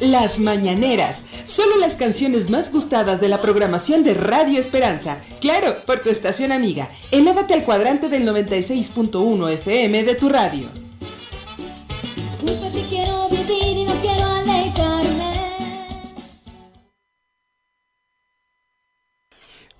Las 0.00 0.40
Mañaneras, 0.40 1.24
solo 1.44 1.76
las 1.76 1.96
canciones 1.96 2.50
más 2.50 2.72
gustadas 2.72 3.20
de 3.20 3.28
la 3.28 3.40
programación 3.40 4.02
de 4.02 4.14
Radio 4.14 4.58
Esperanza. 4.58 5.18
Claro, 5.40 5.76
por 5.86 6.00
tu 6.00 6.10
estación 6.10 6.52
amiga. 6.52 6.88
Elévate 7.10 7.54
al 7.54 7.64
cuadrante 7.64 8.08
del 8.08 8.26
96.1 8.28 9.50
FM 9.50 10.04
de 10.04 10.14
tu 10.14 10.28
radio. 10.28 10.68
quiero 12.88 13.28
vivir 13.28 13.76
y 13.76 13.84
no 13.84 13.94
quiero 14.00 14.34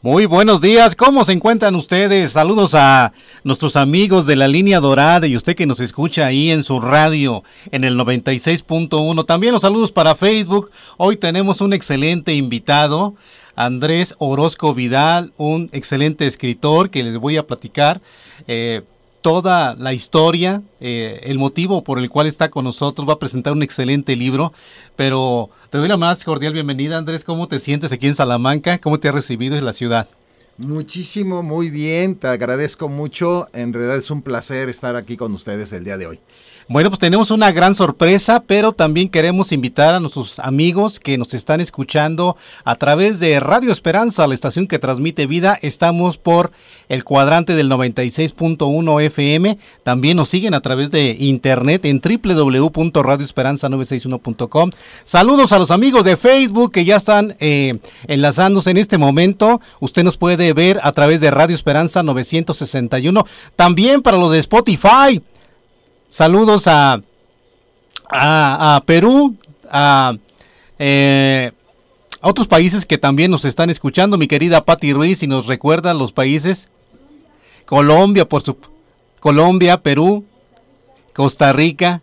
Muy 0.05 0.27
buenos 0.27 0.61
días, 0.61 0.97
¿cómo 0.97 1.25
se 1.25 1.33
encuentran 1.33 1.75
ustedes? 1.75 2.33
Saludos 2.33 2.75
a 2.75 3.15
nuestros 3.43 3.75
amigos 3.75 4.27
de 4.27 4.37
la 4.37 4.49
línea 4.49 4.79
dorada 4.79 5.27
y 5.27 5.35
usted 5.35 5.57
que 5.57 5.65
nos 5.65 5.81
escucha 5.81 6.27
ahí 6.27 6.51
en 6.51 6.63
su 6.63 6.79
radio 6.79 7.43
en 7.73 7.85
el 7.85 7.97
96.1. 7.97 9.25
También 9.25 9.55
los 9.55 9.63
saludos 9.63 9.93
para 9.93 10.15
Facebook. 10.15 10.71
Hoy 10.99 11.17
tenemos 11.17 11.63
un 11.63 11.73
excelente 11.73 12.35
invitado, 12.35 13.15
Andrés 13.57 14.15
Orozco 14.19 14.75
Vidal, 14.75 15.33
un 15.39 15.71
excelente 15.73 16.27
escritor 16.27 16.91
que 16.91 17.03
les 17.03 17.17
voy 17.17 17.39
a 17.39 17.47
platicar. 17.47 18.03
Eh, 18.47 18.83
toda 19.25 19.75
la 19.77 19.95
historia, 19.95 20.61
eh, 20.81 21.21
el 21.23 21.39
motivo 21.39 21.83
por 21.83 21.99
el 21.99 22.11
cual 22.11 22.27
está 22.27 22.51
con 22.51 22.67
nosotros, 22.67 23.09
va 23.09 23.15
a 23.15 23.19
presentar 23.19 23.55
un 23.55 23.63
excelente 23.63 24.17
libro, 24.17 24.53
pero 24.97 25.49
te 25.75 25.79
doy 25.79 25.89
la 25.89 25.97
más 25.97 26.23
cordial 26.23 26.53
bienvenida, 26.53 26.97
Andrés, 26.97 27.25
¿cómo 27.25 27.49
te 27.49 27.59
sientes 27.59 27.91
aquí 27.91 28.07
en 28.07 28.15
Salamanca? 28.15 28.79
¿Cómo 28.79 29.01
te 29.01 29.09
ha 29.09 29.13
recibido 29.13 29.57
en 29.57 29.65
la 29.65 29.73
ciudad? 29.73 30.09
Muchísimo, 30.57 31.43
muy 31.43 31.69
bien, 31.69 32.15
te 32.15 32.29
agradezco 32.29 32.89
mucho, 32.89 33.49
en 33.53 33.73
realidad 33.73 33.97
es 33.97 34.09
un 34.09 34.23
placer 34.23 34.69
estar 34.69 34.95
aquí 34.95 35.17
con 35.17 35.35
ustedes 35.35 35.73
el 35.73 35.83
día 35.83 35.99
de 35.99 36.07
hoy. 36.07 36.21
Bueno, 36.67 36.89
pues 36.89 36.99
tenemos 36.99 37.31
una 37.31 37.53
gran 37.53 37.75
sorpresa, 37.75 38.43
pero 38.47 38.73
también 38.73 39.11
queremos 39.11 39.53
invitar 39.53 39.95
a 39.95 40.01
nuestros 40.01 40.39
amigos 40.39 40.99
que 40.99 41.19
nos 41.19 41.35
están 41.35 41.61
escuchando 41.61 42.39
a 42.65 42.77
través 42.77 43.21
de 43.21 43.39
Radio 43.39 43.71
Esperanza, 43.71 44.27
la 44.27 44.33
estación 44.33 44.67
que 44.67 44.79
transmite 44.79 45.27
vida. 45.27 45.59
Estamos 45.61 46.17
por 46.17 46.53
el 46.89 47.05
cuadrante 47.05 47.55
del 47.55 47.71
96.1 47.71 49.03
FM. 49.03 49.59
También 49.83 50.17
nos 50.17 50.31
siguen 50.31 50.55
a 50.55 50.63
través 50.63 50.91
de 50.91 51.15
internet 51.19 51.85
en 51.85 52.01
www.radioesperanza961.com. 52.01 54.71
Saludos 55.05 55.53
a 55.53 55.59
los 55.59 55.71
amigos 55.71 56.05
de 56.05 56.17
Facebook 56.17 56.73
que 56.73 56.87
ya 56.87 56.97
están 56.97 57.37
eh, 57.41 57.79
enlazándose 58.07 58.71
en 58.71 58.79
este 58.79 58.97
momento. 58.97 59.61
Usted 59.81 60.03
nos 60.03 60.17
puede 60.17 60.55
ver 60.55 60.81
a 60.83 60.93
través 60.93 61.21
de 61.21 61.31
Radio 61.31 61.55
Esperanza 61.55 62.03
961. 62.03 63.27
También 63.55 64.01
para 64.01 64.17
los 64.17 64.33
de 64.33 64.39
Spotify. 64.39 65.21
Saludos 66.15 66.69
a, 66.69 67.03
a, 68.09 68.83
Perú, 68.87 69.37
eh, 70.79 71.51
a, 72.21 72.29
otros 72.29 72.47
países 72.47 72.87
que 72.87 72.99
también 72.99 73.33
nos 73.33 73.45
están 73.45 73.69
escuchando. 73.69 74.17
Mi 74.17 74.29
querida 74.29 74.65
Patti 74.65 74.93
Ruiz, 74.93 75.25
y 75.25 75.27
nos 75.27 75.49
recuerda 75.49 75.93
los 75.93 76.13
países. 76.13 76.69
Colombia, 77.67 78.29
por 78.29 78.43
su 78.43 78.57
Colombia, 79.19 79.83
Perú, 79.83 80.25
Costa 81.13 81.53
Rica, 81.53 82.01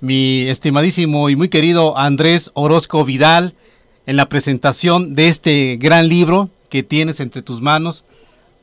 mi 0.00 0.42
estimadísimo 0.42 1.28
y 1.30 1.36
muy 1.36 1.48
querido 1.48 1.98
Andrés 1.98 2.52
Orozco 2.54 3.04
Vidal, 3.04 3.54
en 4.06 4.16
la 4.16 4.28
presentación 4.28 5.14
de 5.14 5.26
este 5.28 5.76
gran 5.76 6.08
libro 6.08 6.50
que 6.68 6.82
tienes 6.82 7.20
entre 7.20 7.42
tus 7.42 7.60
manos 7.60 8.02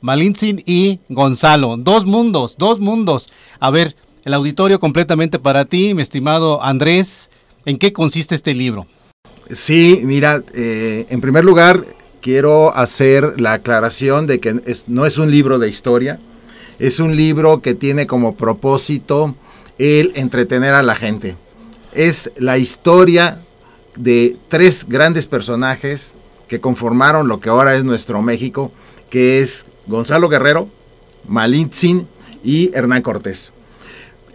Malintzin 0.01 0.63
y 0.65 0.99
Gonzalo. 1.09 1.77
Dos 1.77 2.05
mundos, 2.05 2.55
dos 2.57 2.79
mundos. 2.79 3.31
A 3.59 3.71
ver, 3.71 3.95
el 4.23 4.33
auditorio 4.33 4.79
completamente 4.79 5.39
para 5.39 5.65
ti, 5.65 5.93
mi 5.93 6.01
estimado 6.01 6.63
Andrés. 6.63 7.29
¿En 7.65 7.77
qué 7.77 7.93
consiste 7.93 8.35
este 8.35 8.53
libro? 8.53 8.87
Sí, 9.49 10.01
mira, 10.03 10.43
eh, 10.53 11.05
en 11.09 11.21
primer 11.21 11.45
lugar 11.45 11.85
quiero 12.21 12.75
hacer 12.75 13.39
la 13.39 13.53
aclaración 13.53 14.27
de 14.27 14.39
que 14.39 14.61
no 14.87 15.05
es 15.05 15.17
un 15.17 15.31
libro 15.31 15.59
de 15.59 15.69
historia, 15.69 16.19
es 16.79 16.99
un 16.99 17.15
libro 17.15 17.61
que 17.61 17.73
tiene 17.73 18.07
como 18.07 18.35
propósito 18.35 19.35
el 19.77 20.11
entretener 20.15 20.73
a 20.73 20.83
la 20.83 20.95
gente. 20.95 21.35
Es 21.93 22.31
la 22.37 22.57
historia 22.57 23.41
de 23.95 24.37
tres 24.49 24.85
grandes 24.87 25.27
personajes 25.27 26.13
que 26.47 26.59
conformaron 26.59 27.27
lo 27.27 27.39
que 27.39 27.49
ahora 27.49 27.75
es 27.75 27.83
nuestro 27.83 28.21
México, 28.21 28.71
que 29.09 29.39
es 29.39 29.65
Gonzalo 29.87 30.29
Guerrero, 30.29 30.69
Malintzin 31.27 32.07
y 32.43 32.71
Hernán 32.73 33.01
Cortés. 33.01 33.51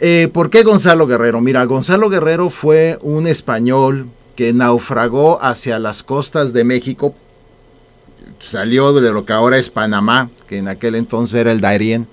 Eh, 0.01 0.29
¿Por 0.33 0.51
qué 0.51 0.63
Gonzalo 0.63 1.07
Guerrero? 1.07 1.41
Mira, 1.41 1.65
Gonzalo 1.65 2.09
Guerrero 2.09 2.51
fue 2.51 2.99
un 3.03 3.27
español 3.27 4.09
que 4.35 4.53
naufragó 4.53 5.43
hacia 5.43 5.79
las 5.79 6.03
costas 6.03 6.53
de 6.53 6.65
México, 6.65 7.15
salió 8.41 8.93
de 8.95 9.13
lo 9.13 9.25
que 9.25 9.33
ahora 9.33 9.59
es 9.59 9.71
Panamá, 9.71 10.31
que 10.49 10.59
en 10.59 10.69
aquel 10.69 10.95
entonces 10.95 11.39
era 11.41 11.53
el 11.53 11.61
Darien, 11.61 12.09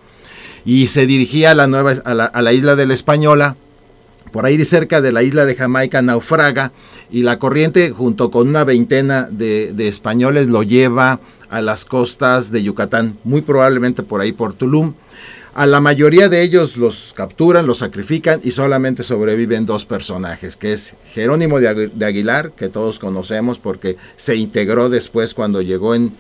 y 0.65 0.87
se 0.87 1.07
dirigía 1.07 1.51
a 1.51 1.55
la, 1.55 1.67
nueva, 1.67 1.93
a 2.03 2.41
la, 2.41 2.53
isla 2.53 2.75
de 2.75 2.85
la 2.85 2.93
Española, 2.93 3.55
por 4.31 4.45
ahí 4.45 4.63
cerca 4.65 5.01
de 5.01 5.11
la 5.11 5.23
isla 5.23 5.45
de 5.45 5.55
Jamaica 5.55 6.01
naufraga, 6.01 6.71
y 7.09 7.23
la 7.23 7.39
corriente 7.39 7.89
junto 7.89 8.29
con 8.29 8.49
una 8.49 8.65
veintena 8.65 9.23
de 9.31 9.87
españoles 9.87 10.47
lo 10.47 10.61
lleva 10.61 11.19
a 11.49 11.61
las 11.61 11.85
costas 11.85 12.51
de 12.51 12.63
Yucatán, 12.63 13.17
muy 13.23 13.41
probablemente 13.41 14.03
por 14.03 14.21
ahí 14.21 14.31
por 14.31 14.53
Tulum. 14.53 14.93
A 15.55 15.65
la 15.65 15.81
mayoría 15.81 16.29
de 16.29 16.41
ellos 16.41 16.77
los 16.77 17.13
capturan, 17.15 17.65
los 17.65 17.79
sacrifican 17.79 18.39
y 18.43 18.51
solamente 18.51 19.03
sobreviven 19.03 19.65
dos 19.65 19.85
personajes, 19.85 20.55
que 20.55 20.73
es 20.73 20.95
Jerónimo 21.13 21.59
de 21.59 22.05
Aguilar, 22.05 22.51
que 22.51 22.69
todos 22.69 22.99
conocemos 22.99 23.59
porque 23.59 23.97
se 24.15 24.35
integró 24.35 24.89
después 24.89 25.33
cuando 25.33 25.61
llegó 25.61 25.95
en 25.95 26.13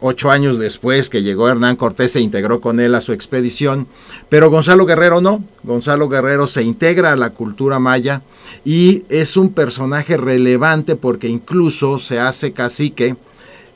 ocho 0.00 0.30
años 0.30 0.58
después 0.58 1.10
que 1.10 1.22
llegó 1.22 1.48
Hernán 1.48 1.76
Cortés, 1.76 2.12
se 2.12 2.20
integró 2.20 2.60
con 2.60 2.80
él 2.80 2.94
a 2.94 3.00
su 3.00 3.12
expedición, 3.12 3.86
pero 4.28 4.50
Gonzalo 4.50 4.86
Guerrero 4.86 5.20
no, 5.20 5.44
Gonzalo 5.62 6.08
Guerrero 6.08 6.46
se 6.46 6.62
integra 6.62 7.12
a 7.12 7.16
la 7.16 7.30
cultura 7.30 7.78
maya 7.78 8.22
y 8.64 9.04
es 9.08 9.36
un 9.36 9.50
personaje 9.50 10.16
relevante 10.16 10.96
porque 10.96 11.28
incluso 11.28 11.98
se 11.98 12.18
hace 12.18 12.52
cacique 12.52 13.16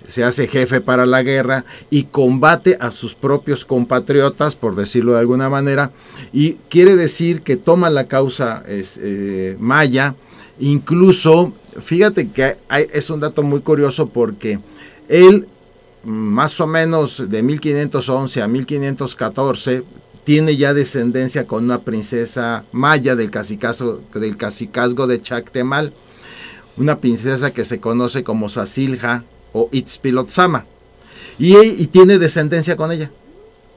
se 0.07 0.25
hace 0.25 0.47
jefe 0.47 0.81
para 0.81 1.07
la 1.07 1.23
guerra 1.23 1.65
y 1.91 2.05
combate 2.05 2.77
a 2.81 2.91
sus 2.91 3.15
propios 3.15 3.65
compatriotas, 3.65 4.57
por 4.57 4.77
decirlo 4.77 5.13
de 5.13 5.21
alguna 5.21 5.49
manera, 5.49 5.93
y 6.33 6.55
quiere 6.69 6.97
decir 6.97 7.43
que 7.43 7.57
toma 7.57 7.91
la 7.91 8.07
causa 8.07 8.63
eh, 8.67 9.57
maya, 9.59 10.15
incluso, 10.59 11.53
fíjate 11.81 12.29
que 12.29 12.57
es 12.93 13.11
un 13.11 13.21
dato 13.21 13.43
muy 13.43 13.61
curioso 13.61 14.09
porque 14.09 14.61
él, 15.09 15.49
más 16.05 16.61
o 16.61 16.67
menos 16.67 17.29
de 17.29 17.43
1511 17.43 18.43
a 18.43 18.49
1514, 18.49 19.85
tiene 20.25 20.57
ya 20.57 20.73
descendencia 20.73 21.47
con 21.47 21.65
una 21.65 21.83
princesa 21.83 22.65
maya 22.73 23.15
del 23.15 23.31
cacicazgo, 23.31 24.01
del 24.15 24.37
cacicazgo 24.37 25.07
de 25.07 25.21
Chactemal, 25.21 25.93
una 26.77 26.99
princesa 26.99 27.53
que 27.53 27.65
se 27.65 27.79
conoce 27.79 28.25
como 28.25 28.49
Sasilja 28.49 29.25
o 29.55 29.71
Itzpilotzama. 29.73 30.67
Y, 31.39 31.57
y 31.57 31.87
tiene 31.87 32.19
descendencia 32.19 32.77
con 32.77 32.93
ella. 32.93 33.11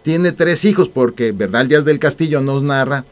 Tiene 0.04 0.34
tres 0.34 0.66
hijos 0.66 0.90
porque 0.90 1.32
Bernal 1.32 1.70
Díaz 1.70 1.86
del 1.86 2.00
Castillo 2.00 2.42
nos 2.42 2.64
narra 2.64 3.06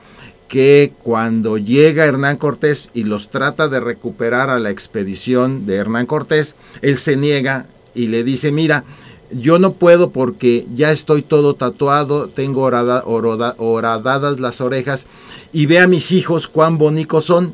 que 0.47 0.93
cuando 1.01 1.57
llega 1.57 2.05
Hernán 2.05 2.37
Cortés 2.37 2.89
y 2.93 3.03
los 3.03 3.29
trata 3.29 3.67
de 3.67 3.79
recuperar 3.79 4.49
a 4.49 4.59
la 4.59 4.69
expedición 4.69 5.65
de 5.65 5.75
Hernán 5.75 6.05
Cortés, 6.05 6.55
él 6.81 6.97
se 6.97 7.17
niega 7.17 7.67
y 7.93 8.07
le 8.07 8.23
dice, 8.23 8.51
mira, 8.51 8.83
yo 9.31 9.57
no 9.57 9.73
puedo 9.73 10.11
porque 10.11 10.67
ya 10.75 10.91
estoy 10.91 11.21
todo 11.21 11.55
tatuado, 11.55 12.29
tengo 12.29 12.61
horadadas 12.61 14.39
las 14.39 14.61
orejas 14.61 15.07
y 15.51 15.65
ve 15.65 15.79
a 15.79 15.87
mis 15.87 16.11
hijos 16.11 16.47
cuán 16.47 16.77
bonitos 16.77 17.25
son. 17.25 17.53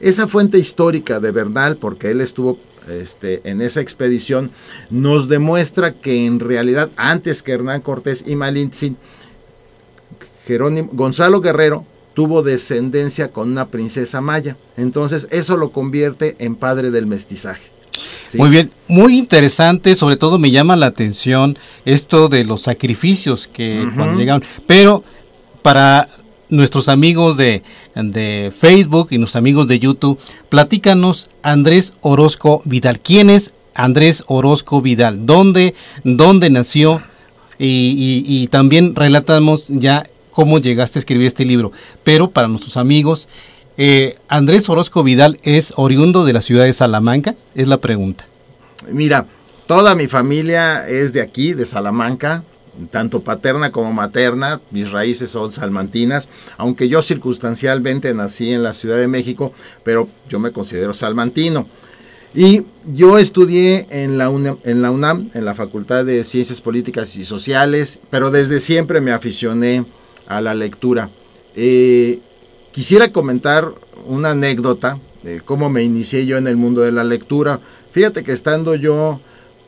Esa 0.00 0.26
fuente 0.26 0.58
histórica 0.58 1.20
de 1.20 1.30
Bernal, 1.30 1.76
porque 1.76 2.10
él 2.10 2.20
estuvo 2.20 2.58
este, 2.88 3.40
en 3.44 3.60
esa 3.60 3.80
expedición, 3.80 4.50
nos 4.90 5.28
demuestra 5.28 5.92
que 5.92 6.26
en 6.26 6.40
realidad 6.40 6.90
antes 6.96 7.42
que 7.42 7.52
Hernán 7.52 7.80
Cortés 7.80 8.24
y 8.26 8.36
Malintzin, 8.36 8.96
Jerónimo, 10.46 10.90
Gonzalo 10.92 11.40
Guerrero 11.40 11.86
tuvo 12.14 12.42
descendencia 12.42 13.30
con 13.32 13.50
una 13.50 13.68
princesa 13.68 14.20
maya. 14.20 14.56
Entonces 14.76 15.26
eso 15.30 15.56
lo 15.56 15.70
convierte 15.70 16.36
en 16.38 16.54
padre 16.54 16.90
del 16.90 17.06
mestizaje. 17.06 17.74
Muy 18.34 18.50
bien, 18.50 18.72
muy 18.88 19.16
interesante, 19.16 19.94
sobre 19.94 20.16
todo 20.16 20.38
me 20.38 20.50
llama 20.50 20.74
la 20.74 20.86
atención 20.86 21.54
esto 21.84 22.28
de 22.28 22.44
los 22.44 22.62
sacrificios 22.62 23.48
que 23.52 23.88
cuando 23.94 24.18
llegaron, 24.18 24.42
pero 24.66 25.04
para 25.62 26.08
nuestros 26.48 26.88
amigos 26.88 27.36
de, 27.36 27.62
de, 27.94 28.52
Facebook 28.56 29.08
y 29.10 29.18
nuestros 29.18 29.36
amigos 29.36 29.68
de 29.68 29.78
YouTube, 29.78 30.18
platícanos 30.48 31.28
Andrés 31.42 31.94
Orozco 32.00 32.62
Vidal. 32.64 33.00
¿Quién 33.00 33.30
es 33.30 33.52
Andrés 33.74 34.24
Orozco 34.26 34.80
Vidal? 34.80 35.26
¿Dónde, 35.26 35.74
dónde 36.04 36.50
nació? 36.50 37.02
Y, 37.58 38.48
también 38.50 38.94
relatamos 38.94 39.66
ya 39.68 40.04
cómo 40.30 40.58
llegaste 40.58 40.98
a 40.98 41.00
escribir 41.00 41.26
este 41.26 41.44
libro. 41.44 41.72
Pero 42.02 42.30
para 42.30 42.48
nuestros 42.48 42.76
amigos, 42.76 43.28
eh, 43.76 44.16
Andrés 44.28 44.68
Orozco 44.68 45.02
Vidal 45.02 45.38
es 45.42 45.72
oriundo 45.76 46.24
de 46.24 46.32
la 46.32 46.42
ciudad 46.42 46.64
de 46.64 46.72
Salamanca, 46.72 47.34
es 47.54 47.68
la 47.68 47.78
pregunta. 47.78 48.26
Mira, 48.88 49.26
toda 49.66 49.94
mi 49.94 50.08
familia 50.08 50.86
es 50.88 51.12
de 51.12 51.22
aquí, 51.22 51.54
de 51.54 51.66
Salamanca, 51.66 52.44
tanto 52.90 53.22
paterna 53.22 53.72
como 53.72 53.92
materna, 53.92 54.60
mis 54.70 54.90
raíces 54.90 55.30
son 55.30 55.52
salmantinas, 55.52 56.28
aunque 56.56 56.88
yo 56.88 57.02
circunstancialmente 57.02 58.12
nací 58.14 58.50
en 58.50 58.62
la 58.62 58.72
Ciudad 58.72 58.98
de 58.98 59.08
México, 59.08 59.52
pero 59.82 60.08
yo 60.28 60.38
me 60.38 60.52
considero 60.52 60.92
salmantino. 60.92 61.66
Y 62.34 62.64
yo 62.92 63.18
estudié 63.18 63.86
en 63.90 64.18
la, 64.18 64.28
UNAM, 64.28 65.30
en 65.34 65.44
la 65.44 65.54
Facultad 65.54 66.04
de 66.04 66.24
Ciencias 66.24 66.60
Políticas 66.60 67.14
y 67.16 67.24
Sociales, 67.24 68.00
pero 68.10 68.30
desde 68.30 68.58
siempre 68.58 69.00
me 69.00 69.12
aficioné 69.12 69.86
a 70.26 70.40
la 70.40 70.54
lectura. 70.54 71.10
Eh, 71.54 72.20
Quisiera 72.74 73.12
comentar 73.12 73.72
una 74.04 74.32
anécdota 74.32 74.98
de 75.22 75.40
cómo 75.40 75.70
me 75.70 75.84
inicié 75.84 76.26
yo 76.26 76.38
en 76.38 76.48
el 76.48 76.56
mundo 76.56 76.80
de 76.80 76.90
la 76.90 77.04
lectura. 77.04 77.60
Fíjate 77.92 78.24
que 78.24 78.32
estando 78.32 78.74
yo 78.74 79.20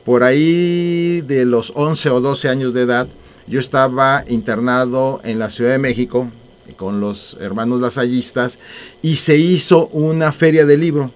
por 0.07 0.23
ahí 0.23 1.21
de 1.23 1.45
los 1.45 1.73
11 1.75 2.11
o 2.11 2.21
12 2.21 2.49
años 2.49 2.73
de 2.73 2.83
edad, 2.83 3.09
yo 3.49 3.59
estaba 3.59 4.25
internado 4.29 5.19
en 5.25 5.41
la 5.41 5.51
Ciudad 5.51 5.73
de 5.73 5.79
México 5.79 6.31
con 6.77 7.01
los 7.01 7.37
hermanos 7.41 7.81
lasallistas 7.81 8.61
y 9.03 9.17
se 9.17 9.37
hizo 9.37 9.89
una 9.89 10.31
feria 10.31 10.65
de 10.65 10.77
libro. 10.77 11.11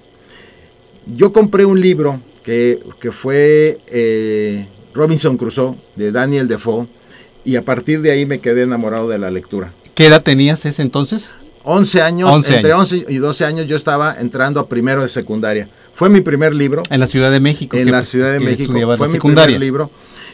Yo 1.06 1.32
compré 1.32 1.64
un 1.64 1.80
libro 1.80 2.20
que, 2.42 2.80
fue 3.12 3.78
eh, 3.86 4.66
Robinson 4.92 5.36
Crusoe 5.36 5.76
de 5.94 6.10
Daniel 6.10 6.48
Defoe 6.48 6.88
y 7.44 7.54
a 7.54 7.64
partir 7.64 8.02
de 8.02 8.10
ahí 8.10 8.26
me 8.26 8.40
quedé 8.40 8.62
enamorado 8.62 9.08
de 9.08 9.20
la 9.20 9.30
lectura. 9.30 9.72
¿Qué 9.94 10.06
edad 10.06 10.24
tenías 10.24 10.66
ese 10.66 10.82
entonces? 10.82 11.30
11 11.62 12.02
años, 12.02 12.48
entre 12.48 12.72
11 12.72 13.06
y 13.08 13.16
12 13.16 13.44
años 13.44 13.66
yo 13.66 13.76
estaba 13.76 14.16
entrando 14.18 14.60
a 14.60 14.68
primero 14.68 15.02
de 15.02 15.08
secundaria. 15.08 15.68
Fue 15.94 16.08
mi 16.08 16.20
primer 16.20 16.54
libro. 16.54 16.82
En 16.90 17.00
la 17.00 17.06
Ciudad 17.06 17.30
de 17.30 17.40
México. 17.40 17.76
En 17.76 17.90
la 17.90 18.02
Ciudad 18.02 18.32
de 18.32 18.40
México. 18.40 18.72
Fue 18.96 19.08
mi 19.08 19.18
primer 19.18 19.60
libro. 19.60 19.90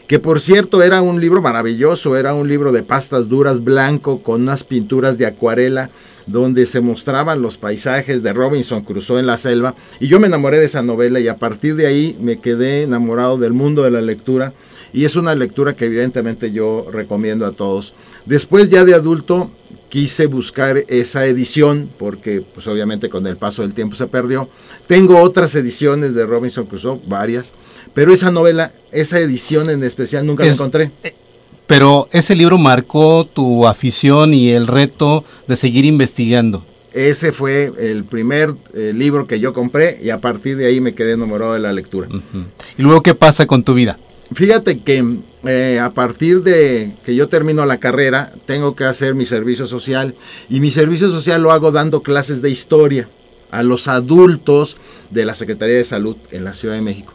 Que 0.06 0.20
por 0.20 0.40
cierto 0.40 0.82
era 0.82 1.02
un 1.02 1.20
libro 1.20 1.43
maravilloso, 1.43 2.17
era 2.17 2.32
un 2.32 2.49
libro 2.49 2.70
de 2.70 2.84
pastas 2.84 3.28
duras 3.28 3.64
blanco 3.64 4.23
con 4.23 4.43
unas 4.43 4.62
pinturas 4.62 5.19
de 5.19 5.26
acuarela 5.26 5.90
donde 6.26 6.67
se 6.67 6.81
mostraban 6.81 7.43
los 7.43 7.56
paisajes 7.56 8.23
de 8.23 8.32
Robinson 8.32 8.82
Crusoe 8.82 9.20
en 9.20 9.26
la 9.26 9.38
selva. 9.38 9.75
Y 10.00 10.08
yo 10.08 10.20
me 10.20 10.26
enamoré 10.26 10.58
de 10.58 10.67
esa 10.67 10.82
novela 10.82 11.20
y 11.20 11.28
a 11.28 11.38
partir 11.38 11.76
de 11.76 11.87
ahí 11.87 12.17
me 12.20 12.38
quedé 12.40 12.82
enamorado 12.82 13.38
del 13.38 13.52
mundo 13.52 13.82
de 13.82 13.90
la 13.90 14.00
lectura. 14.00 14.52
Y 14.93 15.05
es 15.05 15.17
una 15.17 15.34
lectura 15.34 15.75
que 15.75 15.87
evidentemente 15.87 16.52
yo 16.52 16.87
recomiendo 16.90 17.46
a 17.46 17.52
todos. 17.52 17.94
Después 18.25 18.69
ya 18.69 18.84
de 18.84 18.94
adulto 18.94 19.50
quise 19.88 20.27
buscar 20.27 20.85
esa 20.88 21.27
edición 21.27 21.91
porque 21.99 22.43
pues 22.43 22.67
obviamente 22.67 23.09
con 23.09 23.27
el 23.27 23.37
paso 23.37 23.62
del 23.62 23.75
tiempo 23.75 23.97
se 23.97 24.06
perdió. 24.06 24.49
Tengo 24.87 25.19
otras 25.19 25.55
ediciones 25.55 26.15
de 26.15 26.27
Robinson 26.27 26.67
Crusoe, 26.67 27.00
varias, 27.06 27.53
pero 27.94 28.12
esa 28.12 28.31
novela, 28.31 28.73
esa 28.93 29.19
edición 29.19 29.71
en 29.71 29.83
especial 29.85 30.27
nunca 30.27 30.44
la 30.44 30.53
encontré. 30.53 30.91
Eh, 31.03 31.15
pero 31.67 32.09
ese 32.12 32.35
libro 32.35 32.59
marcó 32.59 33.27
tu 33.27 33.67
afición 33.67 34.35
y 34.35 34.50
el 34.50 34.67
reto 34.67 35.25
de 35.49 35.56
seguir 35.56 35.85
investigando. 35.85 36.65
Ese 36.93 37.33
fue 37.33 37.73
el 37.79 38.05
primer 38.05 38.55
eh, 38.73 38.93
libro 38.94 39.27
que 39.27 39.38
yo 39.38 39.53
compré 39.53 40.00
y 40.03 40.11
a 40.11 40.21
partir 40.21 40.56
de 40.56 40.67
ahí 40.67 40.81
me 40.81 40.94
quedé 40.94 41.12
enamorado 41.12 41.53
de 41.53 41.61
la 41.61 41.73
lectura. 41.73 42.09
¿Y 42.79 42.83
luego 42.83 43.03
qué 43.03 43.15
pasa 43.15 43.47
con 43.47 43.65
tu 43.65 43.75
vida? 43.75 43.99
Fíjate 44.34 44.81
que 44.81 45.20
eh, 45.44 45.78
a 45.81 45.94
partir 45.94 46.43
de 46.43 46.96
que 47.05 47.14
yo 47.14 47.28
termino 47.28 47.64
la 47.64 47.78
carrera, 47.78 48.32
tengo 48.46 48.75
que 48.75 48.84
hacer 48.84 49.14
mi 49.14 49.25
servicio 49.25 49.67
social 49.67 50.17
y 50.49 50.61
mi 50.61 50.70
servicio 50.70 51.08
social 51.08 51.43
lo 51.43 51.52
hago 51.52 51.70
dando 51.70 52.02
clases 52.02 52.43
de 52.43 52.50
historia 52.50 53.08
a 53.50 53.62
los 53.62 53.87
adultos 53.87 54.76
de 55.11 55.25
la 55.25 55.34
Secretaría 55.34 55.76
de 55.76 55.84
Salud 55.84 56.17
en 56.32 56.44
la 56.44 56.55
Ciudad 56.55 56.75
de 56.75 56.81
México. 56.81 57.14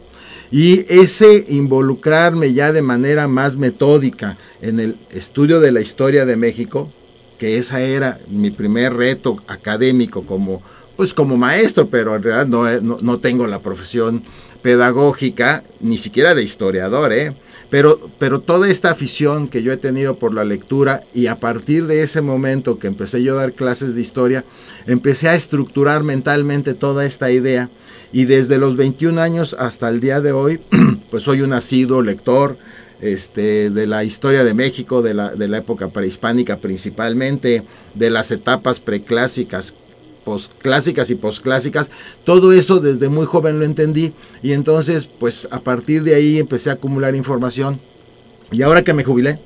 Y 0.50 0.84
ese 0.88 1.44
involucrarme 1.48 2.52
ya 2.52 2.72
de 2.72 2.82
manera 2.82 3.28
más 3.28 3.56
metódica 3.56 4.38
en 4.60 4.80
el 4.80 4.96
estudio 5.10 5.60
de 5.60 5.72
la 5.72 5.80
historia 5.80 6.26
de 6.26 6.36
México, 6.36 6.90
que 7.38 7.58
esa 7.58 7.80
era 7.80 8.20
mi 8.28 8.50
primer 8.50 8.94
reto 8.94 9.42
académico 9.46 10.24
como, 10.24 10.62
pues 10.96 11.14
como 11.14 11.36
maestro, 11.36 11.88
pero 11.88 12.14
en 12.14 12.22
realidad 12.22 12.46
no, 12.46 12.80
no, 12.80 12.98
no 13.00 13.18
tengo 13.18 13.46
la 13.46 13.60
profesión 13.60 14.22
pedagógica, 14.62 15.64
ni 15.80 15.98
siquiera 15.98 16.34
de 16.34 16.42
historiador, 16.42 17.12
¿eh? 17.12 17.34
Pero, 17.68 18.10
pero 18.18 18.40
toda 18.40 18.68
esta 18.68 18.90
afición 18.90 19.48
que 19.48 19.62
yo 19.62 19.72
he 19.72 19.78
tenido 19.78 20.18
por 20.18 20.34
la 20.34 20.44
lectura 20.44 21.04
y 21.14 21.26
a 21.26 21.40
partir 21.40 21.86
de 21.86 22.02
ese 22.02 22.20
momento 22.20 22.78
que 22.78 22.86
empecé 22.86 23.22
yo 23.22 23.32
a 23.32 23.40
dar 23.40 23.54
clases 23.54 23.94
de 23.94 24.02
historia, 24.02 24.44
empecé 24.86 25.28
a 25.28 25.34
estructurar 25.34 26.02
mentalmente 26.02 26.74
toda 26.74 27.06
esta 27.06 27.30
idea 27.30 27.70
y 28.12 28.26
desde 28.26 28.58
los 28.58 28.76
21 28.76 29.18
años 29.20 29.56
hasta 29.58 29.88
el 29.88 30.00
día 30.00 30.20
de 30.20 30.32
hoy, 30.32 30.60
pues 31.10 31.22
soy 31.22 31.40
un 31.40 31.54
asiduo 31.54 32.02
lector 32.02 32.58
este, 33.00 33.70
de 33.70 33.86
la 33.86 34.04
historia 34.04 34.44
de 34.44 34.52
México, 34.52 35.00
de 35.00 35.14
la, 35.14 35.30
de 35.30 35.48
la 35.48 35.58
época 35.58 35.88
prehispánica 35.88 36.58
principalmente, 36.58 37.64
de 37.94 38.10
las 38.10 38.30
etapas 38.30 38.80
preclásicas 38.80 39.74
postclásicas 40.24 41.10
y 41.10 41.14
posclásicas, 41.14 41.90
todo 42.24 42.52
eso 42.52 42.80
desde 42.80 43.08
muy 43.08 43.26
joven 43.26 43.58
lo 43.58 43.64
entendí 43.64 44.12
y 44.42 44.52
entonces 44.52 45.08
pues 45.18 45.48
a 45.50 45.60
partir 45.60 46.02
de 46.02 46.14
ahí 46.14 46.38
empecé 46.38 46.70
a 46.70 46.74
acumular 46.74 47.14
información 47.14 47.80
y 48.50 48.62
ahora 48.62 48.82
que 48.82 48.92
me 48.92 49.04
jubilé, 49.04 49.38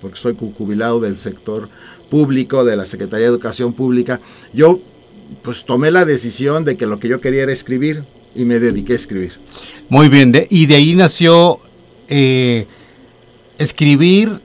porque 0.00 0.18
soy 0.18 0.36
jubilado 0.36 1.00
del 1.00 1.16
sector 1.16 1.68
público, 2.10 2.64
de 2.64 2.76
la 2.76 2.86
Secretaría 2.86 3.26
de 3.26 3.32
Educación 3.32 3.72
Pública, 3.72 4.20
yo 4.52 4.80
pues 5.42 5.64
tomé 5.64 5.90
la 5.90 6.04
decisión 6.04 6.64
de 6.64 6.76
que 6.76 6.86
lo 6.86 6.98
que 7.00 7.08
yo 7.08 7.20
quería 7.20 7.44
era 7.44 7.52
escribir 7.52 8.04
y 8.34 8.44
me 8.44 8.60
dediqué 8.60 8.92
a 8.92 8.96
escribir. 8.96 9.32
Muy 9.88 10.08
bien, 10.08 10.32
y 10.50 10.66
de 10.66 10.74
ahí 10.74 10.94
nació 10.94 11.58
eh, 12.08 12.66
escribir 13.58 14.40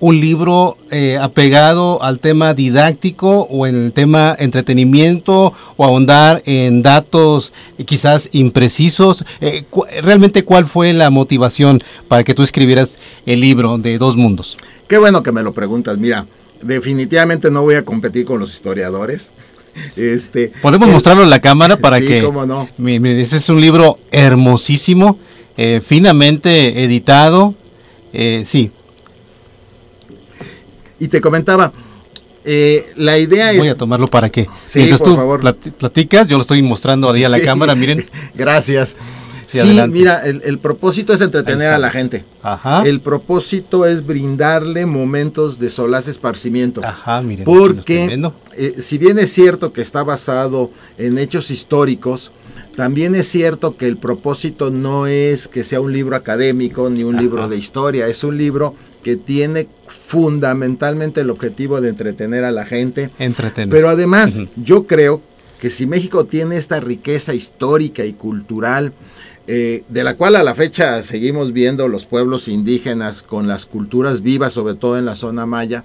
un 0.00 0.20
libro 0.20 0.76
eh, 0.90 1.18
apegado 1.20 2.02
al 2.02 2.18
tema 2.18 2.54
didáctico 2.54 3.42
o 3.50 3.66
en 3.66 3.86
el 3.86 3.92
tema 3.92 4.36
entretenimiento 4.38 5.52
o 5.76 5.84
ahondar 5.84 6.42
en 6.46 6.82
datos 6.82 7.52
eh, 7.78 7.84
quizás 7.84 8.28
imprecisos. 8.32 9.24
Eh, 9.40 9.64
¿Realmente 10.02 10.44
cuál 10.44 10.64
fue 10.64 10.92
la 10.92 11.10
motivación 11.10 11.80
para 12.08 12.24
que 12.24 12.34
tú 12.34 12.42
escribieras 12.42 12.98
el 13.26 13.40
libro 13.40 13.78
de 13.78 13.98
Dos 13.98 14.16
Mundos? 14.16 14.58
Qué 14.88 14.98
bueno 14.98 15.22
que 15.22 15.32
me 15.32 15.42
lo 15.42 15.52
preguntas. 15.52 15.96
Mira, 15.96 16.26
definitivamente 16.60 17.50
no 17.50 17.62
voy 17.62 17.76
a 17.76 17.84
competir 17.84 18.24
con 18.24 18.40
los 18.40 18.52
historiadores. 18.52 19.30
Este, 19.96 20.52
Podemos 20.62 20.88
mostrarlo 20.88 21.24
en 21.24 21.30
la 21.30 21.40
cámara 21.40 21.76
para 21.76 21.98
sí, 21.98 22.06
que... 22.06 22.22
Cómo 22.22 22.46
no. 22.46 22.68
Ese 22.78 23.38
es 23.38 23.48
un 23.48 23.60
libro 23.60 23.98
hermosísimo, 24.12 25.18
finamente 25.82 26.84
editado. 26.84 27.56
sí, 28.44 28.70
y 30.98 31.08
te 31.08 31.20
comentaba, 31.20 31.72
eh, 32.44 32.92
la 32.96 33.18
idea 33.18 33.52
es... 33.52 33.58
Voy 33.58 33.68
a 33.68 33.76
tomarlo 33.76 34.06
para 34.08 34.28
que... 34.28 34.48
Sí, 34.64 34.80
Mientras 34.80 35.02
tú 35.02 35.16
favor. 35.16 35.54
platicas, 35.78 36.26
yo 36.26 36.36
lo 36.36 36.42
estoy 36.42 36.62
mostrando 36.62 37.10
ahí 37.10 37.24
a 37.24 37.28
la 37.28 37.40
cámara, 37.40 37.74
miren. 37.74 38.06
Gracias. 38.34 38.96
Sí, 39.44 39.80
mira, 39.88 40.22
el, 40.24 40.58
propósito 40.58 41.12
es 41.12 41.20
entretener 41.20 41.68
a 41.68 41.78
la 41.78 41.90
gente. 41.90 42.24
Ajá. 42.42 42.82
El 42.84 43.00
propósito 43.00 43.86
es 43.86 44.04
brindarle 44.04 44.86
momentos 44.86 45.58
de 45.58 45.70
solaz 45.70 46.08
esparcimiento. 46.08 46.82
Ajá, 46.84 47.22
miren. 47.22 47.44
Porque 47.44 48.20
eh, 48.56 48.74
si 48.78 48.98
bien 48.98 49.18
es 49.18 49.32
cierto 49.32 49.72
que 49.72 49.82
está 49.82 50.02
basado 50.02 50.70
en 50.98 51.18
hechos 51.18 51.50
históricos, 51.50 52.32
también 52.74 53.14
es 53.14 53.28
cierto 53.28 53.76
que 53.76 53.86
el 53.86 53.96
propósito 53.96 54.70
no 54.70 55.06
es 55.06 55.46
que 55.46 55.62
sea 55.62 55.80
un 55.80 55.92
libro 55.92 56.16
académico 56.16 56.90
ni 56.90 57.04
un 57.04 57.16
libro 57.16 57.48
de 57.48 57.56
historia, 57.56 58.08
es 58.08 58.24
un 58.24 58.36
libro 58.36 58.74
que 59.04 59.16
tiene 59.16 59.68
fundamentalmente 59.86 61.20
el 61.20 61.30
objetivo 61.30 61.80
de 61.80 61.90
entretener 61.90 62.42
a 62.42 62.50
la 62.50 62.66
gente. 62.66 63.10
Entretener. 63.20 63.68
Pero 63.68 63.88
además, 63.88 64.40
yo 64.56 64.88
creo 64.88 65.22
que 65.60 65.70
si 65.70 65.86
México 65.86 66.24
tiene 66.24 66.56
esta 66.56 66.80
riqueza 66.80 67.34
histórica 67.34 68.04
y 68.04 68.14
cultural, 68.14 68.92
eh, 69.46 69.84
de 69.88 70.04
la 70.04 70.16
cual 70.16 70.36
a 70.36 70.42
la 70.42 70.54
fecha 70.54 71.02
seguimos 71.02 71.52
viendo 71.52 71.86
los 71.86 72.06
pueblos 72.06 72.48
indígenas 72.48 73.22
con 73.22 73.46
las 73.46 73.66
culturas 73.66 74.22
vivas, 74.22 74.54
sobre 74.54 74.74
todo 74.74 74.98
en 74.98 75.04
la 75.04 75.16
zona 75.16 75.44
maya, 75.44 75.84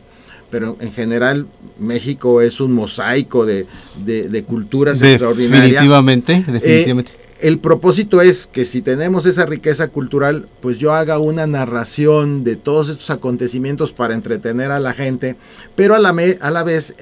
pero 0.50 0.78
en 0.80 0.94
general 0.94 1.46
México 1.78 2.42
es 2.42 2.62
un 2.62 2.72
mosaico 2.72 3.46
de, 3.46 3.68
de, 4.06 4.44
culturas 4.44 5.02
extraordinarias. 5.02 5.72
Definitivamente, 5.72 6.34
eh, 6.34 6.52
definitivamente. 6.52 7.12
El 7.41 7.60
propósito 7.60 8.22
es 8.22 8.48
que 8.48 8.65
si 8.65 8.81
tenemos 8.81 9.25
esa 9.25 9.46
riqueza 9.46 9.88
cultural, 9.88 10.48
pues 10.62 10.77
yo 10.77 10.93
haga 10.93 11.19
una 11.19 11.48
narración 11.48 12.43
de 12.43 12.55
todos 12.55 12.89
estos 12.89 13.10
acontecimientos 13.10 13.93
para 13.93 14.13
entretener 14.13 14.72
a 14.72 14.79
la 14.79 14.93
gente, 14.93 15.38
pero 15.75 15.96
a 15.96 16.00
la, 16.00 16.15
a 16.41 16.51
la 16.51 16.63
vez 16.63 16.96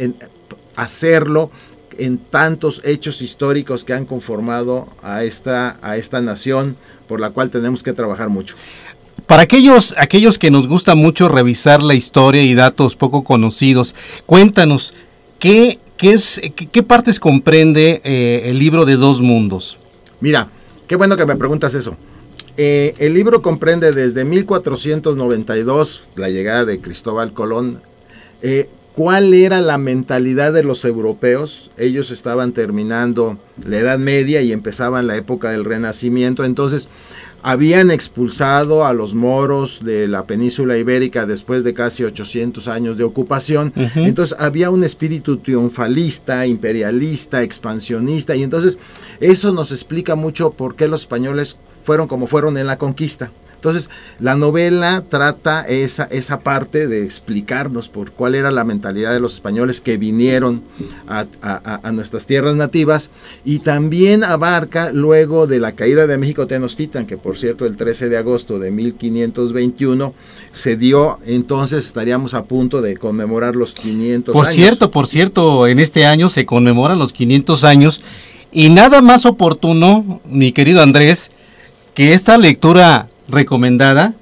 hacerlo 0.75 1.49
en 1.97 2.19
tantos 2.19 2.81
hechos 2.85 3.21
históricos 3.23 3.83
que 3.83 3.93
han 3.93 4.05
conformado 4.05 4.87
a 5.01 5.23
esta, 5.23 5.79
a 5.81 5.97
esta 5.97 6.21
nación 6.21 6.77
por 7.07 7.19
la 7.19 7.31
cual 7.31 7.49
tenemos 7.49 7.81
que 7.81 7.93
trabajar 7.93 8.29
mucho. 8.29 8.55
Para 9.25 9.43
aquellos, 9.43 9.95
aquellos 9.97 10.37
que 10.37 10.51
nos 10.51 10.67
gusta 10.67 10.93
mucho 10.93 11.27
revisar 11.27 11.81
la 11.81 11.95
historia 11.95 12.43
y 12.43 12.53
datos 12.53 12.95
poco 12.95 13.23
conocidos, 13.23 13.95
cuéntanos, 14.27 14.93
¿qué, 15.39 15.79
qué, 15.97 16.11
es, 16.13 16.39
qué, 16.71 16.83
partes 16.83 17.19
comprende 17.19 18.01
eh, 18.03 18.43
el 18.45 18.59
libro 18.59 18.85
de 18.85 18.95
Dos 18.95 19.21
Mundos? 19.21 19.79
Mira, 20.19 20.49
qué 20.87 20.95
bueno 20.95 21.15
que 21.15 21.25
me 21.25 21.35
preguntas 21.35 21.73
eso. 21.75 21.95
Eh, 22.57 22.95
el 22.97 23.13
libro 23.13 23.41
comprende 23.43 23.91
desde 23.91 24.25
1492, 24.25 26.03
la 26.15 26.29
llegada 26.29 26.65
de 26.65 26.81
Cristóbal 26.81 27.33
Colón, 27.33 27.81
eh, 28.41 28.67
cuál 28.95 29.35
era 29.35 29.61
la 29.61 29.77
mentalidad 29.77 30.53
de 30.53 30.63
los 30.63 30.83
europeos. 30.83 31.69
Ellos 31.77 32.09
estaban 32.09 32.53
terminando 32.53 33.37
la 33.63 33.77
Edad 33.77 33.99
Media 33.99 34.41
y 34.41 34.51
empezaban 34.51 35.05
la 35.05 35.17
época 35.17 35.51
del 35.51 35.65
Renacimiento. 35.65 36.43
Entonces, 36.43 36.89
habían 37.43 37.91
expulsado 37.91 38.85
a 38.85 38.93
los 38.93 39.13
moros 39.13 39.83
de 39.83 40.07
la 40.07 40.25
península 40.25 40.77
ibérica 40.77 41.25
después 41.25 41.63
de 41.63 41.73
casi 41.73 42.03
800 42.03 42.67
años 42.67 42.97
de 42.97 43.03
ocupación. 43.03 43.73
Entonces 43.95 44.37
había 44.39 44.69
un 44.69 44.83
espíritu 44.83 45.37
triunfalista, 45.37 46.45
imperialista, 46.45 47.43
expansionista, 47.43 48.35
y 48.35 48.43
entonces 48.43 48.77
eso 49.19 49.51
nos 49.51 49.71
explica 49.71 50.15
mucho 50.15 50.51
por 50.51 50.75
qué 50.75 50.87
los 50.87 51.01
españoles 51.01 51.57
fueron 51.83 52.07
como 52.07 52.27
fueron 52.27 52.57
en 52.57 52.67
la 52.67 52.77
conquista. 52.77 53.31
Entonces, 53.57 53.89
la 54.19 54.35
novela 54.35 55.03
trata 55.09 55.63
esa, 55.63 56.05
esa 56.05 56.41
parte 56.41 56.87
de 56.87 57.03
explicarnos 57.03 57.89
por 57.89 58.11
cuál 58.11 58.35
era 58.35 58.51
la 58.51 58.63
mentalidad 58.63 59.11
de 59.13 59.19
los 59.19 59.33
españoles 59.33 59.81
que 59.81 59.97
vinieron 59.97 60.61
a, 61.07 61.25
nuestras 61.91 62.27
tierras 62.27 62.55
nativas 62.55 63.09
y 63.43 63.59
también 63.59 64.23
abarca 64.23 64.91
luego 64.91 65.47
de 65.47 65.59
la 65.59 65.71
caída 65.71 66.05
de 66.05 66.19
México 66.19 66.45
Tenochtitlan, 66.45 67.07
que 67.07 67.17
por 67.17 67.35
cierto 67.35 67.65
el 67.65 67.77
13 67.77 68.09
de 68.09 68.17
agosto 68.17 68.59
de 68.59 68.69
1521 68.69 70.13
se 70.51 70.77
dio, 70.77 71.17
entonces 71.25 71.85
estaríamos 71.85 72.35
a 72.35 72.45
punto 72.45 72.81
de 72.81 72.95
conmemorar 72.95 73.55
los 73.55 73.73
500 73.73 74.33
por 74.33 74.45
años. 74.45 74.55
Por 74.55 74.63
cierto, 74.63 74.91
por 74.91 75.07
cierto, 75.07 75.67
en 75.67 75.79
este 75.79 76.05
año 76.05 76.29
se 76.29 76.45
conmemoran 76.45 76.99
los 76.99 77.11
500 77.11 77.63
años 77.63 78.03
y 78.51 78.69
nada 78.69 79.01
más 79.01 79.25
oportuno, 79.25 80.21
mi 80.29 80.51
querido 80.51 80.83
Andrés, 80.83 81.31
que 81.93 82.13
esta 82.13 82.37
lectura 82.37 83.07
recomendada 83.27 84.13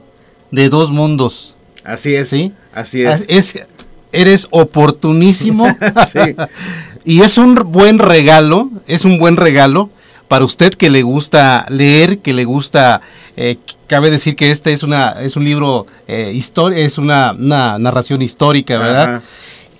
de 0.52 0.70
Dos 0.70 0.92
Mundos. 0.92 1.56
Así 1.84 2.16
es. 2.16 2.30
¿Sí? 2.30 2.54
Así 2.74 3.04
es. 3.04 3.64
eres 4.12 4.48
oportunísimo. 4.52 5.68
sí. 6.12 6.36
y 7.06 7.22
es 7.22 7.38
un 7.38 7.56
buen 7.56 8.00
regalo, 8.00 8.70
es 8.88 9.06
un 9.06 9.18
buen 9.18 9.38
regalo 9.38 9.90
para 10.28 10.46
usted 10.46 10.74
que 10.74 10.90
le 10.90 11.04
gusta 11.04 11.66
leer, 11.70 12.20
que 12.20 12.34
le 12.34 12.46
gusta, 12.46 13.02
eh, 13.38 13.58
cabe 13.88 14.10
decir 14.10 14.36
que 14.36 14.52
este 14.52 14.74
es 14.74 14.82
una 14.82 15.12
es 15.22 15.36
un 15.36 15.44
libro 15.44 15.86
eh, 16.08 16.34
es 16.76 16.98
una, 16.98 17.32
una, 17.34 17.78
narración 17.78 18.22
histórica, 18.22 18.80
¿verdad? 18.80 19.22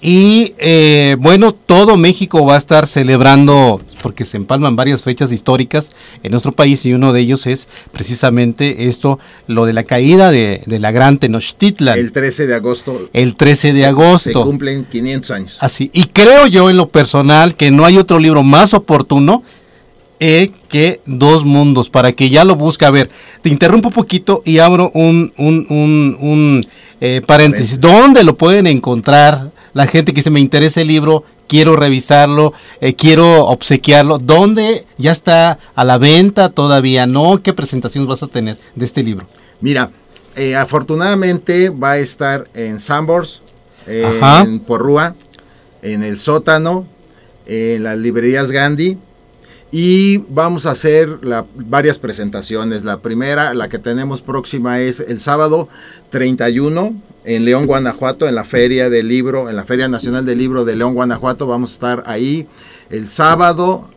Y 0.08 0.54
eh, 0.60 1.18
bueno, 1.20 1.52
todo 1.52 1.98
México 1.98 2.46
va 2.46 2.54
a 2.54 2.58
estar 2.60 2.86
celebrando, 2.86 3.82
porque 4.04 4.24
se 4.24 4.38
empalman 4.38 4.76
varias 4.76 5.02
fechas 5.02 5.32
históricas 5.32 5.94
en 6.22 6.30
nuestro 6.30 6.52
país 6.52 6.86
y 6.86 6.94
uno 6.94 7.12
de 7.12 7.22
ellos 7.22 7.48
es 7.48 7.68
precisamente 7.92 8.88
esto, 8.88 9.18
lo 9.48 9.66
de 9.66 9.74
la 9.74 9.84
caída 9.84 10.30
de, 10.30 10.62
la 10.68 10.92
gran 10.92 11.18
Tenochtitlan. 11.18 11.98
El 11.98 12.12
13 12.12 12.46
de 12.46 12.54
agosto. 12.54 13.10
El 13.14 13.36
13 13.36 13.74
de 13.74 13.88
agosto. 13.88 14.30
Se 14.30 14.34
cumplen 14.34 14.86
500 14.86 15.32
años. 15.32 15.58
Así, 15.60 15.90
y 15.92 16.04
creo 16.04 16.46
yo 16.46 16.70
en 16.70 16.78
lo 16.78 16.90
personal 16.90 17.56
que 17.56 17.72
no 17.72 17.84
hay 17.84 17.98
otro 17.98 18.20
libro 18.20 18.44
más 18.44 18.76
oportuno 18.76 19.42
eh, 20.20 20.52
que 20.70 21.02
Dos 21.08 21.46
Mundos, 21.46 21.90
para 21.90 22.12
que 22.12 22.30
ya 22.30 22.44
lo 22.44 22.56
busque. 22.56 22.86
A 22.86 22.92
ver, 22.92 23.10
te 23.42 23.50
interrumpo 23.50 23.88
un 23.88 23.96
poquito 23.96 24.44
y 24.46 24.60
abro 24.60 24.92
un, 24.94 25.34
un, 25.38 25.66
un, 26.20 26.62
eh, 27.02 27.22
paréntesis. 27.26 27.82
¿Dónde 27.82 28.24
lo 28.24 28.38
pueden 28.38 28.68
encontrar? 28.68 29.52
La 29.76 29.88
gente 29.88 30.14
que 30.14 30.22
se 30.22 30.30
me 30.30 30.40
interesa 30.40 30.80
el 30.80 30.88
libro, 30.88 31.26
quiero 31.50 31.76
revisarlo, 31.76 32.54
eh, 32.80 32.96
quiero 32.96 33.46
obsequiarlo. 33.48 34.20
¿Dónde 34.20 34.86
ya 34.98 35.12
está 35.12 35.60
a 35.76 35.84
la 35.84 35.98
venta 35.98 36.50
todavía? 36.50 37.06
¿No? 37.06 37.44
¿Qué 37.44 37.52
presentaciones 37.52 38.08
vas 38.08 38.24
a 38.24 38.28
tener 38.28 38.58
de 38.74 38.86
este 38.86 39.04
libro? 39.04 39.28
Mira, 39.60 39.92
eh, 40.38 40.56
afortunadamente 40.56 41.70
va 41.70 41.92
a 41.92 41.98
estar 41.98 42.48
en 42.54 42.80
Sambors, 42.80 43.42
en 43.86 44.60
Porrúa, 44.62 45.14
en 45.82 46.04
el 46.04 46.20
sótano, 46.20 46.88
en 47.46 47.84
las 47.84 47.98
librerías 47.98 48.52
Gandhi. 48.52 48.98
Y 49.74 50.20
vamos 50.30 50.66
a 50.66 50.72
hacer 50.72 51.20
varias 51.54 52.00
presentaciones. 52.00 52.86
La 52.86 53.02
primera, 53.02 53.54
la 53.54 53.68
que 53.68 53.78
tenemos 53.78 54.22
próxima, 54.22 54.80
es 54.80 55.02
el 55.02 55.20
sábado 55.20 55.68
31 56.12 56.96
en 57.26 57.46
León, 57.46 57.66
Guanajuato, 57.66 58.28
en 58.28 58.36
la 58.36 58.46
Feria 58.46 58.90
del 58.90 59.08
Libro, 59.08 59.50
en 59.50 59.56
la 59.56 59.64
Feria 59.64 59.88
Nacional 59.88 60.26
del 60.26 60.38
Libro 60.38 60.64
de 60.66 60.76
León, 60.76 60.94
Guanajuato. 60.94 61.48
Vamos 61.48 61.72
a 61.72 61.74
estar 61.74 62.04
ahí 62.06 62.48
el 62.90 63.10
sábado 63.10 63.90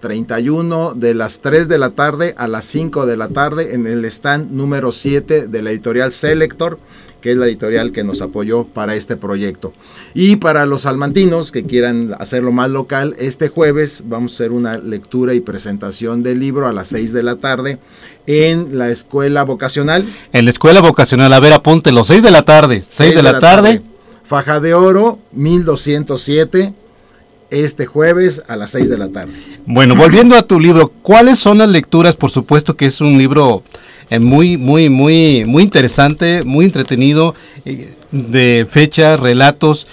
31 0.00 0.92
de 0.94 1.14
las 1.14 1.40
3 1.40 1.66
de 1.66 1.78
la 1.78 1.90
tarde 1.90 2.34
a 2.36 2.46
las 2.46 2.66
5 2.66 3.06
de 3.06 3.16
la 3.16 3.28
tarde 3.28 3.74
en 3.74 3.86
el 3.86 4.04
stand 4.04 4.50
número 4.50 4.92
7 4.92 5.46
de 5.46 5.62
la 5.62 5.70
editorial 5.70 6.12
Selector 6.12 6.78
que 7.24 7.30
es 7.30 7.38
la 7.38 7.46
editorial 7.46 7.90
que 7.90 8.04
nos 8.04 8.20
apoyó 8.20 8.64
para 8.64 8.96
este 8.96 9.16
proyecto. 9.16 9.72
Y 10.12 10.36
para 10.36 10.66
los 10.66 10.82
salmantinos 10.82 11.52
que 11.52 11.64
quieran 11.64 12.14
hacerlo 12.18 12.52
más 12.52 12.68
local, 12.68 13.16
este 13.18 13.48
jueves 13.48 14.02
vamos 14.04 14.32
a 14.32 14.34
hacer 14.34 14.52
una 14.52 14.76
lectura 14.76 15.32
y 15.32 15.40
presentación 15.40 16.22
del 16.22 16.38
libro 16.38 16.68
a 16.68 16.74
las 16.74 16.88
6 16.88 17.14
de 17.14 17.22
la 17.22 17.36
tarde 17.36 17.78
en 18.26 18.76
la 18.76 18.90
escuela 18.90 19.42
vocacional. 19.42 20.04
En 20.34 20.44
la 20.44 20.50
escuela 20.50 20.82
vocacional, 20.82 21.32
a 21.32 21.40
ver, 21.40 21.54
apunte 21.54 21.92
los 21.92 22.08
6 22.08 22.22
de 22.22 22.30
la 22.30 22.42
tarde, 22.42 22.82
6, 22.86 23.14
de, 23.14 23.22
la, 23.22 23.40
tarde. 23.40 23.80
Faja 24.24 24.60
de 24.60 24.74
Oro, 24.74 25.18
1207 25.32 26.74
este 27.48 27.86
jueves 27.86 28.42
a 28.48 28.56
las 28.56 28.72
6 28.72 28.90
de 28.90 28.98
la 28.98 29.08
tarde. 29.08 29.32
Bueno, 29.64 29.96
volviendo 29.96 30.36
a 30.36 30.42
tu 30.42 30.60
libro, 30.60 30.92
¿cuáles 31.00 31.38
son 31.38 31.56
las 31.56 31.70
lecturas? 31.70 32.16
Por 32.16 32.30
supuesto 32.30 32.76
que 32.76 32.84
es 32.84 33.00
un 33.00 33.16
libro 33.16 33.62
eh, 34.10 34.18
muy, 34.18 34.56
muy, 34.56 34.90
muy, 34.90 35.44
muy 35.46 35.62
interesante, 35.62 36.42
muy 36.44 36.64
entretenido, 36.64 37.34
eh, 37.64 37.92
de 38.10 38.66
fecha, 38.68 39.16
relatos. 39.16 39.86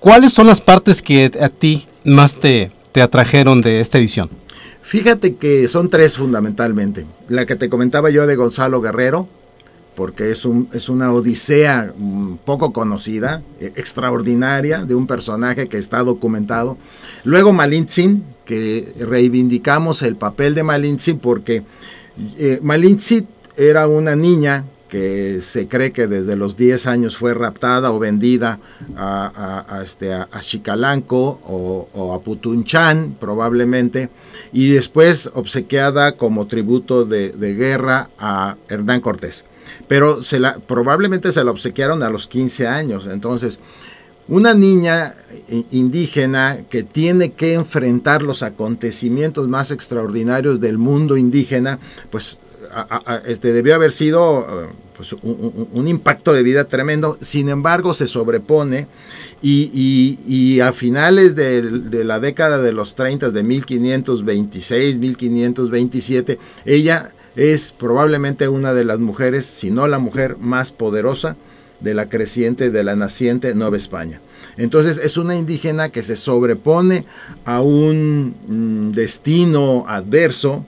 ¿Cuáles 0.00 0.32
son 0.32 0.46
las 0.46 0.60
partes 0.60 1.00
que 1.00 1.30
a 1.40 1.48
ti 1.48 1.86
más 2.04 2.38
te, 2.38 2.72
te 2.92 3.00
atrajeron 3.00 3.60
de 3.60 3.80
esta 3.80 3.98
edición? 3.98 4.30
Fíjate 4.82 5.36
que 5.36 5.66
son 5.68 5.88
tres 5.88 6.16
fundamentalmente. 6.16 7.06
La 7.28 7.46
que 7.46 7.56
te 7.56 7.70
comentaba 7.70 8.10
yo 8.10 8.26
de 8.26 8.36
Gonzalo 8.36 8.80
Guerrero, 8.82 9.28
porque 9.94 10.30
es, 10.30 10.44
un, 10.44 10.68
es 10.72 10.88
una 10.88 11.12
odisea 11.12 11.92
mm, 11.96 12.36
poco 12.44 12.72
conocida, 12.72 13.42
e, 13.60 13.66
extraordinaria, 13.76 14.84
de 14.84 14.94
un 14.94 15.06
personaje 15.06 15.68
que 15.68 15.78
está 15.78 16.02
documentado. 16.02 16.76
Luego 17.24 17.52
Malintzin, 17.52 18.24
que 18.44 18.92
reivindicamos 18.98 20.02
el 20.02 20.16
papel 20.16 20.54
de 20.54 20.62
Malintzin 20.62 21.18
porque 21.18 21.62
eh, 22.38 22.60
Malintzin 22.62 23.26
era 23.56 23.86
una 23.86 24.16
niña 24.16 24.64
que 24.94 25.40
se 25.42 25.66
cree 25.66 25.90
que 25.90 26.06
desde 26.06 26.36
los 26.36 26.56
10 26.56 26.86
años 26.86 27.16
fue 27.16 27.34
raptada 27.34 27.90
o 27.90 27.98
vendida 27.98 28.60
a, 28.96 29.80
este, 29.82 30.12
a, 30.12 30.28
Chicalanco 30.38 31.40
o, 31.44 32.14
a 32.14 32.20
Putunchán, 32.20 33.16
probablemente, 33.18 34.08
y 34.52 34.70
después 34.70 35.28
obsequiada 35.34 36.16
como 36.16 36.46
tributo 36.46 37.04
de, 37.06 37.32
guerra 37.54 38.10
a 38.20 38.56
Hernán 38.68 39.00
Cortés. 39.00 39.44
Pero 39.88 40.22
se 40.22 40.38
la, 40.38 40.58
probablemente 40.58 41.32
se 41.32 41.42
la 41.42 41.50
obsequiaron 41.50 42.04
a 42.04 42.08
los 42.08 42.28
15 42.28 42.68
años. 42.68 43.08
Entonces, 43.10 43.58
una 44.28 44.54
niña 44.54 45.16
indígena 45.72 46.60
que 46.70 46.84
tiene 46.84 47.32
que 47.32 47.54
enfrentar 47.54 48.22
los 48.22 48.44
acontecimientos 48.44 49.48
más 49.48 49.72
extraordinarios 49.72 50.60
del 50.60 50.78
mundo 50.78 51.16
indígena, 51.16 51.80
pues 52.10 52.38
este, 53.26 53.52
debió 53.52 53.74
haber 53.74 53.92
sido 53.92 54.40
eh, 54.40 54.68
pues, 54.96 55.12
un, 55.12 55.88
impacto 55.88 56.32
de 56.32 56.42
vida 56.42 56.64
tremendo, 56.64 57.18
sin 57.20 57.48
embargo 57.48 57.94
se 57.94 58.06
sobrepone 58.06 58.86
y, 59.42 60.60
a 60.60 60.72
finales 60.72 61.34
de, 61.34 61.62
la 62.04 62.20
década 62.20 62.58
de 62.58 62.72
los 62.72 62.94
30, 62.94 63.30
de 63.30 63.42
1526, 63.42 64.98
1527, 64.98 66.38
ella 66.64 67.10
es 67.36 67.72
probablemente 67.72 68.48
una 68.48 68.72
de 68.74 68.84
las 68.84 69.00
mujeres, 69.00 69.44
si 69.44 69.70
no 69.70 69.86
la 69.88 69.98
mujer 69.98 70.36
más 70.38 70.72
poderosa 70.72 71.36
de 71.80 71.94
la 71.94 72.08
creciente, 72.08 72.70
de 72.70 72.84
la 72.84 72.96
naciente 72.96 73.54
Nueva 73.54 73.76
España. 73.76 74.20
Entonces 74.56 74.98
es 75.02 75.16
una 75.16 75.36
indígena 75.36 75.88
que 75.88 76.02
se 76.02 76.16
sobrepone 76.16 77.04
a 77.44 77.60
un 77.60 78.34
mm, 78.46 78.92
destino 78.92 79.84
adverso 79.88 80.64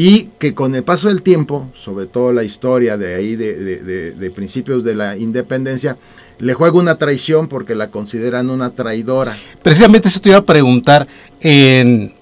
y 0.00 0.28
que 0.38 0.54
con 0.54 0.76
el 0.76 0.84
paso 0.84 1.08
del 1.08 1.22
tiempo, 1.22 1.72
sobre 1.74 2.06
todo 2.06 2.32
la 2.32 2.44
historia 2.44 2.96
de 2.96 3.16
ahí 3.16 3.34
de, 3.34 4.32
principios 4.32 4.84
de 4.84 4.94
la 4.94 5.16
independencia, 5.16 5.96
le 6.38 6.54
juega 6.54 6.78
una 6.78 6.98
traición 6.98 7.48
porque 7.48 7.74
la 7.74 7.90
consideran 7.90 8.48
una 8.48 8.70
traidora. 8.70 9.36
Precisamente 9.60 10.06
eso 10.06 10.20
te 10.20 10.28
iba 10.28 10.38
a 10.38 10.44
preguntar, 10.44 11.08
en 11.40 12.14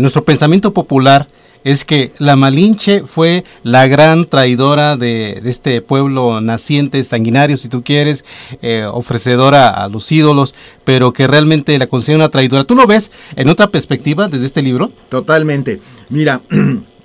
nuestro 0.00 0.24
pensamiento 0.24 0.72
popular, 0.72 1.28
es 1.62 1.84
que 1.84 2.10
la 2.18 2.34
Malinche 2.34 3.04
fue 3.06 3.44
la 3.62 3.86
gran 3.86 4.26
traidora 4.26 4.96
de, 4.96 5.40
este 5.44 5.82
pueblo 5.82 6.40
naciente, 6.40 7.04
sanguinario, 7.04 7.56
si 7.56 7.68
tú 7.68 7.84
quieres, 7.84 8.24
eh, 8.62 8.84
ofrecedora 8.84 9.68
a 9.70 9.88
los 9.88 10.10
ídolos, 10.10 10.54
pero 10.82 11.12
que 11.12 11.28
realmente 11.28 11.78
la 11.78 11.86
considera 11.86 12.16
una 12.16 12.30
traidora. 12.30 12.64
¿Tú 12.64 12.74
lo 12.74 12.88
ves 12.88 13.12
en 13.36 13.48
otra 13.48 13.68
perspectiva 13.68 14.26
desde 14.26 14.46
este 14.46 14.62
libro? 14.62 14.90
Totalmente. 15.08 15.80
Mira, 16.08 16.40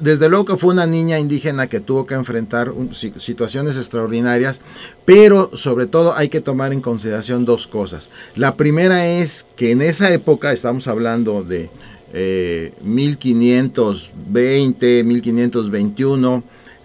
desde 0.00 0.28
luego 0.28 0.44
que 0.44 0.56
fue 0.56 0.72
una 0.72 0.86
niña 0.86 1.18
indígena 1.18 1.68
que 1.68 1.80
tuvo 1.80 2.06
que 2.06 2.14
enfrentar 2.14 2.72
situaciones 2.92 3.76
extraordinarias, 3.76 4.60
pero 5.04 5.50
sobre 5.54 5.86
todo 5.86 6.16
hay 6.16 6.28
que 6.28 6.40
tomar 6.40 6.72
en 6.72 6.80
consideración 6.80 7.44
dos 7.44 7.66
cosas. 7.66 8.10
La 8.34 8.56
primera 8.56 9.06
es 9.06 9.46
que 9.56 9.72
en 9.72 9.82
esa 9.82 10.12
época, 10.12 10.52
estamos 10.52 10.88
hablando 10.88 11.42
de 11.42 11.70
1520, 12.82 15.00
eh, 15.00 15.04
1521. 15.04 16.42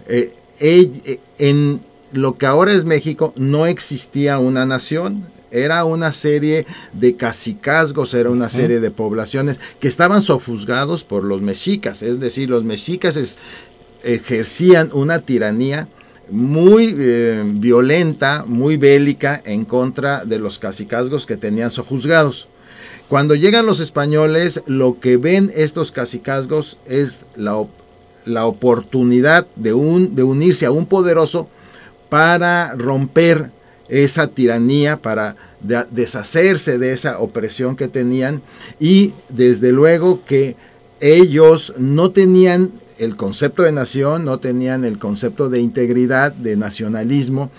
Eh, 0.08 0.34
eh, 0.60 1.20
en 1.38 1.80
lo 2.12 2.36
que 2.36 2.44
ahora 2.46 2.72
es 2.72 2.84
México 2.84 3.32
no 3.36 3.66
existía 3.66 4.38
una 4.38 4.66
nación, 4.66 5.26
era 5.52 5.84
una 5.84 6.12
serie 6.12 6.66
de 6.92 7.14
cacicazgos, 7.14 8.14
era 8.14 8.30
una 8.30 8.48
serie 8.48 8.80
de 8.80 8.90
poblaciones 8.90 9.60
que 9.78 9.88
estaban 9.88 10.22
sojuzgados 10.22 11.04
por 11.04 11.24
los 11.24 11.42
mexicas, 11.42 12.02
es 12.02 12.18
decir, 12.18 12.50
los 12.50 12.64
mexicas 12.64 13.38
ejercían 14.02 14.90
una 14.92 15.20
tiranía 15.20 15.88
muy 16.30 16.94
violenta, 17.44 18.44
muy 18.46 18.76
bélica 18.76 19.42
en 19.44 19.64
contra 19.64 20.24
de 20.24 20.38
los 20.38 20.58
cacicazgos 20.58 21.26
que 21.26 21.36
tenían 21.36 21.70
sojuzgados. 21.70 22.48
Cuando 23.08 23.34
llegan 23.34 23.66
los 23.66 23.80
españoles, 23.80 24.62
lo 24.66 24.98
que 24.98 25.18
ven 25.18 25.52
estos 25.54 25.92
cacicazgos 25.92 26.78
es 26.86 27.26
la, 27.36 27.66
la 28.24 28.46
oportunidad 28.46 29.46
de, 29.56 29.74
un, 29.74 30.14
de 30.14 30.22
unirse 30.22 30.64
a 30.64 30.70
un 30.70 30.86
poderoso 30.86 31.48
para 32.08 32.74
romper 32.74 33.50
esa 33.92 34.26
tiranía, 34.28 34.96
para 34.96 35.36
deshacerse 35.90 36.78
de 36.78 36.92
esa 36.92 37.18
opresión 37.18 37.76
que 37.76 37.88
tenían 37.88 38.40
y 38.80 39.12
desde 39.28 39.70
luego 39.70 40.24
que 40.24 40.56
ellos 41.00 41.74
no 41.76 42.10
tenían 42.10 42.72
el 42.98 43.16
concepto 43.16 43.62
de 43.62 43.72
nación, 43.72 44.24
no 44.24 44.38
tenían 44.38 44.86
el 44.86 44.98
concepto 44.98 45.50
de 45.50 45.60
integridad, 45.60 46.32
de 46.32 46.56
nacionalismo 46.56 47.50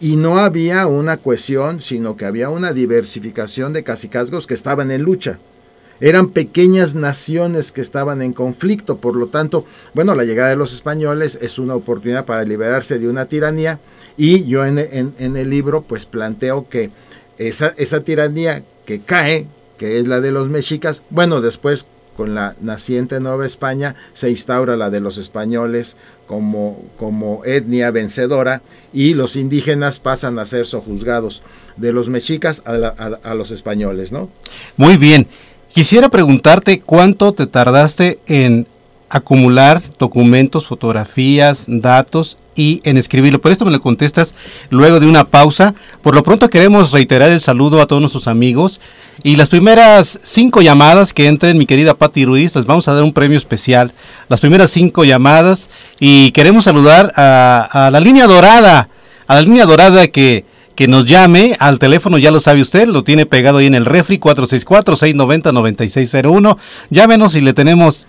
y 0.00 0.16
no 0.16 0.38
había 0.38 0.88
una 0.88 1.18
cohesión, 1.18 1.80
sino 1.80 2.16
que 2.16 2.24
había 2.24 2.50
una 2.50 2.72
diversificación 2.72 3.72
de 3.72 3.84
cacicazgos 3.84 4.48
que 4.48 4.54
estaban 4.54 4.90
en 4.90 5.02
lucha. 5.02 5.38
Eran 6.00 6.30
pequeñas 6.30 6.94
naciones 6.94 7.70
que 7.70 7.80
estaban 7.80 8.22
en 8.22 8.32
conflicto, 8.32 8.98
por 8.98 9.14
lo 9.14 9.28
tanto, 9.28 9.64
bueno, 9.94 10.14
la 10.14 10.24
llegada 10.24 10.50
de 10.50 10.56
los 10.56 10.74
españoles 10.74 11.38
es 11.40 11.58
una 11.58 11.76
oportunidad 11.76 12.26
para 12.26 12.44
liberarse 12.44 12.98
de 12.98 13.08
una 13.08 13.26
tiranía 13.26 13.78
y 14.16 14.44
yo 14.46 14.64
en, 14.64 14.78
el 15.18 15.50
libro 15.50 15.82
pues 15.82 16.06
planteo 16.06 16.68
que 16.68 16.90
esa, 17.38 17.74
esa 17.76 18.00
tiranía 18.00 18.64
que 18.84 19.00
cae, 19.00 19.46
que 19.78 19.98
es 19.98 20.06
la 20.06 20.20
de 20.20 20.32
los 20.32 20.48
mexicas, 20.48 21.02
bueno, 21.10 21.40
después 21.40 21.86
con 22.16 22.34
la 22.34 22.56
naciente 22.60 23.20
Nueva 23.20 23.44
España 23.44 23.94
se 24.14 24.30
instaura 24.30 24.76
la 24.76 24.88
de 24.88 25.00
los 25.00 25.18
españoles 25.18 25.96
como, 26.26 26.82
como 26.96 27.44
etnia 27.44 27.90
vencedora 27.90 28.62
y 28.92 29.12
los 29.12 29.36
indígenas 29.36 29.98
pasan 29.98 30.38
a 30.38 30.46
ser 30.46 30.66
sojuzgados 30.66 31.42
de 31.76 31.92
los 31.92 32.08
mexicas 32.08 32.62
a, 32.64 32.72
a 33.22 33.34
los 33.34 33.50
españoles, 33.50 34.12
¿no? 34.12 34.30
Muy 34.78 34.96
bien. 34.96 35.28
Quisiera 35.68 36.08
preguntarte 36.08 36.80
cuánto 36.80 37.34
te 37.34 37.46
tardaste 37.46 38.18
en 38.26 38.66
acumular 39.08 39.80
documentos, 39.98 40.66
fotografías, 40.66 41.64
datos 41.68 42.38
y 42.56 42.80
en 42.84 42.96
escribirlo. 42.96 43.40
Por 43.40 43.52
esto 43.52 43.64
me 43.64 43.70
lo 43.70 43.80
contestas 43.80 44.34
luego 44.70 44.98
de 44.98 45.06
una 45.06 45.28
pausa. 45.28 45.76
Por 46.02 46.12
lo 46.14 46.24
pronto 46.24 46.50
queremos 46.50 46.90
reiterar 46.92 47.30
el 47.30 47.40
saludo 47.40 47.80
a 47.80 47.86
todos 47.86 48.02
nuestros 48.02 48.26
amigos. 48.26 48.80
Y 49.22 49.36
las 49.36 49.48
primeras 49.48 50.18
cinco 50.22 50.60
llamadas 50.60 51.12
que 51.12 51.26
entren, 51.26 51.56
mi 51.58 51.66
querida 51.66 51.94
Patti 51.94 52.24
Ruiz, 52.24 52.56
les 52.56 52.66
vamos 52.66 52.88
a 52.88 52.94
dar 52.94 53.04
un 53.04 53.12
premio 53.12 53.38
especial. 53.38 53.92
Las 54.28 54.40
primeras 54.40 54.70
cinco 54.70 55.04
llamadas. 55.04 55.70
Y 56.00 56.32
queremos 56.32 56.64
saludar 56.64 57.12
a, 57.16 57.90
la 57.92 58.00
línea 58.00 58.26
dorada. 58.26 58.88
A 59.28 59.34
la 59.34 59.42
línea 59.42 59.66
dorada 59.66 60.08
que, 60.08 60.44
que 60.74 60.88
nos 60.88 61.06
llame 61.06 61.54
al 61.58 61.78
teléfono, 61.78 62.18
ya 62.18 62.30
lo 62.30 62.40
sabe 62.40 62.60
usted, 62.60 62.86
lo 62.86 63.04
tiene 63.04 63.24
pegado 63.26 63.58
ahí 63.58 63.66
en 63.66 63.74
el 63.74 63.84
refri 63.84 64.18
464-690-9601. 64.18 66.56
Llámenos 66.90 67.34
y 67.34 67.40
le 67.40 67.52
tenemos 67.52 68.06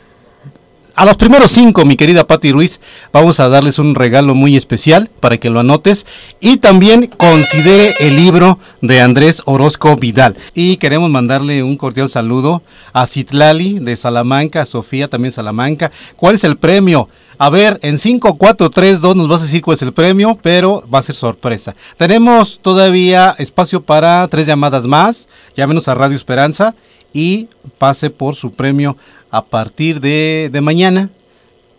a 0.97 1.05
los 1.05 1.15
primeros 1.15 1.51
cinco, 1.51 1.85
mi 1.85 1.95
querida 1.95 2.25
Patti 2.25 2.51
Ruiz, 2.51 2.81
vamos 3.13 3.39
a 3.39 3.49
darles 3.49 3.77
un 3.77 3.93
regalo 3.93 4.33
muy 4.33 4.57
especial 4.57 5.11
para 5.19 5.37
que 5.37 5.51
lo 5.51 5.59
anotes 5.59 6.07
y 6.39 6.57
también 6.57 7.05
considere 7.05 7.93
el 7.99 8.15
libro 8.15 8.57
de 8.81 8.99
Andrés 8.99 9.43
Orozco 9.45 9.95
Vidal. 9.95 10.35
Y 10.55 10.77
queremos 10.77 11.11
mandarle 11.11 11.61
un 11.61 11.77
cordial 11.77 12.09
saludo 12.09 12.63
a 12.93 13.05
Citlali 13.05 13.77
de 13.77 13.95
Salamanca, 13.95 14.61
a 14.61 14.65
Sofía 14.65 15.07
también 15.07 15.31
Salamanca. 15.31 15.91
¿Cuál 16.15 16.33
es 16.33 16.43
el 16.43 16.57
premio? 16.57 17.09
A 17.37 17.51
ver, 17.51 17.79
en 17.83 17.99
5, 17.99 18.35
4, 18.35 18.71
3, 18.71 18.99
2 18.99 19.15
nos 19.15 19.27
vas 19.27 19.41
a 19.41 19.45
decir 19.45 19.61
cuál 19.61 19.75
es 19.75 19.83
el 19.83 19.93
premio, 19.93 20.39
pero 20.41 20.83
va 20.91 20.97
a 20.97 21.03
ser 21.03 21.13
sorpresa. 21.13 21.75
Tenemos 21.97 22.59
todavía 22.59 23.35
espacio 23.37 23.83
para 23.83 24.27
tres 24.29 24.47
llamadas 24.47 24.87
más. 24.87 25.27
Llámenos 25.55 25.87
a 25.87 25.93
Radio 25.93 26.15
Esperanza 26.15 26.73
y 27.13 27.47
pase 27.77 28.09
por 28.09 28.35
su 28.35 28.51
premio 28.51 28.97
a 29.31 29.45
partir 29.45 29.99
de, 30.01 30.49
mañana. 30.61 31.09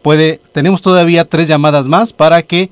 Puede, 0.02 0.40
tenemos 0.52 0.80
todavía 0.82 1.24
tres 1.24 1.48
llamadas 1.48 1.88
más 1.88 2.12
para 2.12 2.42
que 2.42 2.70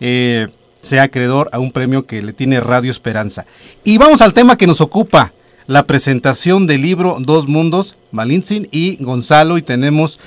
eh, 0.00 0.48
sea 0.80 1.04
acreedor 1.04 1.48
a 1.52 1.58
un 1.58 1.72
premio 1.72 2.06
que 2.06 2.22
le 2.22 2.32
tiene 2.32 2.60
Radio 2.60 2.90
Esperanza. 2.90 3.46
Y 3.84 3.98
vamos 3.98 4.20
al 4.22 4.34
tema 4.34 4.56
que 4.56 4.66
nos 4.66 4.80
ocupa, 4.80 5.32
la 5.66 5.86
presentación 5.86 6.66
del 6.66 6.82
libro 6.82 7.16
Dos 7.20 7.46
Mundos, 7.46 7.96
Malintzin 8.10 8.68
y 8.72 8.96
Gonzalo, 9.02 9.58
y 9.58 9.62
tenemos 9.62 10.18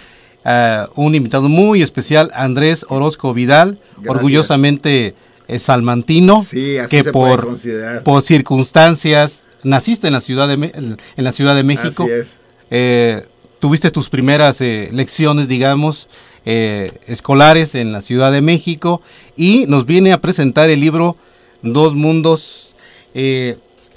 uh, 0.45 0.89
un 0.95 1.13
invitado 1.13 1.49
muy 1.49 1.81
especial, 1.81 2.31
Andrés 2.33 2.85
Orozco 2.89 3.33
Vidal, 3.33 3.79
orgullosamente 4.07 5.13
eh, 5.47 5.59
salmantino, 5.59 6.45
que 6.89 7.03
por, 7.11 7.57
por 8.03 8.21
circunstancias 8.21 9.41
naciste 9.65 10.07
en 10.07 10.13
la 10.13 10.21
ciudad 10.21 10.47
de, 10.47 10.53
en 10.53 11.23
la 11.23 11.31
ciudad 11.33 11.55
de 11.55 11.63
México. 11.63 12.03
Así 12.03 12.11
es. 12.11 12.39
Eh, 12.71 13.25
tuviste 13.59 13.91
tus 13.91 14.09
primeras 14.09 14.61
eh, 14.61 14.89
lecciones, 14.93 15.47
digamos, 15.47 16.07
eh, 16.45 16.91
escolares 17.07 17.75
en 17.75 17.91
la 17.91 18.01
Ciudad 18.01 18.31
de 18.31 18.41
México 18.41 19.01
y 19.35 19.65
nos 19.67 19.85
viene 19.85 20.13
a 20.13 20.21
presentar 20.21 20.69
el 20.69 20.79
libro 20.79 21.17
Dos 21.61 21.95
Mundos. 21.95 22.75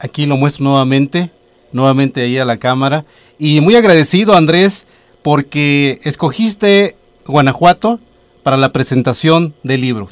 Aquí 0.01 0.27
lo 0.27 0.37
muestro 0.37 0.65
nuevamente, 0.65 1.31
nuevamente 1.73 2.23
ahí 2.23 2.39
a 2.39 2.45
la 2.45 2.57
cámara. 2.57 3.05
Y 3.39 3.61
muy 3.61 3.77
agradecido, 3.77 4.35
Andrés, 4.35 4.87
porque 5.23 6.01
escogiste 6.05 6.97
Guanajuato 7.27 8.01
para 8.43 8.57
la 8.57 8.73
presentación 8.73 9.55
del 9.63 9.83
libro. 9.83 10.09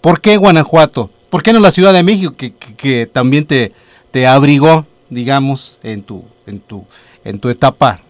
¿Por 0.00 0.20
qué 0.20 0.36
Guanajuato? 0.36 1.10
¿Por 1.30 1.42
qué 1.42 1.52
no 1.52 1.60
la 1.60 1.72
Ciudad 1.72 1.92
de 1.92 2.02
México, 2.02 2.34
que, 2.36 2.54
que, 2.54 3.06
también 3.06 3.44
te, 3.44 3.72
te 4.10 4.26
abrigó, 4.26 4.86
digamos, 5.10 5.78
en 5.82 6.02
tu, 6.02 6.24
en 6.46 6.60
tu, 6.60 6.86
en 7.24 7.38
tu 7.38 7.48
etapa 7.48 8.02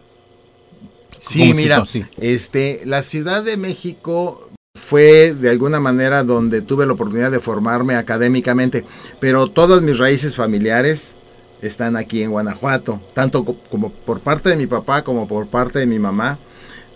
Sí, 1.28 1.52
mira, 1.54 1.84
este, 2.18 2.82
la 2.84 3.02
Ciudad 3.02 3.42
de 3.42 3.56
México 3.56 4.48
fue 4.74 5.34
de 5.34 5.50
alguna 5.50 5.80
manera 5.80 6.22
donde 6.22 6.62
tuve 6.62 6.86
la 6.86 6.92
oportunidad 6.92 7.32
de 7.32 7.40
formarme 7.40 7.96
académicamente, 7.96 8.84
pero 9.18 9.48
todas 9.48 9.82
mis 9.82 9.98
raíces 9.98 10.36
familiares 10.36 11.16
están 11.62 11.96
aquí 11.96 12.22
en 12.22 12.30
Guanajuato, 12.30 13.00
tanto 13.12 13.44
como 13.44 13.90
por 13.90 14.20
parte 14.20 14.50
de 14.50 14.56
mi 14.56 14.66
papá 14.66 15.02
como 15.02 15.26
por 15.26 15.48
parte 15.48 15.80
de 15.80 15.86
mi 15.86 15.98
mamá. 15.98 16.38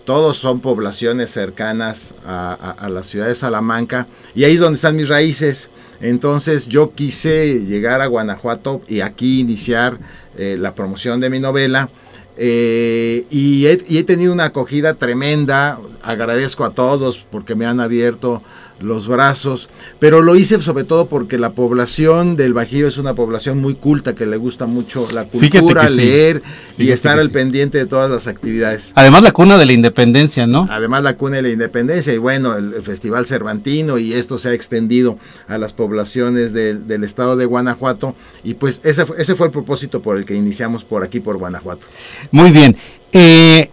Todos 0.05 0.37
son 0.37 0.61
poblaciones 0.61 1.29
cercanas 1.29 2.15
a, 2.25 2.87
la 2.89 3.03
ciudad 3.03 3.27
de 3.27 3.35
Salamanca 3.35 4.07
y 4.33 4.45
ahí 4.45 4.53
es 4.53 4.59
donde 4.59 4.75
están 4.75 4.95
mis 4.95 5.09
raíces. 5.09 5.69
Entonces 6.01 6.67
yo 6.67 6.93
quise 6.93 7.59
llegar 7.59 8.01
a 8.01 8.07
Guanajuato 8.07 8.81
y 8.87 9.01
aquí 9.01 9.39
iniciar 9.39 9.99
eh, 10.37 10.57
la 10.59 10.73
promoción 10.73 11.19
de 11.19 11.29
mi 11.29 11.39
novela 11.39 11.89
eh, 12.37 13.25
y, 13.29 13.67
he, 13.67 14.03
tenido 14.03 14.33
una 14.33 14.45
acogida 14.45 14.95
tremenda. 14.95 15.79
agradezco 16.01 16.65
a 16.65 16.71
todos 16.71 17.25
porque 17.29 17.55
me 17.55 17.65
han 17.65 17.79
abierto 17.79 18.41
los 18.81 19.07
brazos, 19.07 19.69
pero 19.99 20.21
lo 20.21 20.35
hice 20.35 20.61
sobre 20.61 20.83
todo 20.83 21.07
porque 21.07 21.37
la 21.37 21.51
población 21.51 22.35
del 22.35 22.53
Bajío 22.53 22.87
es 22.87 22.97
una 22.97 23.13
población 23.13 23.59
muy 23.59 23.75
culta 23.75 24.15
que 24.15 24.25
le 24.25 24.37
gusta 24.37 24.65
mucho 24.65 25.07
la 25.13 25.25
cultura, 25.25 25.89
leer 25.89 26.43
y 26.77 26.91
estar 26.91 27.19
al 27.19 27.31
pendiente 27.31 27.77
de 27.77 27.85
todas 27.85 28.11
las 28.11 28.27
actividades. 28.27 28.91
Además 28.95 29.23
la 29.23 29.31
cuna 29.31 29.57
de 29.57 29.65
la 29.65 29.73
independencia, 29.73 30.47
¿no? 30.47 30.67
Además 30.69 31.03
la 31.03 31.17
cuna 31.17 31.37
de 31.37 31.41
la 31.43 31.49
independencia 31.49 32.13
y 32.13 32.17
bueno, 32.17 32.55
el, 32.55 32.81
Festival 32.81 33.27
Cervantino 33.27 33.97
y 33.97 34.13
esto 34.13 34.37
se 34.37 34.49
ha 34.49 34.53
extendido 34.53 35.17
a 35.47 35.57
las 35.57 35.73
poblaciones 35.73 36.53
del, 36.53 37.03
estado 37.03 37.35
de 37.35 37.45
Guanajuato 37.45 38.15
y 38.43 38.55
pues 38.55 38.81
ese, 38.83 39.05
ese 39.17 39.35
fue 39.35 39.47
el 39.47 39.51
propósito 39.51 40.01
por 40.01 40.17
el 40.17 40.25
que 40.25 40.35
iniciamos 40.35 40.83
por 40.83 41.03
aquí, 41.03 41.19
por 41.19 41.37
Guanajuato. 41.37 41.85
Muy 42.31 42.51
bien. 42.51 42.75
Eh, 43.13 43.70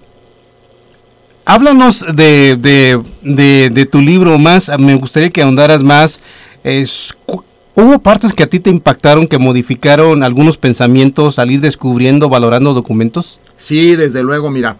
háblanos 1.48 2.04
de, 2.14 2.56
de, 3.22 3.87
tu 3.87 4.00
libro 4.02 4.38
más, 4.38 4.70
me 4.78 4.94
gustaría 4.96 5.30
que 5.30 5.42
ahondaras 5.42 5.82
más. 5.82 6.20
¿Hubo 7.74 7.98
partes 8.00 8.34
que 8.34 8.42
a 8.42 8.48
ti 8.48 8.61
te 8.61 8.70
impactaron, 8.70 9.26
que 9.26 9.38
modificaron 9.38 10.22
algunos 10.22 10.58
pensamientos 10.58 11.38
al 11.38 11.50
ir 11.50 11.61
descubriendo, 11.61 12.28
valorando 12.28 12.74
documentos? 12.74 13.40
Sí, 13.56 13.96
desde 13.96 14.22
luego, 14.22 14.50
mira. 14.50 14.76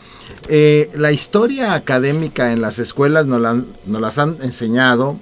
Eh, 0.49 0.91
la 0.95 1.11
historia 1.13 1.75
académica 1.75 2.53
en 2.53 2.61
las 2.61 2.79
escuelas 2.79 3.27
nos, 3.27 3.41
nos 3.87 4.01
las 4.01 4.19
han 4.19 4.37
enseñado, 4.43 5.19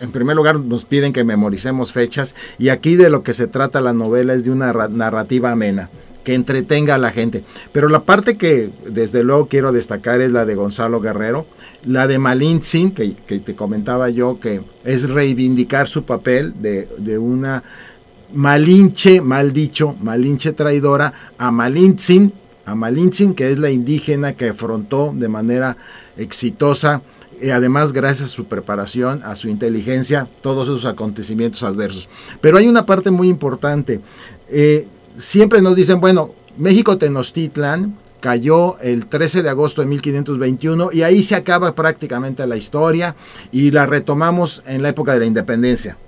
en 0.00 0.12
primer 0.12 0.36
lugar 0.36 0.60
nos 0.60 0.84
piden 0.84 1.12
que 1.12 1.24
memoricemos 1.24 1.92
fechas 1.92 2.34
y 2.58 2.68
aquí 2.68 2.94
de 2.94 3.10
lo 3.10 3.22
que 3.22 3.34
se 3.34 3.46
trata 3.46 3.80
la 3.80 3.92
novela 3.92 4.34
es 4.34 4.44
de 4.44 4.50
una 4.50 4.72
narrativa 4.72 5.50
amena 5.50 5.90
que 6.24 6.34
entretenga 6.34 6.96
a 6.96 6.98
la 6.98 7.10
gente. 7.10 7.44
Pero 7.72 7.88
la 7.88 8.04
parte 8.04 8.36
que 8.36 8.70
desde 8.88 9.22
luego 9.22 9.46
quiero 9.46 9.70
destacar 9.70 10.20
es 10.20 10.32
la 10.32 10.44
de 10.44 10.54
Gonzalo 10.54 11.00
Guerrero, 11.00 11.46
la 11.84 12.06
de 12.06 12.18
Malintzin, 12.18 12.92
que, 12.92 13.14
que 13.14 13.38
te 13.38 13.54
comentaba 13.54 14.10
yo, 14.10 14.40
que 14.40 14.62
es 14.84 15.08
reivindicar 15.08 15.86
su 15.86 16.04
papel 16.04 16.54
de, 16.60 16.88
de 16.98 17.18
una 17.18 17.62
Malinche, 18.32 19.20
mal 19.20 19.52
dicho, 19.52 19.94
Malinche 20.00 20.52
traidora, 20.52 21.12
a 21.38 21.52
Malintzin, 21.52 22.32
a 22.64 22.74
Malintzin, 22.74 23.34
que 23.34 23.52
es 23.52 23.58
la 23.58 23.70
indígena 23.70 24.32
que 24.32 24.48
afrontó 24.48 25.12
de 25.14 25.28
manera 25.28 25.76
exitosa 26.16 27.02
y 27.40 27.50
además 27.50 27.92
gracias 27.92 28.30
a 28.30 28.32
su 28.32 28.46
preparación, 28.46 29.22
a 29.24 29.34
su 29.34 29.48
inteligencia, 29.48 30.28
todos 30.40 30.68
esos 30.68 30.86
acontecimientos 30.86 31.62
adversos. 31.62 32.08
Pero 32.40 32.56
hay 32.56 32.66
una 32.66 32.86
parte 32.86 33.10
muy 33.10 33.28
importante. 33.28 34.00
Eh, 34.48 34.86
siempre 35.16 35.62
nos 35.62 35.76
dicen, 35.76 36.00
bueno, 36.00 36.32
México 36.56 36.98
Tenochtitlan 36.98 37.96
cayó 38.20 38.78
el 38.80 39.06
13 39.06 39.42
de 39.42 39.50
agosto 39.50 39.82
de 39.82 39.88
1521 39.88 40.90
y 40.92 41.02
ahí 41.02 41.22
se 41.22 41.34
acaba 41.34 41.74
prácticamente 41.74 42.46
la 42.46 42.56
historia 42.56 43.16
y 43.52 43.70
la 43.70 43.86
retomamos 43.86 44.62
en 44.66 44.82
la 44.82 44.88
época 44.88 45.12
de 45.12 45.20
la 45.20 45.26
independencia. 45.26 45.98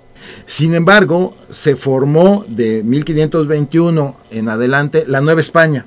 Sin 0.47 0.75
embargo, 0.75 1.37
se 1.51 1.77
formó 1.77 2.45
de 2.49 2.83
1521 2.83 4.17
en 4.31 4.49
adelante 4.49 5.05
la 5.07 5.21
Nueva 5.21 5.41
España, 5.41 5.87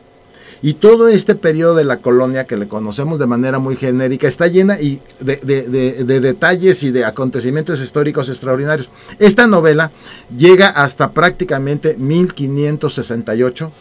y 0.61 0.73
todo 0.73 1.07
este 1.07 1.35
periodo 1.35 1.75
de 1.75 1.85
la 1.85 1.97
colonia 1.97 2.45
que 2.45 2.57
le 2.57 2.67
conocemos 2.67 3.19
de 3.19 3.27
manera 3.27 3.59
muy 3.59 3.75
genérica 3.75 4.27
está 4.27 4.47
llena 4.47 4.79
y 4.79 4.99
de, 5.19 5.37
de, 5.37 6.19
detalles 6.19 6.83
y 6.83 6.91
de 6.91 7.05
acontecimientos 7.05 7.79
históricos 7.79 8.29
extraordinarios. 8.29 8.89
Esta 9.19 9.47
novela 9.47 9.91
llega 10.35 10.69
hasta 10.69 11.11
prácticamente 11.11 11.95
1568 11.97 13.71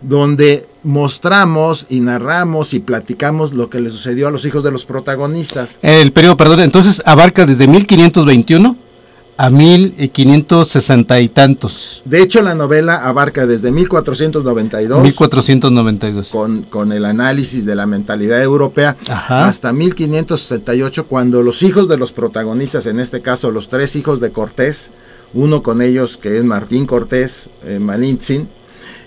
donde 0.00 0.66
mostramos 0.82 1.86
y 1.88 2.00
narramos 2.00 2.74
y 2.74 2.80
platicamos 2.80 3.52
lo 3.52 3.70
que 3.70 3.80
le 3.80 3.90
sucedió 3.90 4.28
a 4.28 4.30
los 4.32 4.44
hijos 4.44 4.64
de 4.64 4.72
los 4.72 4.84
protagonistas. 4.84 5.78
El 5.80 6.12
periodo, 6.12 6.36
perdón, 6.36 6.60
entonces 6.60 7.02
abarca 7.06 7.46
desde 7.46 7.68
1521 7.68 8.76
a 9.36 9.50
1560 9.50 11.20
y 11.20 11.28
tantos. 11.28 12.02
De 12.04 12.22
hecho, 12.22 12.42
la 12.42 12.54
novela 12.54 13.06
abarca 13.06 13.46
desde 13.46 13.72
1492. 13.72 15.02
1492. 15.02 16.28
Con, 16.30 16.62
con 16.62 16.92
el 16.92 17.04
análisis 17.04 17.64
de 17.64 17.74
la 17.74 17.86
mentalidad 17.86 18.42
europea 18.42 18.96
hasta 19.28 19.72
1568, 19.72 21.06
cuando 21.06 21.42
los 21.42 21.62
hijos 21.62 21.88
de 21.88 21.96
los 21.96 22.12
protagonistas, 22.12 22.86
en 22.86 23.00
este 23.00 23.22
caso 23.22 23.50
los 23.50 23.68
tres 23.68 23.96
hijos 23.96 24.20
de 24.20 24.32
Cortés, 24.32 24.90
uno 25.34 25.62
con 25.62 25.82
ellos 25.82 26.18
que 26.18 26.36
es 26.36 26.44
Martín 26.44 26.86
Cortés, 26.86 27.50
eh, 27.64 27.78
Malintzin, 27.78 28.48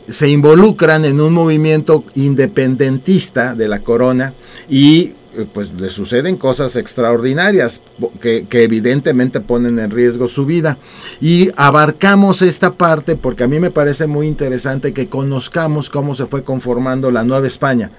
se 0.07 0.29
involucran 0.29 1.05
en 1.05 1.19
un 1.19 1.33
movimiento 1.33 2.03
independentista 2.13 3.55
de 3.55 3.67
la 3.67 3.79
corona 3.79 4.33
y 4.69 5.13
pues 5.53 5.71
le 5.73 5.89
suceden 5.89 6.37
cosas 6.37 6.75
extraordinarias 6.75 7.81
que, 8.21 8.45
evidentemente 8.51 9.41
ponen 9.41 9.79
en 9.79 9.91
riesgo 9.91 10.27
su 10.27 10.45
vida. 10.45 10.77
Y 11.21 11.51
abarcamos 11.55 12.41
esta 12.41 12.73
parte 12.73 13.15
porque 13.15 13.43
a 13.43 13.47
mí 13.47 13.59
me 13.59 13.71
parece 13.71 14.07
muy 14.07 14.27
interesante 14.27 14.93
que 14.93 15.07
conozcamos 15.07 15.89
cómo 15.89 16.15
se 16.15 16.25
fue 16.25 16.43
conformando 16.43 17.11
la 17.11 17.23
Nueva 17.23 17.47
España. 17.47 17.91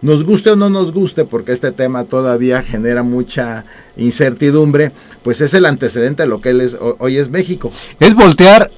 Nos 0.00 0.24
guste 0.24 0.50
o 0.50 0.56
no 0.56 0.68
nos 0.68 0.92
guste, 0.92 1.24
porque 1.24 1.52
este 1.52 1.70
tema 1.70 2.04
todavía 2.04 2.62
genera 2.62 3.04
mucha 3.04 3.64
incertidumbre, 3.96 4.90
pues 5.22 5.40
es 5.40 5.54
el 5.54 5.64
antecedente 5.64 6.24
de 6.24 6.28
lo 6.28 6.40
que 6.40 6.50
es, 6.50 6.76
hoy 6.98 7.18
es 7.18 7.30
México. 7.30 7.70
Es 8.00 8.14
voltear 8.14 8.70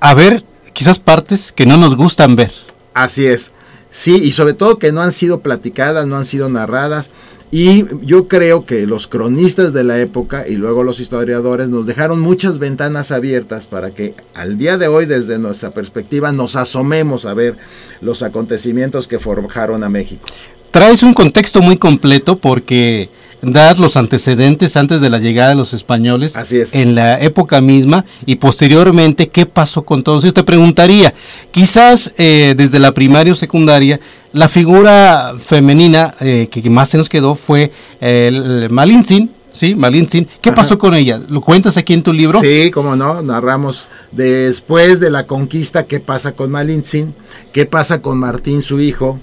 a 0.00 0.14
ver 0.14 0.42
quizás 0.72 0.98
partes 0.98 1.52
que 1.52 1.66
no 1.66 1.76
nos 1.76 1.96
gustan 1.96 2.34
ver. 2.34 2.50
Así 2.94 3.26
es. 3.26 3.52
Sí, 3.90 4.16
y 4.22 4.32
sobre 4.32 4.54
todo 4.54 4.78
que 4.78 4.92
no 4.92 5.02
han 5.02 5.12
sido 5.12 5.40
platicadas, 5.40 6.06
no 6.06 6.16
han 6.16 6.24
sido 6.24 6.48
narradas. 6.48 7.10
Y 7.52 7.84
yo 8.02 8.28
creo 8.28 8.64
que 8.64 8.86
los 8.86 9.08
cronistas 9.08 9.72
de 9.72 9.82
la 9.82 9.98
época 9.98 10.46
y 10.46 10.54
luego 10.54 10.84
los 10.84 11.00
historiadores 11.00 11.68
nos 11.68 11.84
dejaron 11.84 12.20
muchas 12.20 12.60
ventanas 12.60 13.10
abiertas 13.10 13.66
para 13.66 13.90
que 13.90 14.14
al 14.34 14.56
día 14.56 14.78
de 14.78 14.86
hoy 14.86 15.06
desde 15.06 15.38
nuestra 15.40 15.70
perspectiva 15.70 16.30
nos 16.30 16.54
asomemos 16.54 17.26
a 17.26 17.34
ver 17.34 17.56
los 18.00 18.22
acontecimientos 18.22 19.08
que 19.08 19.18
forjaron 19.18 19.82
a 19.82 19.88
México. 19.88 20.28
Traes 20.70 21.02
un 21.02 21.12
contexto 21.12 21.60
muy 21.60 21.76
completo 21.76 22.38
porque 22.38 23.10
dar 23.42 23.78
los 23.78 23.96
antecedentes 23.96 24.76
antes 24.76 25.00
de 25.00 25.10
la 25.10 25.18
llegada 25.18 25.50
de 25.50 25.54
los 25.56 25.72
españoles 25.72 26.34
en 26.72 26.94
la 26.94 27.20
época 27.20 27.60
misma 27.60 28.04
y 28.26 28.36
posteriormente 28.36 29.28
qué 29.28 29.46
pasó 29.46 29.82
con 29.82 30.02
todos 30.02 30.24
ellos. 30.24 30.34
Te 30.34 30.44
preguntaría, 30.44 31.14
quizás 31.50 32.12
eh, 32.18 32.54
desde 32.56 32.78
la 32.78 32.92
primaria 32.92 33.32
o 33.32 33.36
secundaria, 33.36 34.00
la 34.32 34.48
figura 34.48 35.34
femenina 35.38 36.14
eh, 36.20 36.48
que 36.50 36.68
más 36.70 36.88
se 36.88 36.98
nos 36.98 37.08
quedó 37.08 37.34
fue 37.34 37.72
el 38.00 38.68
Malintzin, 38.70 39.30
¿sí? 39.52 39.74
Malintzin. 39.74 40.28
¿Qué 40.40 40.52
pasó 40.52 40.78
con 40.78 40.94
ella? 40.94 41.20
¿Lo 41.28 41.40
cuentas 41.40 41.76
aquí 41.76 41.94
en 41.94 42.02
tu 42.02 42.12
libro? 42.12 42.40
Sí, 42.40 42.70
cómo 42.70 42.96
no, 42.96 43.22
narramos 43.22 43.88
después 44.12 45.00
de 45.00 45.10
la 45.10 45.26
conquista 45.26 45.84
qué 45.84 46.00
pasa 46.00 46.32
con 46.32 46.50
Malintzin, 46.50 47.14
qué 47.52 47.66
pasa 47.66 48.02
con 48.02 48.18
Martín 48.18 48.62
su 48.62 48.80
hijo, 48.80 49.18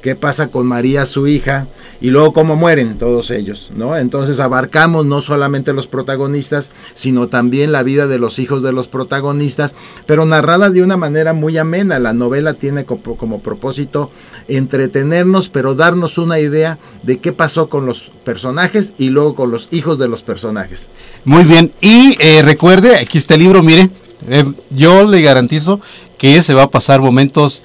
qué 0.00 0.16
pasa 0.16 0.48
con 0.48 0.66
María, 0.66 1.04
su 1.06 1.26
hija, 1.26 1.66
y 2.00 2.10
luego 2.10 2.32
cómo 2.32 2.56
mueren 2.56 2.96
todos 2.96 3.30
ellos, 3.30 3.70
¿no? 3.74 3.96
Entonces 3.96 4.40
abarcamos 4.40 5.04
no 5.04 5.20
solamente 5.20 5.72
los 5.72 5.86
protagonistas, 5.86 6.70
sino 6.94 7.28
también 7.28 7.72
la 7.72 7.82
vida 7.82 8.06
de 8.06 8.18
los 8.18 8.38
hijos 8.38 8.62
de 8.62 8.72
los 8.72 8.88
protagonistas, 8.88 9.74
pero 10.06 10.24
narrada 10.24 10.70
de 10.70 10.82
una 10.82 10.96
manera 10.96 11.32
muy 11.32 11.58
amena. 11.58 11.98
La 11.98 12.12
novela 12.12 12.54
tiene 12.54 12.84
como, 12.84 13.40
propósito 13.40 14.10
entretenernos, 14.48 15.48
pero 15.48 15.74
darnos 15.74 16.18
una 16.18 16.40
idea 16.40 16.78
de 17.02 17.18
qué 17.18 17.32
pasó 17.32 17.68
con 17.68 17.84
los 17.86 18.12
personajes 18.24 18.94
y 18.96 19.10
luego 19.10 19.34
con 19.34 19.50
los 19.50 19.68
hijos 19.70 19.98
de 19.98 20.08
los 20.08 20.22
personajes. 20.22 20.90
Muy 21.24 21.44
bien, 21.44 21.72
y 21.80 22.16
eh, 22.20 22.42
recuerde, 22.42 22.96
aquí 22.96 23.18
está 23.18 23.34
el 23.34 23.40
libro, 23.40 23.62
mire, 23.62 23.90
eh, 24.28 24.44
yo 24.70 25.04
le 25.04 25.22
garantizo 25.22 25.80
que 26.18 26.42
se 26.42 26.54
va 26.54 26.64
a 26.64 26.70
pasar 26.70 27.00
momentos 27.00 27.62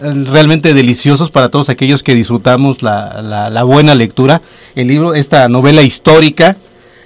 realmente 0.00 0.74
deliciosos 0.74 1.30
para 1.30 1.50
todos 1.50 1.68
aquellos 1.68 2.02
que 2.02 2.14
disfrutamos 2.14 2.82
la, 2.82 3.62
buena 3.64 3.94
lectura. 3.94 4.42
El 4.74 4.88
libro, 4.88 5.14
esta 5.14 5.48
novela 5.48 5.82
histórica, 5.82 6.56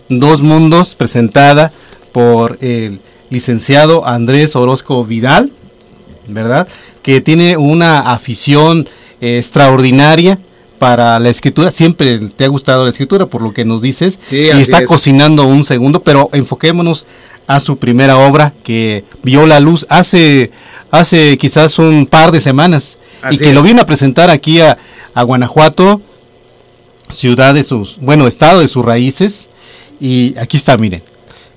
Dos 0.09 0.43
Mundos, 0.43 0.95
presentada 0.95 1.73
por 2.13 2.59
el 2.61 3.01
licenciado 3.31 4.07
Andrés 4.07 4.55
Orozco 4.57 5.05
Vidal, 5.05 5.53
¿verdad? 6.29 6.69
Que 7.03 7.21
tiene 7.21 7.57
una 7.57 8.01
afición 8.13 8.89
eh, 9.21 9.39
extraordinaria 9.39 10.39
para 10.79 11.19
la 11.21 11.31
escritura. 11.31 11.71
Siempre 11.71 12.19
te 12.19 12.45
ha 12.45 12.49
gustado 12.49 12.85
la 12.85 12.91
escritura, 12.91 13.27
por 13.27 13.41
lo 13.41 13.55
que 13.55 13.65
nos 13.65 13.83
dices. 13.83 14.19
y 14.31 14.49
está 14.49 14.85
cocinando 14.85 15.47
un 15.47 15.65
segundo, 15.65 16.03
pero 16.03 16.29
enfoquémonos 16.33 17.07
a 17.47 17.61
su 17.61 17.77
primera 17.77 18.17
obra 18.19 18.53
que 18.63 19.05
vio 19.23 19.47
la 19.47 19.61
luz 19.61 19.87
hace 19.89 20.51
hace 20.93 21.39
quizás 21.39 21.79
un 21.79 22.07
par 22.07 22.31
de 22.31 22.41
semanas 22.41 22.99
y 23.31 23.39
que 23.39 23.53
lo 23.53 23.63
vino 23.63 23.83
a 23.83 23.87
presentar 23.87 24.31
aquí 24.31 24.61
a, 24.61 24.79
Guanajuato, 25.15 26.01
ciudad 27.09 27.55
de 27.55 27.65
sus, 27.65 27.99
bueno, 28.01 28.27
estado 28.27 28.61
de 28.61 28.69
sus 28.69 28.85
raíces. 28.85 29.49
Y 30.01 30.37
aquí 30.39 30.57
está, 30.57 30.77
miren. 30.77 31.03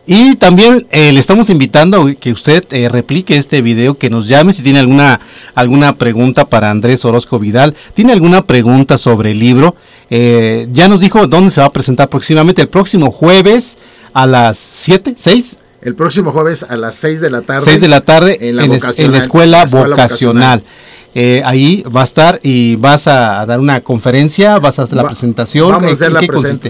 Y 0.05 0.35
también 0.35 0.85
eh, 0.91 1.11
le 1.11 1.19
estamos 1.19 1.49
invitando 1.49 2.03
a 2.03 2.13
que 2.13 2.31
usted 2.31 2.63
eh, 2.69 2.89
replique 2.89 3.37
este 3.37 3.61
video, 3.61 3.97
que 3.97 4.11
nos 4.11 4.27
llame 4.27 4.53
si 4.53 4.61
tiene 4.61 4.79
alguna, 4.79 5.19
alguna 5.55 5.95
pregunta 5.95 6.45
para 6.45 6.69
Andrés 6.69 7.03
Orozco 7.05 7.39
Vidal, 7.39 7.73
tiene 7.95 8.13
alguna 8.13 8.45
pregunta 8.45 8.97
sobre 8.99 9.31
el 9.31 9.39
libro. 9.39 9.75
Eh, 10.11 10.67
ya 10.71 10.87
nos 10.87 10.99
dijo 10.99 11.25
dónde 11.27 11.49
se 11.49 11.61
va 11.61 11.67
a 11.67 11.73
presentar 11.73 12.09
próximamente, 12.09 12.61
el 12.61 12.69
próximo 12.69 13.09
jueves 13.09 13.77
a 14.13 14.27
las 14.27 14.57
7, 14.57 15.15
6. 15.17 15.57
El 15.85 15.93
próximo 15.93 16.31
jueves 16.31 16.65
a 16.67 16.77
las 16.77 16.95
6 16.95 17.21
de 17.21 17.29
la 17.29 17.43
tarde. 17.43 17.61
6 17.63 17.79
de 17.79 17.87
la 17.87 18.01
tarde 18.01 18.39
en 18.41 18.55
la, 18.55 18.63
escuela, 19.19 19.65
vocacional. 19.65 20.63
Eh, 21.13 21.43
ahí 21.45 21.83
va 21.95 22.01
a 22.01 22.03
estar 22.05 22.39
y 22.41 22.75
vas 22.75 23.05
a 23.07 23.45
dar 23.45 23.59
una 23.59 23.81
conferencia, 23.81 24.57
vas 24.57 24.79
a 24.79 24.83
hacer 24.83 24.97
la 24.97 25.05
presentación. 25.05 25.69
Vamos 25.69 25.91
a, 25.91 25.93
hacer 25.93 26.11
la 26.11 26.21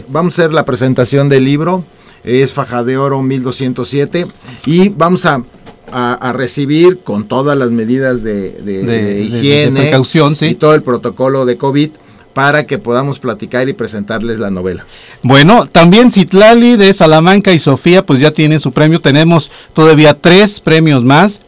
vamos 0.09 0.37
a 0.37 0.41
hacer 0.41 0.51
la 0.51 0.65
presentación 0.65 1.29
del 1.29 1.45
libro, 1.45 1.85
es 2.25 2.51
Faja 2.51 2.83
de 2.83 2.97
Oro 2.97 3.21
1207, 3.21 4.27
y 4.65 4.89
vamos 4.89 5.25
a, 5.25 5.41
recibir 6.33 6.99
con 6.99 7.25
todas 7.25 7.57
las 7.57 7.71
medidas 7.71 8.21
de, 8.21 9.23
higiene 9.23 9.79
precaución, 9.79 10.35
y 10.41 10.55
todo 10.55 10.75
el 10.75 10.83
protocolo 10.83 11.45
de 11.45 11.57
COVID 11.57 11.91
para 12.35 12.67
que 12.67 12.77
podamos 12.77 13.17
platicar 13.17 13.69
y 13.69 13.73
presentarles 13.73 14.39
la 14.39 14.51
novela. 14.51 14.85
Bueno, 15.23 15.65
también 15.67 16.11
Citlali 16.11 16.75
de 16.75 16.91
Salamanca 16.91 17.53
y 17.53 17.59
Sofía 17.59 18.05
pues 18.05 18.19
ya 18.19 18.31
tienen 18.31 18.59
su 18.59 18.73
premio. 18.73 18.99
Tenemos 18.99 19.53
todavía 19.71 20.19
tres 20.19 20.59
premios 20.59 21.05
más. 21.05 21.41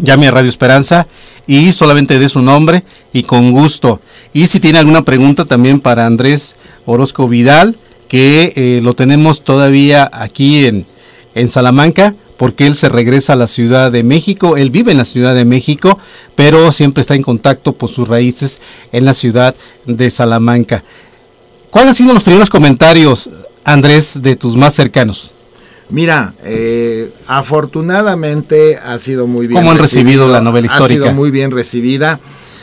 Llame 0.00 0.26
a 0.26 0.32
Radio 0.32 0.50
Esperanza 0.50 1.06
y 1.46 1.70
solamente 1.70 2.18
de 2.18 2.28
su 2.28 2.42
nombre 2.42 2.82
y 3.12 3.22
con 3.22 3.52
gusto. 3.52 4.00
Y 4.32 4.48
si 4.48 4.58
tiene 4.58 4.80
alguna 4.80 5.02
pregunta 5.02 5.44
también 5.44 5.78
para 5.78 6.06
Andrés 6.06 6.56
Orozco 6.86 7.28
Vidal, 7.28 7.76
que 8.08 8.52
eh, 8.56 8.80
lo 8.82 8.94
tenemos 8.94 9.44
todavía 9.44 10.10
aquí 10.12 10.66
en, 10.66 10.86
en 11.36 11.48
Salamanca, 11.48 12.16
porque 12.36 12.66
él 12.66 12.74
se 12.74 12.88
regresa 12.88 13.34
a 13.34 13.36
la 13.36 13.46
Ciudad 13.46 13.92
de 13.92 14.02
México, 14.02 14.56
él 14.56 14.70
vive 14.70 14.92
en 14.92 14.98
la 14.98 15.04
Ciudad 15.04 15.34
de 15.34 15.44
México, 15.44 15.98
pero 16.34 16.72
siempre 16.72 17.00
está 17.00 17.14
en 17.14 17.22
contacto 17.22 17.74
por 17.74 17.90
sus 17.90 18.08
raíces 18.08 18.60
en 18.92 19.04
la 19.04 19.14
ciudad 19.14 19.54
de 19.86 20.10
Salamanca. 20.10 20.84
¿Cuáles 21.70 21.90
han 21.90 21.94
sido 21.96 22.14
los 22.14 22.22
primeros 22.22 22.50
comentarios, 22.50 23.28
Andrés, 23.64 24.20
de 24.20 24.36
tus 24.36 24.56
más 24.56 24.74
cercanos? 24.74 25.32
Mira, 25.90 26.34
eh, 26.42 27.12
afortunadamente 27.26 28.78
ha 28.78 28.98
sido 28.98 29.26
muy 29.26 29.46
bien. 29.46 29.60
¿Cómo 29.60 29.70
han 29.70 29.78
recibido 29.78 30.28
la 30.28 30.40
novela 30.40 30.66
histórica? 30.66 31.00
Ha 31.00 31.04
sido 31.04 31.14
muy 31.14 31.30
bien 31.30 31.50
recibida. 31.50 32.20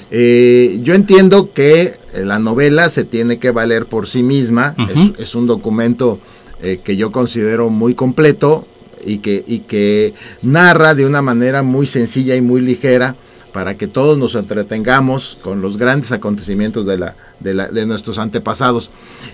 Eh, 0.10 0.80
yo 0.84 0.94
entiendo 0.94 1.54
que 1.54 1.98
la 2.14 2.40
novela 2.40 2.90
se 2.90 3.06
tiene 3.06 3.38
que 3.40 3.52
valer 3.52 3.86
por 3.86 4.08
sí 4.08 4.24
misma. 4.24 4.76
es, 5.18 5.36
un 5.36 5.48
documento 5.48 6.20
eh, 6.62 6.80
que 6.84 6.98
yo 6.98 7.12
considero 7.12 7.70
muy 7.70 7.96
completo 7.96 8.68
y 9.06 9.20
que, 9.20 9.44
y 9.48 9.60
que 9.60 10.14
narra 10.42 10.96
de 10.96 11.06
una 11.06 11.22
manera 11.22 11.64
muy 11.64 11.88
sencilla 11.88 12.36
y 12.36 12.42
muy 12.42 12.62
ligera 12.62 13.16
para 13.52 13.76
que 13.76 13.88
todos 13.88 14.18
nos 14.18 14.36
entretengamos 14.36 15.38
con 15.42 15.62
los 15.62 15.78
grandes 15.78 16.12
acontecimientos 16.12 16.86
de, 16.86 16.98
la, 16.98 17.16
de, 17.40 17.86
nuestros 17.86 18.18
antepasados. 18.18 18.92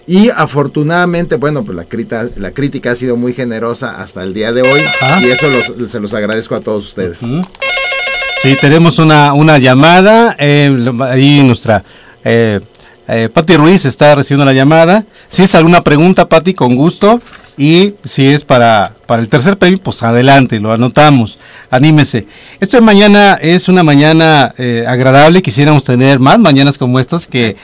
Y 0.07 0.29
afortunadamente, 0.29 1.35
bueno, 1.35 1.63
pues 1.63 1.75
la, 1.75 1.85
crítica, 1.85 2.27
la 2.35 2.51
crítica 2.51 2.91
ha 2.91 2.95
sido 2.95 3.15
muy 3.15 3.33
generosa 3.33 4.01
hasta 4.01 4.23
el 4.23 4.33
día 4.33 4.51
de 4.51 4.63
hoy 4.63 4.81
y 5.21 5.25
eso 5.25 5.47
se 5.87 5.99
los 5.99 6.13
agradezco 6.13 6.55
a 6.55 6.61
todos 6.61 6.87
ustedes. 6.87 7.19
Sí, 7.19 8.55
tenemos 8.59 8.99
una, 8.99 9.33
una 9.33 9.57
llamada, 9.57 10.35
eh, 10.39 10.91
ahí 11.01 11.43
nuestra... 11.43 11.83
Eh, 12.23 12.59
eh, 13.09 13.29
Pati 13.33 13.55
Ruiz 13.55 13.85
está 13.85 14.15
recibiendo 14.15 14.43
la 14.43 14.51
llamada. 14.51 15.05
Si 15.29 15.41
es 15.41 15.55
alguna 15.55 15.81
pregunta, 15.81 16.27
Pati, 16.27 16.53
con 16.53 16.75
gusto. 16.75 17.21
Y 17.57 17.95
si 18.03 18.27
es 18.27 18.43
para, 18.43 18.95
para 19.07 19.21
el 19.21 19.29
tercer 19.29 19.57
premio, 19.57 19.79
pues 19.81 20.03
adelante, 20.03 20.59
lo 20.59 20.71
anotamos. 20.71 21.39
Anímese. 21.71 22.27
Esta 22.59 22.79
mañana 22.81 23.33
es 23.41 23.67
una 23.67 23.83
mañana 23.83 24.53
eh, 24.59 24.85
agradable. 24.87 25.41
Quisiéramos 25.41 25.83
tener 25.83 26.19
más 26.19 26.37
mañanas 26.37 26.77
como 26.77 26.99
estas 26.99 27.25
que, 27.25 27.55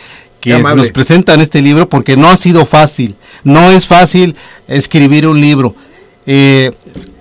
que 0.41 0.57
nos 0.57 0.91
presentan 0.91 1.41
este 1.41 1.61
libro 1.61 1.87
porque 1.87 2.17
no 2.17 2.29
ha 2.29 2.37
sido 2.37 2.65
fácil. 2.65 3.15
No 3.43 3.69
es 3.69 3.87
fácil 3.87 4.35
escribir 4.67 5.27
un 5.27 5.39
libro. 5.39 5.75
Eh, 6.25 6.71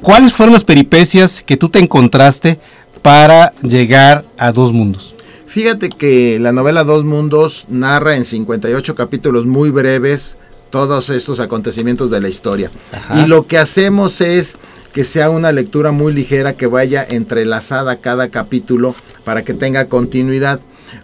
¿Cuáles 0.00 0.32
fueron 0.32 0.54
las 0.54 0.64
peripecias 0.64 1.42
que 1.42 1.58
tú 1.58 1.68
te 1.68 1.78
encontraste 1.78 2.58
para 3.02 3.52
llegar 3.62 4.24
a 4.38 4.50
Dos 4.50 4.72
Mundos? 4.72 5.14
Fíjate 5.46 5.90
que 5.90 6.38
la 6.40 6.52
novela 6.52 6.84
Dos 6.84 7.04
Mundos 7.04 7.66
narra 7.68 8.16
en 8.16 8.24
58 8.24 8.94
capítulos 8.94 9.44
muy 9.44 9.70
breves 9.70 10.38
todos 10.72 11.10
estos 11.10 11.38
acontecimientos 11.38 12.10
de 12.10 12.20
la 12.20 12.28
historia. 12.28 12.70
Y 13.14 13.26
lo 13.26 13.46
que 13.46 13.58
hacemos 13.58 14.20
es 14.20 14.56
que 14.92 15.04
sea 15.04 15.30
una 15.30 15.52
lectura 15.52 15.92
muy 15.92 16.12
ligera 16.12 16.54
que 16.54 16.66
vaya 16.66 17.06
entrelazada 17.08 17.96
cada 17.96 18.30
capítulo 18.30 18.94
para 19.24 19.44
que 19.44 19.54
tenga 19.54 19.84
continuidad. 19.84 20.60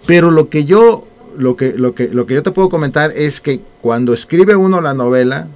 Pero 0.07 0.33
lo 0.33 0.49
que 0.49 0.65
yo 0.65 1.07
lo 1.37 1.55
que, 1.55 1.73
lo 1.75 1.95
que, 1.95 2.09
lo 2.09 2.27
que 2.27 2.35
yo 2.35 2.43
te 2.43 2.51
puedo 2.51 2.69
comentar 2.69 3.13
es 3.15 3.41
que 3.41 3.61
cuando 3.81 4.13
escribe 4.13 4.57
uno 4.57 4.81
la 4.81 4.95
novela, 4.95 5.47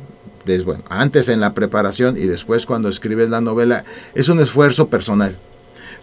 bueno, 0.64 0.84
antes 0.88 1.28
en 1.28 1.40
la 1.40 1.54
preparación 1.54 2.16
y 2.16 2.26
después 2.26 2.66
cuando 2.66 2.88
escribes 2.88 3.28
la 3.30 3.40
novela, 3.40 3.84
es 4.14 4.28
un 4.28 4.40
esfuerzo 4.40 4.88
personal. 4.88 5.38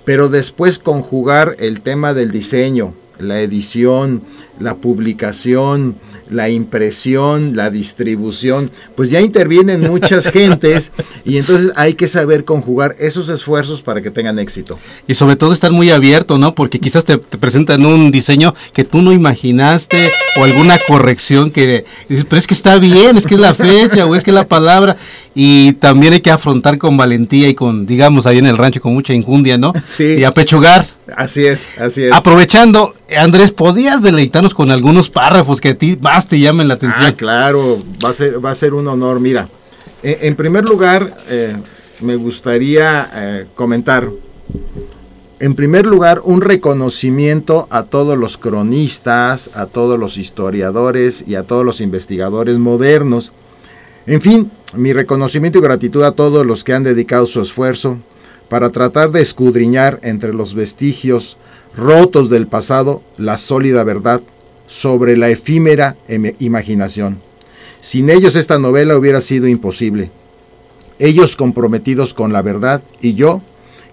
Pero 0.04 0.30
después 0.30 0.80
conjugar 0.80 1.56
el 1.60 1.82
tema 1.82 2.14
del 2.14 2.32
diseño, 2.32 2.94
la 3.20 3.42
edición, 3.42 4.24
la 4.60 4.76
publicación, 4.76 5.96
la 6.30 6.50
impresión, 6.50 7.56
la 7.56 7.70
distribución, 7.70 8.72
pues 8.96 9.10
ya 9.10 9.20
intervienen 9.20 9.82
muchas 9.82 10.28
gentes 10.32 10.92
y 11.26 11.38
entonces 11.38 11.72
hay 11.76 11.94
que 11.94 12.08
saber 12.08 12.46
conjugar 12.46 12.96
esos 13.00 13.30
esfuerzos 13.30 13.82
para 13.82 14.02
que 14.02 14.12
tengan 14.12 14.40
éxito. 14.40 14.78
Y 15.08 15.16
sobre 15.16 15.36
todo 15.36 15.54
estar 15.54 15.72
muy 15.72 15.92
abierto, 15.92 16.38
¿no? 16.38 16.56
Porque 16.56 16.80
quizás 16.80 17.04
te, 17.04 17.18
presentan 17.18 17.86
un 17.86 18.12
diseño 18.12 18.54
que 18.74 18.84
tú 18.84 19.02
no 19.02 19.12
imaginaste 19.12 20.12
o 20.38 20.44
alguna 20.44 20.80
corrección 20.88 21.52
que 21.52 21.86
dices, 22.08 22.26
pero 22.28 22.40
es 22.40 22.48
que 22.48 22.54
está 22.54 22.78
bien, 22.78 23.18
es 23.18 23.26
que 23.26 23.36
es 23.36 23.42
la 23.42 23.54
fecha 23.54 24.06
o 24.06 24.16
es 24.16 24.24
que 24.24 24.32
es 24.32 24.36
la 24.36 24.48
palabra 24.48 24.98
y 25.34 25.74
también 25.74 26.14
hay 26.14 26.22
que 26.22 26.32
afrontar 26.32 26.78
con 26.78 26.98
valentía 26.98 27.48
y 27.48 27.54
con, 27.54 27.86
digamos, 27.86 28.26
ahí 28.26 28.38
en 28.38 28.46
el 28.46 28.58
rancho 28.58 28.82
con 28.82 28.94
mucha 28.94 29.14
injundia, 29.14 29.58
¿no? 29.58 29.74
Sí. 29.90 30.16
Y 30.20 30.24
apechugar. 30.24 30.86
Así 31.16 31.46
es, 31.46 31.68
así 31.80 32.04
es. 32.04 32.14
Aprovechando, 32.14 32.94
Andrés, 33.18 33.52
¿podías 33.52 34.02
deleitarnos 34.02 34.54
con 34.54 34.72
algunos 34.72 35.10
párrafos 35.10 35.62
que 35.62 35.70
a 35.70 35.78
ti 35.78 35.98
más 36.02 36.28
te 36.28 36.40
llamen 36.40 36.68
la 36.68 36.76
atención? 36.76 37.06
Ah, 37.06 37.16
claro, 37.16 37.84
va 38.04 38.10
a 38.10 38.14
ser, 38.14 38.44
va 38.44 38.52
a 38.52 38.56
ser 38.56 38.74
un 38.74 38.88
honor. 38.88 39.20
Mira, 39.20 39.50
en, 40.04 40.36
primer 40.36 40.64
lugar, 40.64 41.18
eh, 41.30 41.56
me 42.02 42.16
gustaría 42.16 43.10
eh, 43.14 43.46
comentar, 43.56 44.10
en 45.40 45.56
primer 45.56 45.86
lugar, 45.86 46.22
un 46.24 46.42
reconocimiento 46.42 47.68
a 47.70 47.84
todos 47.84 48.18
los 48.18 48.38
cronistas, 48.38 49.52
a 49.54 49.66
todos 49.66 50.00
los 50.00 50.18
historiadores 50.18 51.24
y 51.28 51.36
a 51.36 51.44
todos 51.44 51.66
los 51.66 51.82
investigadores 51.82 52.58
modernos. 52.58 53.32
En 54.06 54.22
fin, 54.22 54.52
mi 54.74 54.94
reconocimiento 54.94 55.60
y 55.60 55.62
gratitud 55.62 56.04
a 56.04 56.12
todos 56.12 56.46
los 56.46 56.64
que 56.64 56.74
han 56.74 56.84
dedicado 56.84 57.26
su 57.28 57.42
esfuerzo 57.42 57.98
para 58.50 58.72
tratar 58.72 59.12
de 59.12 59.22
escudriñar 59.22 60.00
entre 60.04 60.34
los 60.34 60.54
vestigios 60.54 61.38
rotos 61.76 62.30
del 62.30 62.48
pasado 62.48 63.02
la 63.18 63.38
sólida 63.38 63.84
verdad 63.84 64.22
sobre 64.68 65.16
la 65.18 65.30
efímera 65.30 65.96
imaginación. 66.40 67.22
Sin 67.82 68.10
ellos 68.10 68.36
esta 68.36 68.60
novela 68.60 68.98
hubiera 68.98 69.22
sido 69.22 69.48
imposible. 69.48 70.12
Ellos 71.00 71.36
comprometidos 71.36 72.14
con 72.14 72.34
la 72.34 72.42
verdad 72.42 72.84
y 73.02 73.14
yo 73.14 73.42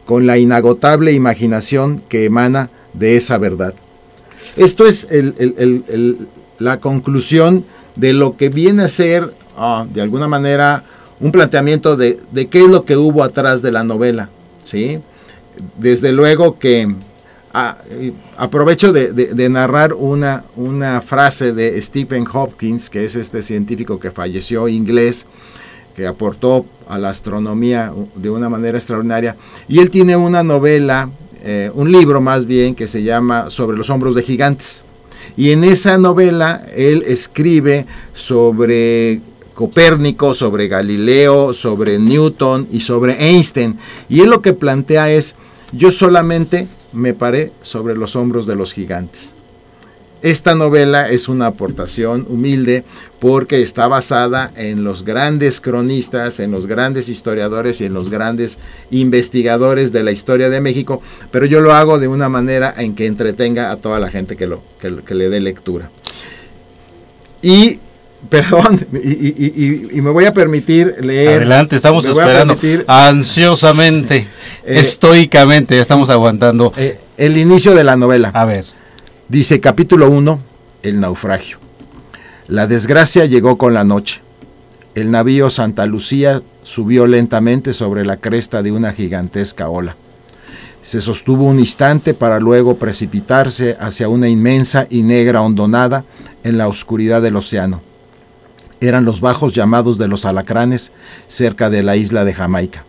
con 0.04 0.26
la 0.26 0.38
inagotable 0.38 1.12
imaginación 1.12 2.02
que 2.08 2.24
emana 2.24 2.70
de 2.94 3.16
esa 3.16 3.38
verdad. 3.38 3.74
Esto 4.56 4.86
es 4.86 5.06
la 6.58 6.80
conclusión 6.80 7.64
de 7.96 8.12
lo 8.12 8.36
que 8.36 8.48
viene 8.48 8.84
a 8.84 8.88
ser, 8.88 9.34
ah, 9.56 9.86
de 9.92 10.00
alguna 10.00 10.28
manera, 10.28 10.84
un 11.20 11.32
planteamiento 11.32 11.96
de, 11.96 12.18
qué 12.50 12.60
es 12.60 12.68
lo 12.68 12.84
que 12.84 12.96
hubo 12.96 13.22
atrás 13.22 13.62
de 13.62 13.72
la 13.72 13.84
novela. 13.84 14.30
¿Sí? 14.66 15.00
Desde 15.78 16.12
luego 16.12 16.58
que 16.58 16.94
ah, 17.54 17.78
aprovecho 18.36 18.92
de, 18.92 19.48
narrar 19.48 19.94
una, 19.94 20.44
una, 20.56 21.00
frase 21.00 21.52
de 21.52 21.80
Stephen 21.80 22.26
Hopkins, 22.30 22.90
que 22.90 23.04
es 23.04 23.14
este 23.14 23.42
científico 23.42 23.98
que 23.98 24.10
falleció 24.10 24.68
inglés, 24.68 25.26
que 25.94 26.06
aportó 26.06 26.66
a 26.88 26.98
la 26.98 27.08
astronomía 27.08 27.92
de 28.16 28.28
una 28.28 28.50
manera 28.50 28.76
extraordinaria. 28.76 29.36
Y 29.66 29.78
él 29.78 29.90
tiene 29.90 30.14
una 30.16 30.42
novela, 30.42 31.08
eh, 31.42 31.70
un 31.72 31.90
libro 31.90 32.20
más 32.20 32.44
bien, 32.44 32.74
que 32.74 32.86
se 32.86 33.02
llama 33.02 33.48
Sobre 33.48 33.78
los 33.78 33.88
hombros 33.88 34.14
de 34.14 34.22
gigantes. 34.22 34.84
Y 35.38 35.52
en 35.52 35.64
esa 35.64 35.96
novela 35.96 36.66
él 36.74 37.02
escribe 37.06 37.86
sobre 38.12 39.20
Copérnico, 39.56 40.34
sobre 40.34 40.68
Galileo, 40.68 41.54
sobre 41.54 41.98
Newton 41.98 42.68
y 42.70 42.80
sobre 42.80 43.14
Einstein. 43.30 43.78
Y 44.08 44.20
él 44.20 44.28
lo 44.28 44.42
que 44.42 44.52
plantea 44.52 45.10
es, 45.10 45.34
yo 45.72 45.90
solamente 45.90 46.68
me 46.92 47.14
paré 47.14 47.52
sobre 47.62 47.96
los 47.96 48.16
hombros 48.16 48.46
de 48.46 48.54
los 48.54 48.74
gigantes. 48.74 49.32
Esta 50.20 50.54
novela 50.54 51.08
es 51.08 51.28
una 51.28 51.46
aportación 51.46 52.26
humilde 52.28 52.84
porque 53.18 53.62
está 53.62 53.88
basada 53.88 54.52
en 54.56 54.84
los 54.84 55.04
grandes 55.04 55.60
cronistas, 55.60 56.38
en 56.38 56.50
los 56.50 56.66
grandes 56.66 57.08
historiadores 57.08 57.80
y 57.80 57.86
en 57.86 57.94
los 57.94 58.10
grandes 58.10 58.58
investigadores 58.90 59.90
de 59.90 60.02
la 60.02 60.12
historia 60.12 60.50
de 60.50 60.60
México, 60.60 61.00
pero 61.30 61.46
yo 61.46 61.60
lo 61.60 61.72
hago 61.72 61.98
de 61.98 62.08
una 62.08 62.28
manera 62.28 62.74
en 62.76 62.94
que 62.94 63.06
entretenga 63.06 63.70
a 63.70 63.76
toda 63.76 64.00
la 64.00 64.10
gente 64.10 64.36
que, 64.36 64.46
lo, 64.46 64.62
que 64.80 65.14
le 65.14 65.30
dé 65.30 65.40
lectura. 65.40 65.90
Y 67.40 67.80
Perdón, 68.30 68.86
y, 68.92 70.00
me 70.00 70.10
voy 70.10 70.24
a 70.24 70.32
permitir 70.32 70.96
leer. 71.00 71.42
Adelante, 71.42 71.76
estamos 71.76 72.04
esperando 72.04 72.58
ansiosamente, 72.86 74.26
eh, 74.64 74.78
estoicamente, 74.78 75.78
estamos 75.78 76.10
aguantando. 76.10 76.72
Eh, 76.76 76.98
el 77.16 77.36
inicio 77.36 77.74
de 77.74 77.84
la 77.84 77.96
novela. 77.96 78.30
A 78.34 78.44
ver. 78.44 78.64
Dice 79.28 79.60
capítulo 79.60 80.10
1, 80.10 80.40
el 80.82 81.00
naufragio. 81.00 81.58
La 82.48 82.66
desgracia 82.66 83.26
llegó 83.26 83.58
con 83.58 83.74
la 83.74 83.84
noche. 83.84 84.20
El 84.94 85.10
navío 85.10 85.50
Santa 85.50 85.86
Lucía 85.86 86.42
subió 86.62 87.06
lentamente 87.06 87.72
sobre 87.72 88.04
la 88.04 88.16
cresta 88.16 88.62
de 88.62 88.72
una 88.72 88.92
gigantesca 88.92 89.68
ola. 89.68 89.96
Se 90.82 91.00
sostuvo 91.00 91.44
un 91.44 91.58
instante 91.58 92.14
para 92.14 92.40
luego 92.40 92.76
precipitarse 92.76 93.76
hacia 93.78 94.08
una 94.08 94.28
inmensa 94.28 94.86
y 94.88 95.02
negra 95.02 95.42
hondonada 95.42 96.04
en 96.44 96.58
la 96.58 96.68
oscuridad 96.68 97.20
del 97.22 97.36
océano 97.36 97.82
eran 98.86 99.04
los 99.04 99.20
bajos 99.20 99.52
llamados 99.52 99.98
de 99.98 100.08
los 100.08 100.24
alacranes 100.24 100.92
cerca 101.28 101.70
de 101.70 101.82
la 101.82 101.96
isla 101.96 102.24
de 102.24 102.34
Jamaica. 102.34 102.84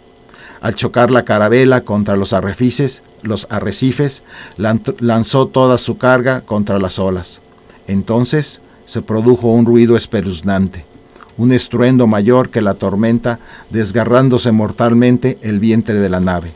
Al 0.61 0.75
chocar 0.75 1.11
la 1.11 1.23
carabela 1.23 1.81
contra 1.81 2.17
los 2.17 2.33
arrecifes, 2.33 3.03
los 3.21 3.47
arrecifes 3.49 4.23
lanzó 4.57 5.47
toda 5.47 5.77
su 5.77 5.97
carga 5.97 6.41
contra 6.41 6.79
las 6.79 6.99
olas. 6.99 7.41
Entonces 7.87 8.61
se 8.85 9.01
produjo 9.01 9.47
un 9.47 9.65
ruido 9.65 9.97
espeluznante, 9.97 10.85
un 11.37 11.51
estruendo 11.51 12.07
mayor 12.07 12.49
que 12.49 12.61
la 12.61 12.73
tormenta, 12.73 13.39
desgarrándose 13.69 14.51
mortalmente 14.51 15.37
el 15.41 15.59
vientre 15.59 15.99
de 15.99 16.09
la 16.09 16.19
nave. 16.19 16.53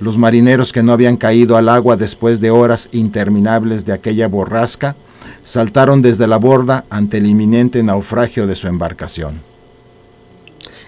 Los 0.00 0.18
marineros 0.18 0.72
que 0.72 0.82
no 0.82 0.92
habían 0.92 1.16
caído 1.16 1.56
al 1.56 1.68
agua 1.68 1.96
después 1.96 2.40
de 2.40 2.50
horas 2.50 2.88
interminables 2.92 3.84
de 3.84 3.92
aquella 3.92 4.28
borrasca 4.28 4.96
saltaron 5.44 6.02
desde 6.02 6.26
la 6.26 6.38
borda 6.38 6.84
ante 6.90 7.18
el 7.18 7.26
inminente 7.26 7.82
naufragio 7.82 8.46
de 8.46 8.56
su 8.56 8.66
embarcación. 8.66 9.40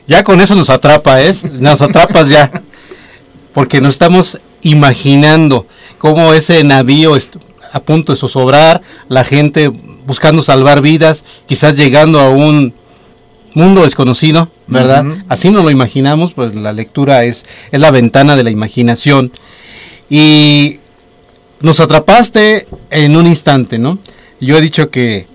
Ya 0.07 0.25
con 0.25 0.41
eso 0.41 0.55
nos 0.55 0.71
atrapa, 0.71 1.21
¿es? 1.21 1.45
Nos 1.53 1.83
atrapas 1.83 2.29
ya. 2.29 2.63
Porque 3.53 3.81
nos 3.81 3.95
estamos 3.95 4.41
imaginando 4.63 5.67
cómo 5.99 6.33
ese 6.33 6.63
navío 6.65 7.17
a 7.73 7.81
punto 7.81 8.13
de 8.13 8.19
zozobrar, 8.19 8.83
la 9.09 9.25
gente 9.25 9.69
buscando 10.07 10.43
salvar 10.43 10.81
vidas, 10.81 11.25
quizás 11.47 11.77
llegando 11.77 12.21
a 12.21 12.31
un 12.31 12.73
mundo 13.55 13.83
desconocido, 13.83 14.51
¿verdad? 14.67 15.05
Así 15.29 15.51
nos 15.51 15.65
lo 15.65 15.71
imaginamos, 15.71 16.33
pues 16.33 16.55
la 16.55 16.73
lectura 16.73 17.25
es, 17.25 17.45
es 17.73 17.81
la 17.81 17.91
ventana 17.91 18.37
de 18.37 18.45
la 18.45 18.51
imaginación. 18.51 19.33
Y 20.09 20.79
nos 21.61 21.81
atrapaste 21.81 22.69
en 22.91 23.17
un 23.17 23.27
instante, 23.27 23.79
¿no? 23.79 23.99
Yo 24.41 24.59
he 24.59 24.61
dicho 24.61 24.91
que, 24.91 25.27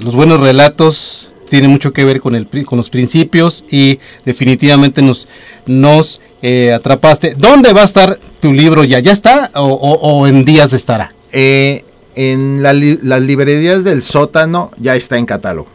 los 0.00 0.16
buenos 0.16 0.40
relatos 0.40 1.28
tienen 1.48 1.70
mucho 1.70 1.92
que 1.92 2.04
ver 2.04 2.20
con, 2.20 2.34
el, 2.34 2.48
con 2.64 2.76
los 2.76 2.90
principios 2.90 3.64
y 3.70 4.00
definitivamente 4.24 5.02
nos, 5.02 5.28
nos 5.66 6.20
eh, 6.42 6.72
atrapaste. 6.72 7.34
¿Dónde 7.38 7.72
va 7.72 7.82
a 7.82 7.84
estar 7.84 8.18
tu 8.40 8.52
libro 8.52 8.82
ya? 8.82 8.98
¿Ya 8.98 9.12
está 9.12 9.52
o, 9.54 10.26
en 10.26 10.44
días 10.44 10.72
estará? 10.72 11.12
Eh, 11.30 11.84
en 12.16 12.62
las 12.62 13.22
librerías 13.22 13.84
del 13.84 14.02
sótano 14.02 14.72
ya 14.78 14.96
está 14.96 15.16
en 15.16 15.26
catálogo. 15.26 15.68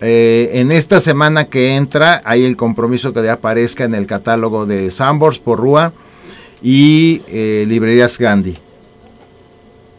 Eh, 0.00 0.50
en 0.54 0.70
esta 0.70 1.00
semana 1.00 1.46
que 1.46 1.76
entra 1.76 2.22
hay 2.24 2.44
el 2.44 2.56
compromiso 2.56 3.12
que 3.12 3.28
aparezca 3.28 3.84
en 3.84 3.94
el 3.94 4.06
catálogo 4.06 4.66
de 4.66 4.90
Sambors 4.92 5.40
por 5.40 5.58
Rúa 5.58 5.92
y 6.62 7.22
librerías 7.66 8.18
Gandhi 8.18 8.58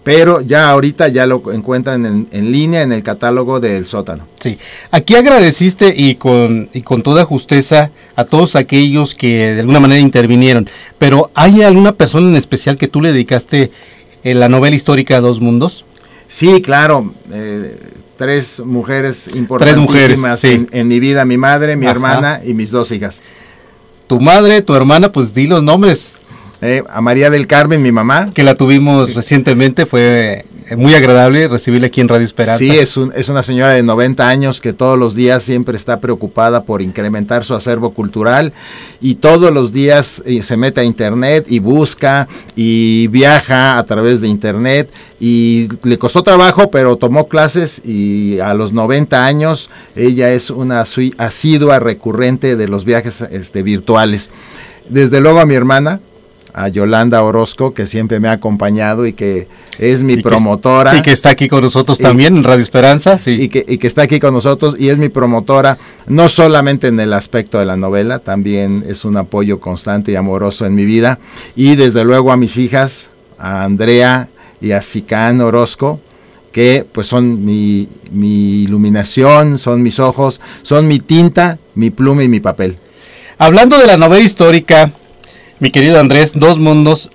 pero 0.10 0.41
ya 0.41 0.72
ahorita 0.72 1.08
ya 1.10 1.28
lo 1.28 1.52
encuentran 1.52 2.28
en, 2.32 2.52
línea 2.52 2.82
en 2.82 2.91
el 2.91 3.04
catálogo 3.04 3.60
del 3.60 3.86
sótano. 3.86 4.28
Sí, 4.39 4.58
aquí 4.89 5.13
agradeciste 5.13 5.93
y 5.95 6.15
con, 6.15 6.67
y 6.74 6.82
con 6.82 7.04
toda 7.04 7.26
justeza 7.26 7.91
a 8.15 8.26
todos 8.26 8.56
aquellos 8.56 9.13
que 9.13 9.54
de 9.54 9.60
alguna 9.60 9.80
manera 9.80 10.02
intervinieron, 10.02 10.67
pero 10.98 11.30
¿hay 11.36 11.62
alguna 11.62 11.91
persona 11.91 12.28
en 12.28 12.36
especial 12.38 12.76
que 12.76 12.88
tú 12.88 13.02
le 13.02 13.12
dedicaste 13.12 13.69
en 14.24 14.38
eh, 14.38 14.39
la 14.39 14.50
novela 14.50 14.76
histórica 14.76 15.22
Dos 15.22 15.41
Mundos? 15.41 15.86
Sí, 16.28 16.60
claro, 16.63 17.13
eh, 17.32 17.78
tres 18.17 18.62
mujeres 18.65 19.30
importantísimas 19.36 20.43
en, 20.43 20.88
mi 20.88 21.00
vida, 21.00 21.24
mi 21.24 21.38
madre, 21.38 21.78
mi 21.78 21.86
hermana 21.86 22.41
y 22.43 22.56
mis 22.56 22.72
dos 22.72 22.91
hijas. 22.91 23.22
Tu 24.08 24.19
madre, 24.19 24.63
tu 24.63 24.74
hermana, 24.74 25.12
pues 25.12 25.36
di 25.36 25.45
los 25.45 25.62
nombres. 25.62 26.13
Eh, 26.62 26.84
a 26.89 27.02
María 27.02 27.30
del 27.30 27.48
Carmen, 27.48 27.82
mi 27.82 27.91
mamá. 27.91 28.32
Que 28.34 28.43
la 28.43 28.56
tuvimos 28.56 29.15
recientemente, 29.15 29.86
fue 29.86 30.45
eh, 30.69 30.76
muy 30.76 30.93
agradable 30.93 31.48
recibirla 31.48 31.88
aquí 31.88 32.00
en 32.00 32.08
Radio 32.08 32.26
Esperanza. 32.26 32.60
Sí, 32.60 32.69
es, 32.69 32.95
es 33.15 33.30
una 33.30 33.41
señora 33.41 33.74
de 33.74 33.82
90 33.82 34.28
años 34.28 34.62
que 34.62 34.74
todos 34.74 35.00
los 35.00 35.15
días 35.15 35.41
siempre 35.41 35.76
está 35.76 36.00
preocupada 36.00 36.63
por 36.63 36.82
incrementar 36.82 37.43
su 37.43 37.56
acervo 37.56 37.93
cultural 37.93 38.54
y 39.02 39.15
todos 39.15 39.52
los 39.52 39.74
días 39.74 40.22
eh, 40.26 40.43
se 40.43 40.58
mete 40.58 40.82
a 40.82 40.84
internet 40.84 41.45
y 41.50 41.58
busca 41.58 42.28
y 42.56 43.08
viaja 43.08 43.80
a 43.80 43.84
través 43.86 44.22
de 44.22 44.28
internet 44.28 44.91
y 45.19 45.69
le 45.84 45.98
costó 45.98 46.22
trabajo, 46.22 46.69
pero 46.69 46.98
tomó 46.98 47.28
clases 47.28 47.82
y 47.84 48.39
a 48.39 48.54
los 48.54 48.72
90 48.72 49.26
años 49.26 49.72
ella 49.95 50.32
es 50.32 50.52
una 50.52 50.82
asidua 50.82 51.80
recurrente 51.80 52.56
de 52.56 52.67
los 52.67 52.86
viajes 52.86 53.22
este, 53.22 53.63
virtuales. 53.63 54.30
Desde 54.88 55.19
luego 55.22 55.39
a 55.39 55.45
mi 55.45 55.56
hermana, 55.56 56.00
a 56.54 56.68
Yolanda 56.68 57.24
Orozco, 57.24 57.74
que 57.74 57.86
siempre 57.86 58.20
me 58.20 58.28
ha 58.28 58.34
acompañado 58.34 59.06
y 59.06 59.14
que 59.14 59.48
es 59.78 60.04
mi 60.04 60.18
promotora. 60.18 60.96
y 60.98 61.02
que 61.02 61.12
está 61.12 61.30
aquí 61.30 61.48
con 61.48 61.62
nosotros 61.62 61.98
también 61.98 62.38
en 62.38 62.44
Radio 62.44 62.62
Esperanza, 62.62 63.20
sí. 63.20 63.32
Y 63.42 63.50
que, 63.50 63.66
y 63.68 63.78
que 63.78 63.88
está 63.88 64.04
aquí 64.04 64.20
con 64.20 64.34
nosotros 64.34 64.76
y 64.78 64.90
es 64.90 64.98
mi 64.98 65.10
promotora, 65.10 65.78
no 66.08 66.30
solamente 66.30 66.88
en 66.88 67.00
el 67.00 67.14
aspecto 67.14 67.60
de 67.60 67.66
la 67.66 67.78
novela, 67.78 68.20
también 68.20 68.84
es 68.88 69.06
un 69.06 69.18
apoyo 69.18 69.60
constante 69.60 70.12
y 70.12 70.16
amoroso 70.16 70.66
en 70.66 70.76
mi 70.76 70.86
vida. 70.86 71.20
Y 71.56 71.76
desde 71.76 72.04
luego 72.04 72.32
a 72.32 72.38
mis 72.38 72.58
hijas, 72.58 73.10
a 73.38 73.64
Andrea 73.64 74.30
y 74.62 74.72
a 74.72 74.82
Sicán 74.82 75.42
Orozco, 75.42 76.02
que 76.52 76.86
pues 76.92 77.08
son 77.08 77.46
mi, 77.46 77.88
mi 78.12 78.64
iluminación, 78.64 79.58
son 79.58 79.84
mis 79.84 80.00
ojos, 80.00 80.42
son 80.62 80.88
mi 80.88 81.00
tinta, 81.00 81.60
mi 81.76 81.90
pluma 81.90 82.24
y 82.24 82.28
mi 82.28 82.40
papel. 82.40 82.78
Hablando 83.38 83.78
de 83.78 83.88
la 83.88 83.98
novela 83.98 84.26
histórica, 84.26 84.92
mi 85.60 85.72
querido 85.72 86.00
Andrés, 86.00 86.32
Dos 86.36 86.58
Mundos, 86.58 87.10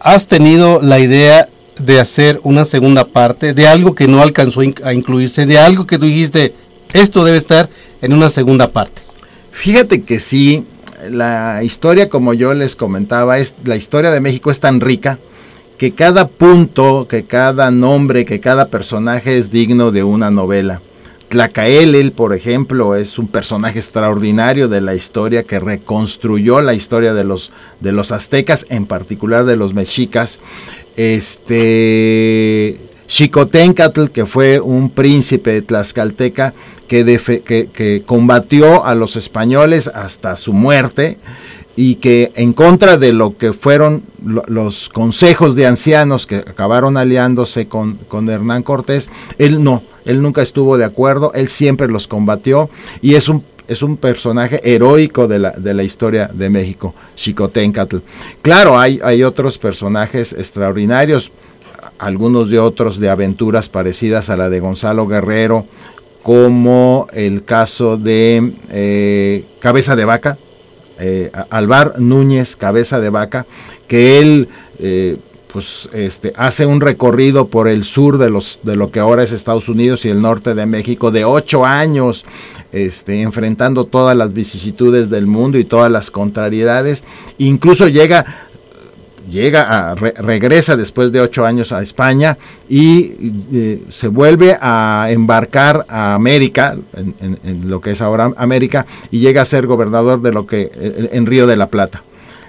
has 0.00 0.26
tenido 0.26 0.80
la 0.80 0.98
idea 0.98 1.48
de 1.78 2.00
hacer 2.00 2.40
una 2.42 2.64
segunda 2.64 3.04
parte 3.04 3.52
de 3.52 3.66
algo 3.66 3.94
que 3.94 4.08
no 4.08 4.22
alcanzó 4.22 4.62
a 4.82 4.94
incluirse, 4.94 5.46
de 5.46 5.58
algo 5.58 5.86
que 5.86 5.98
tú 5.98 6.06
dijiste, 6.06 6.54
esto 6.92 7.24
debe 7.24 7.36
estar 7.36 7.68
en 8.00 8.12
una 8.14 8.30
segunda 8.30 8.72
parte. 8.72 9.02
Fíjate 9.50 10.02
que 10.02 10.20
sí, 10.20 10.64
la 11.10 11.62
historia 11.62 12.08
como 12.08 12.32
yo 12.32 12.54
les 12.54 12.76
comentaba, 12.76 13.38
es 13.38 13.54
la 13.64 13.76
historia 13.76 14.10
de 14.10 14.20
México 14.20 14.50
es 14.50 14.60
tan 14.60 14.80
rica 14.80 15.18
que 15.76 15.92
cada 15.92 16.28
punto, 16.28 17.06
que 17.08 17.24
cada 17.24 17.70
nombre, 17.70 18.24
que 18.24 18.40
cada 18.40 18.68
personaje 18.68 19.36
es 19.36 19.50
digno 19.50 19.90
de 19.90 20.04
una 20.04 20.30
novela. 20.30 20.80
Tlacaelel, 21.32 22.12
por 22.12 22.34
ejemplo, 22.34 22.94
es 22.94 23.18
un 23.18 23.26
personaje 23.26 23.78
extraordinario 23.78 24.68
de 24.68 24.82
la 24.82 24.94
historia 24.94 25.44
que 25.44 25.60
reconstruyó 25.60 26.60
la 26.60 26.74
historia 26.74 27.14
de 27.14 27.24
los, 27.24 27.52
de 27.80 27.90
los 27.90 28.12
aztecas, 28.12 28.66
en 28.68 28.84
particular 28.84 29.46
de 29.46 29.56
los 29.56 29.72
mexicas. 29.72 30.40
Este 30.94 32.78
Xicoténcatl, 33.06 34.08
que 34.08 34.26
fue 34.26 34.60
un 34.60 34.90
príncipe 34.90 35.62
tlaxcalteca 35.62 36.52
que, 36.86 37.02
que 37.72 38.02
combatió 38.04 38.84
a 38.84 38.94
los 38.94 39.16
españoles 39.16 39.88
hasta 39.88 40.36
su 40.36 40.52
muerte 40.52 41.16
y 41.76 41.94
que 41.94 42.32
en 42.34 42.52
contra 42.52 42.98
de 42.98 43.14
lo 43.14 43.38
que 43.38 43.54
fueron 43.54 44.02
los 44.22 44.90
consejos 44.90 45.54
de 45.54 45.66
ancianos 45.66 46.26
que 46.26 46.36
acabaron 46.36 46.98
aliándose 46.98 47.68
con, 47.68 47.94
con, 48.08 48.28
Hernán 48.28 48.62
Cortés, 48.62 49.08
él 49.38 49.64
no, 49.64 49.82
él 50.04 50.22
nunca 50.22 50.42
estuvo 50.42 50.78
de 50.78 50.84
acuerdo, 50.84 51.32
él 51.34 51.48
siempre 51.48 51.88
los 51.88 52.06
combatió 52.08 52.70
y 53.00 53.14
es 53.14 53.28
un, 53.28 53.44
es 53.68 53.82
un 53.82 53.96
personaje 53.96 54.60
heroico 54.62 55.28
de 55.28 55.38
la, 55.38 55.50
de 55.52 55.74
la 55.74 55.82
historia 55.82 56.30
de 56.32 56.50
México, 56.50 56.94
Xicoténcatl. 57.16 57.98
Claro, 58.42 58.78
hay, 58.78 59.00
hay 59.02 59.22
otros 59.22 59.58
personajes 59.58 60.32
extraordinarios, 60.32 61.32
algunos 61.98 62.50
de 62.50 62.58
otros 62.58 62.98
de 62.98 63.08
aventuras 63.08 63.68
parecidas 63.68 64.30
a 64.30 64.36
la 64.36 64.50
de 64.50 64.60
Gonzalo 64.60 65.06
Guerrero, 65.06 65.66
como 66.22 67.06
el 67.12 67.44
caso 67.44 67.96
de 67.96 68.52
eh, 68.70 69.44
Cabeza 69.60 69.96
de 69.96 70.04
Vaca, 70.04 70.38
eh, 70.98 71.30
Alvar 71.50 71.98
Núñez, 71.98 72.54
cabeza 72.54 73.00
de 73.00 73.10
vaca, 73.10 73.46
que 73.88 74.20
él 74.20 74.48
eh, 74.78 75.16
pues, 75.52 75.90
este, 75.92 76.32
hace 76.36 76.64
un 76.64 76.80
recorrido 76.80 77.48
por 77.48 77.68
el 77.68 77.84
sur 77.84 78.16
de, 78.16 78.30
los, 78.30 78.60
de 78.62 78.74
lo 78.74 78.90
que 78.90 79.00
ahora 79.00 79.22
es 79.22 79.32
Estados 79.32 79.68
Unidos 79.68 80.04
y 80.04 80.08
el 80.08 80.22
norte 80.22 80.54
de 80.54 80.64
México 80.64 81.10
de 81.10 81.24
ocho 81.26 81.66
años, 81.66 82.24
este, 82.72 83.20
enfrentando 83.20 83.84
todas 83.84 84.16
las 84.16 84.32
vicisitudes 84.32 85.10
del 85.10 85.26
mundo 85.26 85.58
y 85.58 85.64
todas 85.64 85.92
las 85.92 86.10
contrariedades. 86.10 87.04
Incluso 87.36 87.88
llega 87.88 88.48
llega 89.30 89.90
a, 89.92 89.94
regresa 89.94 90.76
después 90.76 91.12
de 91.12 91.20
ocho 91.20 91.46
años 91.46 91.70
a 91.70 91.80
España 91.80 92.38
y 92.68 93.12
eh, 93.52 93.82
se 93.88 94.08
vuelve 94.08 94.58
a 94.60 95.08
embarcar 95.10 95.86
a 95.88 96.14
América, 96.14 96.76
en, 96.94 97.68
lo 97.68 97.80
que 97.80 97.92
es 97.92 98.00
ahora 98.00 98.32
América, 98.36 98.86
y 99.10 99.20
llega 99.20 99.42
a 99.42 99.44
ser 99.44 99.66
gobernador 99.66 100.22
de 100.22 100.32
lo 100.32 100.46
que 100.46 100.70
eh, 100.74 101.10
en 101.12 101.26
Río 101.26 101.46
de 101.46 101.56
la 101.56 101.68
Plata. 101.68 102.02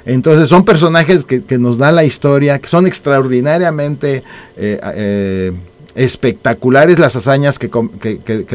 Entonces 0.05 0.49
son 0.49 0.65
personajes 0.65 1.25
que, 1.25 1.57
nos 1.57 1.77
dan 1.77 1.95
la 1.95 2.03
historia, 2.03 2.59
que 2.59 2.67
son 2.67 2.87
extraordinariamente 2.87 4.23
espectaculares 5.95 6.97
las 6.99 7.15
hazañas 7.15 7.59
que, 7.59 7.69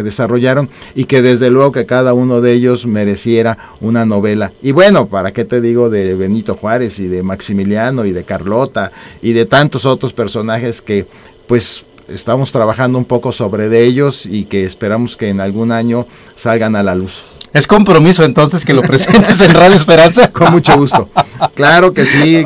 desarrollaron 0.03 0.69
y 0.95 1.05
que 1.05 1.23
desde 1.23 1.51
luego 1.51 1.73
que 1.73 1.87
cada 1.87 2.15
uno 2.15 2.41
de 2.41 2.53
ellos 2.53 2.87
mereciera 2.87 3.59
una 3.81 4.05
novela. 4.05 4.53
Y 4.63 4.73
bueno, 4.73 5.07
¿para 5.07 5.33
qué 5.33 5.45
te 5.45 5.61
digo 5.61 5.91
de 5.91 6.15
Benito 6.15 6.57
Juárez 6.57 6.99
y 6.99 7.09
de 7.09 7.23
Maximiliano 7.23 8.05
y 8.05 8.13
de 8.13 8.25
Carlota 8.25 8.93
y 9.23 9.33
de 9.33 9.47
tantos 9.47 9.85
otros 9.87 10.13
personajes 10.13 10.83
que 10.83 11.07
pues 11.47 11.87
estamos 12.09 12.53
trabajando 12.53 12.99
un 12.99 13.05
poco 13.05 13.33
sobre 13.33 13.69
de 13.69 13.85
ellos 13.85 14.27
y 14.27 14.45
que 14.45 14.65
esperamos 14.65 15.17
que 15.17 15.29
en 15.29 15.41
algún 15.41 15.73
año 15.73 16.07
salgan 16.37 16.75
a 16.77 16.83
la 16.83 16.95
luz. 16.95 17.38
Es 17.53 17.67
compromiso 17.67 18.25
entonces 18.25 18.65
que 18.65 18.75
lo 18.75 18.83
presentes 18.83 19.41
en 19.41 19.55
Radio 19.55 19.75
Esperanza. 19.75 20.31
Con 20.33 20.53
mucho 20.53 20.77
gusto. 20.77 21.09
Claro 21.55 21.93
que 21.93 22.05
sí, 22.05 22.45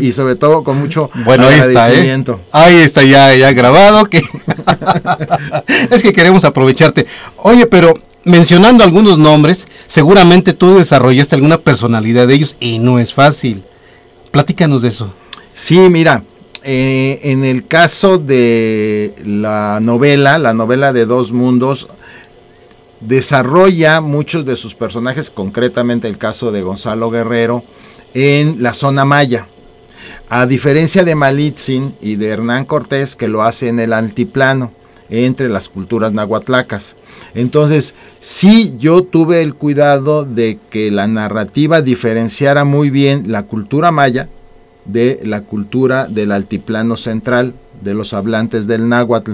y, 0.00 0.12
sobre 0.12 0.36
todo 0.36 0.62
con 0.62 0.78
mucho 0.78 1.10
bueno, 1.24 1.48
¿eh? 1.50 1.60
agradecimiento. 1.60 2.40
Ahí 2.52 2.76
está, 2.76 3.00
ahí 3.00 3.10
está 3.10 3.32
ya, 3.32 3.34
ya 3.34 3.52
grabado. 3.52 4.04
Que 4.06 4.22
es 5.90 6.02
que 6.02 6.12
queremos 6.12 6.44
aprovecharte. 6.44 7.06
Oye, 7.38 7.66
pero 7.66 7.94
mencionando 8.24 8.84
algunos 8.84 9.18
nombres, 9.18 9.66
seguramente 9.86 10.52
tú 10.52 10.76
desarrollaste 10.76 11.36
alguna 11.36 11.58
personalidad 11.58 12.26
de 12.26 12.34
ellos 12.34 12.56
y 12.60 12.78
no 12.78 12.98
es 12.98 13.14
fácil. 13.14 13.64
Platícanos 14.30 14.82
de 14.82 14.88
eso. 14.88 15.12
Sí, 15.52 15.78
mira, 15.90 16.22
eh, 16.64 17.20
en 17.24 17.44
el 17.44 17.66
caso 17.66 18.18
de 18.18 19.14
la 19.24 19.80
novela, 19.80 20.38
la 20.38 20.54
novela 20.54 20.92
de 20.92 21.06
Dos 21.06 21.32
Mundos, 21.32 21.88
desarrolla 23.06 24.00
muchos 24.00 24.44
de 24.44 24.56
sus 24.56 24.74
personajes, 24.74 25.30
concretamente 25.30 26.08
el 26.08 26.18
caso 26.18 26.52
de 26.52 26.62
Gonzalo 26.62 27.10
Guerrero, 27.10 27.64
en 28.14 28.62
la 28.62 28.74
zona 28.74 29.04
maya. 29.04 29.48
A 30.28 30.46
diferencia 30.46 31.04
de 31.04 31.14
Malitzin 31.14 31.94
y 32.00 32.16
de 32.16 32.28
Hernán 32.28 32.64
Cortés, 32.64 33.16
que 33.16 33.28
lo 33.28 33.42
hace 33.42 33.68
en 33.68 33.80
el 33.80 33.92
altiplano, 33.92 34.72
entre 35.10 35.48
las 35.48 35.68
culturas 35.68 36.12
nahuatlacas. 36.12 36.96
Entonces, 37.34 37.94
sí 38.20 38.76
yo 38.78 39.02
tuve 39.02 39.42
el 39.42 39.54
cuidado 39.54 40.24
de 40.24 40.58
que 40.70 40.90
la 40.90 41.06
narrativa 41.06 41.82
diferenciara 41.82 42.64
muy 42.64 42.90
bien 42.90 43.24
la 43.30 43.42
cultura 43.42 43.90
maya 43.90 44.28
de 44.86 45.20
la 45.22 45.42
cultura 45.42 46.06
del 46.06 46.32
altiplano 46.32 46.96
central, 46.96 47.52
de 47.82 47.94
los 47.94 48.14
hablantes 48.14 48.66
del 48.66 48.88
náhuatl 48.88 49.32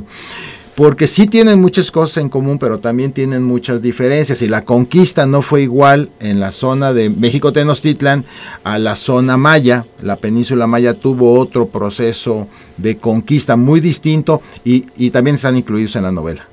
porque 0.79 1.09
sí 1.09 1.27
tienen 1.27 1.61
muchas 1.61 1.91
cosas 1.91 2.19
en 2.19 2.29
común, 2.29 2.57
pero 2.57 2.79
también 2.79 3.11
tienen 3.11 3.43
muchas 3.43 3.83
diferencias. 3.83 4.43
Y 4.43 4.49
la 4.49 4.65
conquista 4.65 5.27
no 5.27 5.43
fue 5.43 5.63
igual 5.63 6.09
en 6.21 6.39
la 6.39 6.53
zona 6.53 6.93
de 6.93 7.11
México 7.11 7.53
Tenochtitlan 7.53 8.25
a 8.63 8.79
la 8.79 8.95
zona 8.95 9.37
maya. 9.37 9.87
La 10.03 10.15
península 10.15 10.69
maya 10.69 10.95
tuvo 10.95 11.37
otro 11.37 11.67
proceso 11.67 12.47
de 12.77 12.97
conquista 12.97 13.57
muy 13.57 13.81
distinto 13.81 14.41
y, 14.63 15.11
también 15.11 15.35
están 15.35 15.57
incluidos 15.57 15.97
en 15.97 16.05
la 16.05 16.13
novela. 16.13 16.47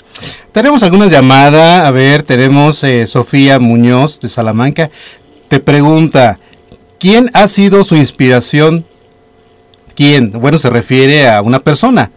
Tenemos 0.51 0.81
alguna 0.81 1.05
llamada, 1.05 1.85
a 1.85 1.91
ver, 1.91 2.23
tenemos 2.23 2.83
eh, 2.83 3.05
Sofía 3.05 3.59
Muñoz 3.59 4.19
de 4.19 4.29
Salamanca. 4.29 4.89
Te 5.49 5.59
pregunta, 5.59 6.39
¿quién 6.97 7.29
ha 7.35 7.47
sido 7.47 7.83
su 7.83 7.95
inspiración? 7.95 8.87
¿Quién? 9.93 10.31
Bueno, 10.31 10.57
se 10.57 10.71
refiere 10.71 11.29
a 11.29 11.43
una 11.43 11.59
persona 11.59 12.09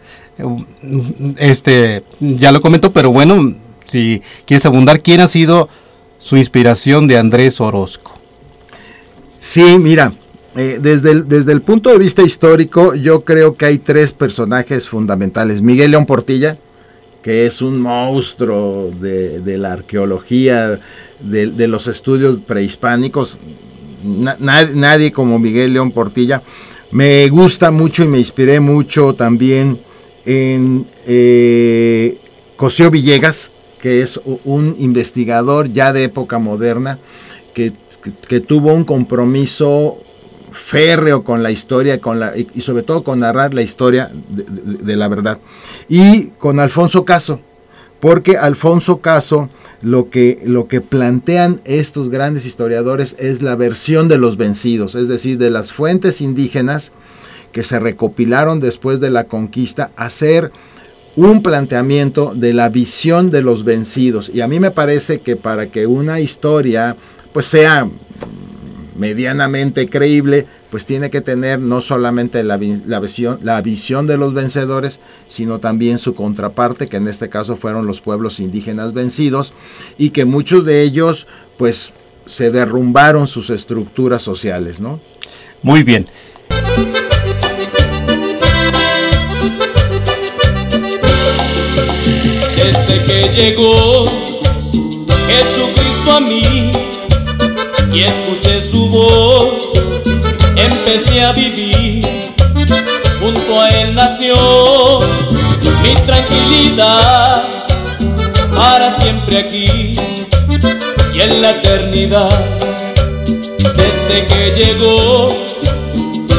este, 1.37 2.03
ya 2.19 2.51
lo 2.51 2.61
comento, 2.61 2.91
pero 2.91 3.11
bueno, 3.11 3.55
si 3.85 4.21
quieres 4.45 4.65
abundar, 4.65 5.01
¿quién 5.01 5.21
ha 5.21 5.27
sido 5.27 5.69
su 6.17 6.37
inspiración 6.37 7.07
de 7.07 7.17
Andrés 7.17 7.59
Orozco? 7.59 8.13
Sí, 9.39 9.63
mira, 9.79 10.13
eh, 10.55 10.79
desde, 10.81 11.11
el, 11.11 11.27
desde 11.27 11.51
el 11.51 11.61
punto 11.61 11.89
de 11.89 11.97
vista 11.97 12.21
histórico, 12.21 12.95
yo 12.95 13.21
creo 13.21 13.55
que 13.55 13.65
hay 13.65 13.77
tres 13.77 14.13
personajes 14.13 14.87
fundamentales. 14.89 15.61
Miguel 15.61 15.91
León 15.91 16.05
Portilla, 16.05 16.57
que 17.21 17.45
es 17.45 17.61
un 17.61 17.81
monstruo 17.81 18.91
de, 18.91 19.57
la 19.57 19.73
arqueología, 19.73 20.79
de, 21.19 21.67
los 21.67 21.87
estudios 21.87 22.41
prehispánicos. 22.41 23.39
nadie 24.03 25.11
como 25.11 25.39
Miguel 25.39 25.73
León 25.73 25.91
Portilla. 25.91 26.41
Me 26.91 27.29
gusta 27.29 27.69
mucho 27.69 28.03
y 28.03 28.07
me 28.07 28.17
inspiré 28.17 28.59
mucho 28.59 29.13
también 29.13 29.79
en 30.29 30.85
eh, 31.07 32.19
Villegas, 32.91 33.51
que 33.81 34.01
es 34.03 34.21
un 34.45 34.75
investigador 34.77 35.73
ya 35.73 35.91
de 35.91 36.03
época 36.03 36.37
moderna, 36.37 36.99
que, 37.55 37.73
tuvo 38.41 38.73
un 38.73 38.85
compromiso 38.85 39.97
férreo 40.51 41.23
con 41.23 41.41
la 41.41 41.51
historia 41.51 41.99
y 42.53 42.61
sobre 42.61 42.83
todo 42.83 43.03
con 43.03 43.19
narrar 43.21 43.53
la 43.55 43.63
historia 43.63 44.11
de, 44.29 44.95
la 44.95 45.07
verdad. 45.07 45.39
Y 45.89 46.27
con 46.37 46.59
Alfonso 46.59 47.05
Caso, 47.05 47.39
porque 47.99 48.37
Alfonso 48.37 48.99
Caso 48.99 49.49
lo 49.81 50.09
que, 50.09 50.39
lo 50.45 50.67
que 50.67 50.79
plantean 50.79 51.59
estos 51.65 52.09
grandes 52.09 52.45
historiadores 52.45 53.15
es 53.17 53.41
la 53.41 53.55
versión 53.55 54.07
de 54.07 54.19
los 54.19 54.37
vencidos, 54.37 54.93
es 54.93 55.07
decir, 55.07 55.39
de 55.39 55.49
las 55.49 55.73
fuentes 55.73 56.21
indígenas 56.21 56.91
que 57.51 57.63
se 57.63 57.79
recopilaron 57.79 58.59
después 58.59 58.99
de 58.99 59.09
la 59.09 59.25
conquista, 59.25 59.91
hacer 59.95 60.51
un 61.15 61.41
planteamiento 61.41 62.33
de 62.35 62.53
la 62.53 62.69
visión 62.69 63.31
de 63.31 63.41
los 63.41 63.63
vencidos. 63.63 64.31
Y 64.33 64.41
a 64.41 64.47
mí 64.47 64.59
me 64.59 64.71
parece 64.71 65.19
que 65.21 65.35
para 65.35 65.67
que 65.67 65.87
una 65.87 66.19
historia 66.19 66.95
pues 67.33 67.45
sea 67.45 67.89
medianamente 68.95 69.89
creíble, 69.89 70.45
pues 70.69 70.85
tiene 70.85 71.09
que 71.09 71.21
tener 71.21 71.59
no 71.59 71.81
solamente 71.81 72.43
la, 72.43 72.57
visión, 72.57 73.39
la 73.41 73.61
visión 73.61 74.07
de 74.07 74.17
los 74.17 74.33
vencedores, 74.33 74.99
sino 75.27 75.59
también 75.59 75.97
su 75.97 76.13
contraparte, 76.13 76.87
que 76.87 76.97
en 76.97 77.07
este 77.07 77.29
caso 77.29 77.55
fueron 77.55 77.87
los 77.87 78.01
pueblos 78.01 78.39
indígenas 78.39 78.93
vencidos, 78.93 79.53
y 79.97 80.09
que 80.11 80.25
muchos 80.25 80.65
de 80.65 80.83
ellos 80.83 81.27
pues 81.57 81.93
se 82.25 82.51
derrumbaron 82.51 83.25
sus 83.25 83.49
estructuras 83.49 84.21
sociales, 84.21 84.79
¿no? 84.79 84.99
Muy 85.63 85.83
bien. 85.83 86.05
Desde 92.61 93.03
que 93.05 93.29
llegó 93.35 94.05
Jesucristo 95.27 96.11
a 96.11 96.19
mí 96.19 96.71
y 97.93 98.03
escuché 98.03 98.59
su 98.59 98.89
voz, 98.89 99.61
empecé 100.55 101.23
a 101.23 101.31
vivir. 101.31 102.05
Junto 103.21 103.61
a 103.61 103.69
él 103.69 103.95
nació 103.95 104.35
mi 105.83 105.95
tranquilidad 106.05 107.43
para 108.53 108.91
siempre 108.91 109.37
aquí 109.39 109.93
y 111.13 111.21
en 111.21 111.41
la 111.41 111.51
eternidad. 111.51 112.29
Desde 113.75 114.27
que 114.27 114.53
llegó 114.57 115.29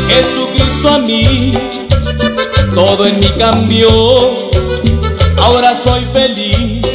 Jesucristo 0.09 0.89
a 0.91 0.99
mí, 0.99 1.53
todo 2.75 3.07
en 3.07 3.21
mí 3.21 3.29
cambió 3.39 4.50
ahora 5.51 5.75
soy 5.75 6.05
feliz. 6.13 6.87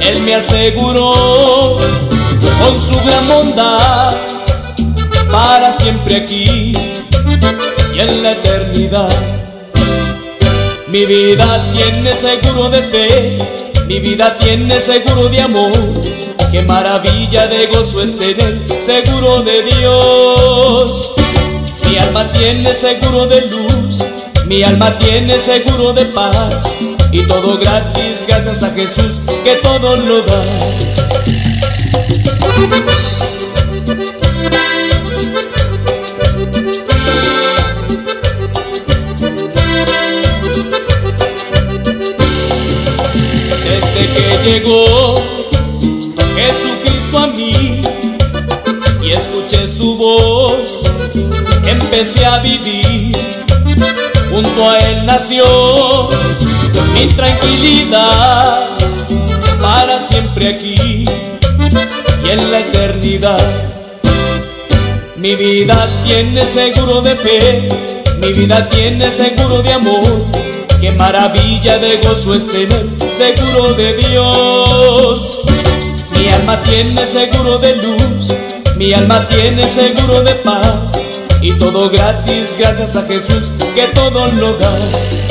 Él 0.00 0.20
me 0.22 0.34
aseguró 0.34 1.78
con 2.60 2.80
su 2.80 2.94
gran 3.04 3.28
bondad 3.28 4.14
para 5.30 5.72
siempre 5.72 6.16
aquí 6.16 6.72
y 7.94 7.98
en 7.98 8.22
la 8.22 8.32
eternidad. 8.32 9.12
Mi 10.88 11.04
vida 11.04 11.60
tiene 11.74 12.14
seguro 12.14 12.70
de 12.70 12.82
fe, 12.82 13.36
mi 13.86 13.98
vida 14.00 14.36
tiene 14.38 14.78
seguro 14.80 15.28
de 15.28 15.40
amor. 15.40 15.72
Qué 16.50 16.62
maravilla 16.62 17.46
de 17.46 17.66
gozo 17.66 18.00
es 18.00 18.18
tener 18.18 18.58
seguro 18.80 19.42
de 19.42 19.62
Dios. 19.64 21.10
Mi 21.86 21.98
alma 21.98 22.30
tiene 22.32 22.72
seguro 22.74 23.26
de 23.26 23.46
luz, 23.46 23.98
mi 24.46 24.62
alma 24.62 24.98
tiene 24.98 25.38
seguro 25.38 25.92
de 25.92 26.06
paz 26.06 26.64
y 27.10 27.26
todo 27.26 27.58
gratis 27.58 28.24
gracias 28.26 28.62
a 28.62 28.70
Jesús 28.70 29.20
que 29.44 29.54
todo 29.62 29.96
lo 29.96 30.22
da. 30.22 30.44
Desde 43.64 44.06
que 44.14 44.50
llegó 44.50 45.22
Jesucristo 46.36 47.18
a 47.18 47.26
mí 47.28 47.80
y 49.02 49.12
escuché 49.12 49.66
su 49.66 49.96
voz, 49.96 50.82
empecé 51.66 52.26
a 52.26 52.38
vivir. 52.38 53.16
Junto 54.30 54.70
a 54.70 54.78
él 54.78 55.06
nació 55.06 56.08
mi 56.98 57.06
tranquilidad 57.06 58.68
para 59.60 60.00
siempre 60.00 60.48
aquí 60.48 61.04
y 61.04 62.28
en 62.28 62.50
la 62.50 62.58
eternidad. 62.58 63.38
Mi 65.16 65.36
vida 65.36 65.86
tiene 66.04 66.44
seguro 66.44 67.00
de 67.00 67.14
fe, 67.14 67.68
mi 68.20 68.32
vida 68.32 68.68
tiene 68.68 69.10
seguro 69.12 69.62
de 69.62 69.72
amor. 69.74 70.24
Qué 70.80 70.90
maravilla 70.92 71.78
de 71.78 71.98
gozo 71.98 72.34
es 72.34 72.48
tener 72.48 72.86
seguro 73.12 73.74
de 73.74 73.94
Dios. 73.94 75.40
Mi 76.16 76.28
alma 76.30 76.60
tiene 76.62 77.06
seguro 77.06 77.58
de 77.58 77.76
luz, 77.76 78.34
mi 78.76 78.92
alma 78.92 79.26
tiene 79.28 79.68
seguro 79.68 80.24
de 80.24 80.34
paz. 80.36 80.94
Y 81.40 81.52
todo 81.52 81.90
gratis 81.90 82.50
gracias 82.58 82.96
a 82.96 83.02
Jesús 83.02 83.52
que 83.76 83.86
todo 83.94 84.26
lo 84.32 84.56
da. 84.56 85.27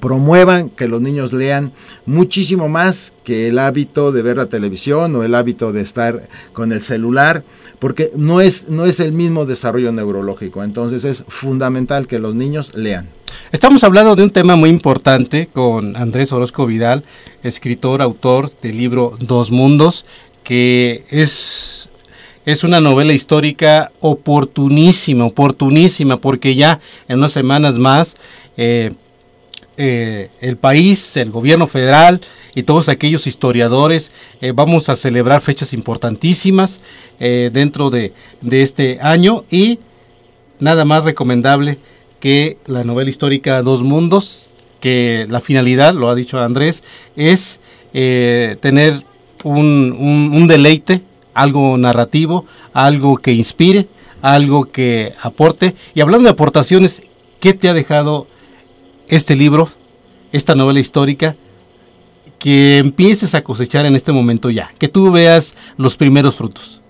promuevan 0.00 0.70
que 0.70 0.88
los 0.88 1.00
niños 1.00 1.34
lean 1.34 1.72
muchísimo 2.06 2.68
más 2.68 3.12
que 3.22 3.48
el 3.48 3.58
hábito 3.58 4.12
de 4.12 4.22
ver 4.22 4.36
la 4.38 4.46
televisión 4.46 5.14
o 5.14 5.24
el 5.24 5.34
hábito 5.34 5.72
de 5.72 5.82
estar 5.82 6.28
con 6.54 6.72
el 6.72 6.80
celular 6.80 7.44
porque 7.78 8.10
no 8.16 8.40
es, 8.40 8.68
no 8.68 8.86
es 8.86 9.00
el 9.00 9.12
mismo 9.12 9.46
desarrollo 9.46 9.92
neurológico. 9.92 10.62
Entonces 10.64 11.04
es 11.04 11.24
fundamental 11.28 12.06
que 12.06 12.18
los 12.18 12.34
niños 12.34 12.74
lean. 12.74 13.08
Estamos 13.52 13.84
hablando 13.84 14.16
de 14.16 14.22
un 14.22 14.30
tema 14.30 14.56
muy 14.56 14.70
importante 14.70 15.48
con 15.52 15.96
Andrés 15.96 16.32
Orozco 16.32 16.66
Vidal, 16.66 17.04
escritor, 17.42 18.02
autor 18.02 18.50
del 18.62 18.76
libro 18.76 19.16
Dos 19.20 19.50
Mundos, 19.50 20.04
que 20.42 21.04
es, 21.10 21.88
es 22.44 22.64
una 22.64 22.80
novela 22.80 23.12
histórica 23.12 23.92
oportunísima, 24.00 25.26
oportunísima, 25.26 26.16
porque 26.16 26.54
ya 26.54 26.80
en 27.08 27.18
unas 27.18 27.32
semanas 27.32 27.78
más 27.78 28.16
eh, 28.56 28.92
eh, 29.78 30.30
el 30.40 30.56
país, 30.56 31.18
el 31.18 31.30
gobierno 31.30 31.66
federal 31.66 32.22
y 32.54 32.62
todos 32.62 32.88
aquellos 32.88 33.26
historiadores 33.26 34.10
eh, 34.40 34.52
vamos 34.52 34.88
a 34.88 34.96
celebrar 34.96 35.42
fechas 35.42 35.74
importantísimas 35.74 36.80
eh, 37.20 37.50
dentro 37.52 37.90
de, 37.90 38.14
de, 38.40 38.62
este 38.62 38.98
año 39.02 39.44
y 39.50 39.78
nada 40.60 40.86
más 40.86 41.04
recomendable 41.04 41.78
que 42.20 42.56
la 42.64 42.84
novela 42.84 43.10
histórica 43.10 43.60
Dos 43.60 43.82
Mundos, 43.82 44.52
que 44.80 45.26
la 45.28 45.40
finalidad, 45.40 45.92
lo 45.92 46.08
ha 46.08 46.14
dicho 46.14 46.40
Andrés, 46.40 46.82
es 47.14 47.60
tener 47.92 48.94
un, 49.44 49.94
un, 49.98 50.32
un 50.34 50.46
deleite, 50.46 51.02
algo 51.34 51.76
narrativo, 51.76 52.46
algo 52.72 53.18
que 53.18 53.32
inspire, 53.32 53.88
algo 54.22 54.64
que 54.64 55.12
aporte. 55.20 55.74
Y 55.94 56.00
hablando 56.00 56.28
de 56.28 56.32
aportaciones, 56.32 57.02
¿qué 57.40 57.52
te 57.52 57.68
ha 57.68 57.74
dejado 57.74 58.26
este 59.08 59.36
libro, 59.36 59.68
esta 60.32 60.54
novela 60.54 60.80
histórica, 60.80 61.36
que 62.38 62.78
empieces 62.78 63.34
a 63.34 63.42
cosechar 63.42 63.86
en 63.86 63.96
este 63.96 64.12
momento 64.12 64.50
ya, 64.50 64.72
que 64.78 64.88
tú 64.88 65.10
veas 65.10 65.54
los 65.76 65.96
primeros 65.96 66.36
frutos? 66.36 66.82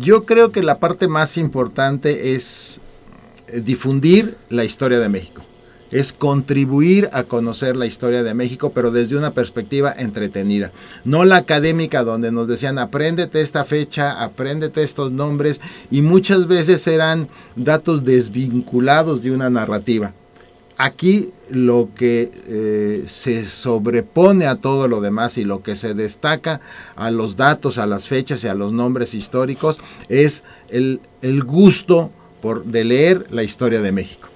Yo 0.00 0.24
creo 0.24 0.52
que 0.52 0.62
la 0.62 0.78
parte 0.78 1.08
más 1.08 1.36
importante 1.36 2.34
es 2.34 2.80
eh, 3.48 3.60
difundir 3.60 4.36
la 4.48 4.64
historia 4.64 5.00
de 5.00 5.08
México. 5.08 5.42
Es 5.90 6.12
contribuir 6.12 7.10
a 7.12 7.24
conocer 7.24 7.74
la 7.74 7.86
historia 7.86 8.22
de 8.22 8.32
México, 8.32 8.70
pero 8.72 8.92
desde 8.92 9.16
una 9.16 9.32
perspectiva 9.32 9.92
entretenida. 9.92 10.70
No 11.04 11.24
la 11.24 11.36
académica 11.36 12.04
donde 12.04 12.30
nos 12.30 12.46
decían, 12.46 12.78
apréndete 12.78 13.40
esta 13.40 13.64
fecha, 13.64 14.22
apréndete 14.22 14.84
estos 14.84 15.10
nombres, 15.10 15.60
y 15.90 16.02
muchas 16.02 16.46
veces 16.46 16.86
eran 16.86 17.28
datos 17.56 18.04
desvinculados 18.04 19.20
de 19.20 19.32
una 19.32 19.50
narrativa. 19.50 20.12
Aquí 20.82 21.28
lo 21.50 21.90
que 21.94 22.32
eh, 22.48 23.04
se 23.06 23.44
sobrepone 23.44 24.46
a 24.46 24.54
todo 24.54 24.88
lo 24.88 25.02
demás 25.02 25.36
y 25.36 25.44
lo 25.44 25.62
que 25.62 25.76
se 25.76 25.92
destaca 25.92 26.62
a 26.96 27.10
los 27.10 27.36
datos, 27.36 27.76
a 27.76 27.84
las 27.86 28.08
fechas 28.08 28.42
y 28.44 28.48
a 28.48 28.54
los 28.54 28.72
nombres 28.72 29.12
históricos 29.12 29.78
es 30.08 30.42
el, 30.70 31.02
el 31.20 31.44
gusto 31.44 32.10
por, 32.40 32.64
de 32.64 32.84
leer 32.84 33.26
la 33.28 33.42
historia 33.42 33.82
de 33.82 33.92
México. 33.92 34.30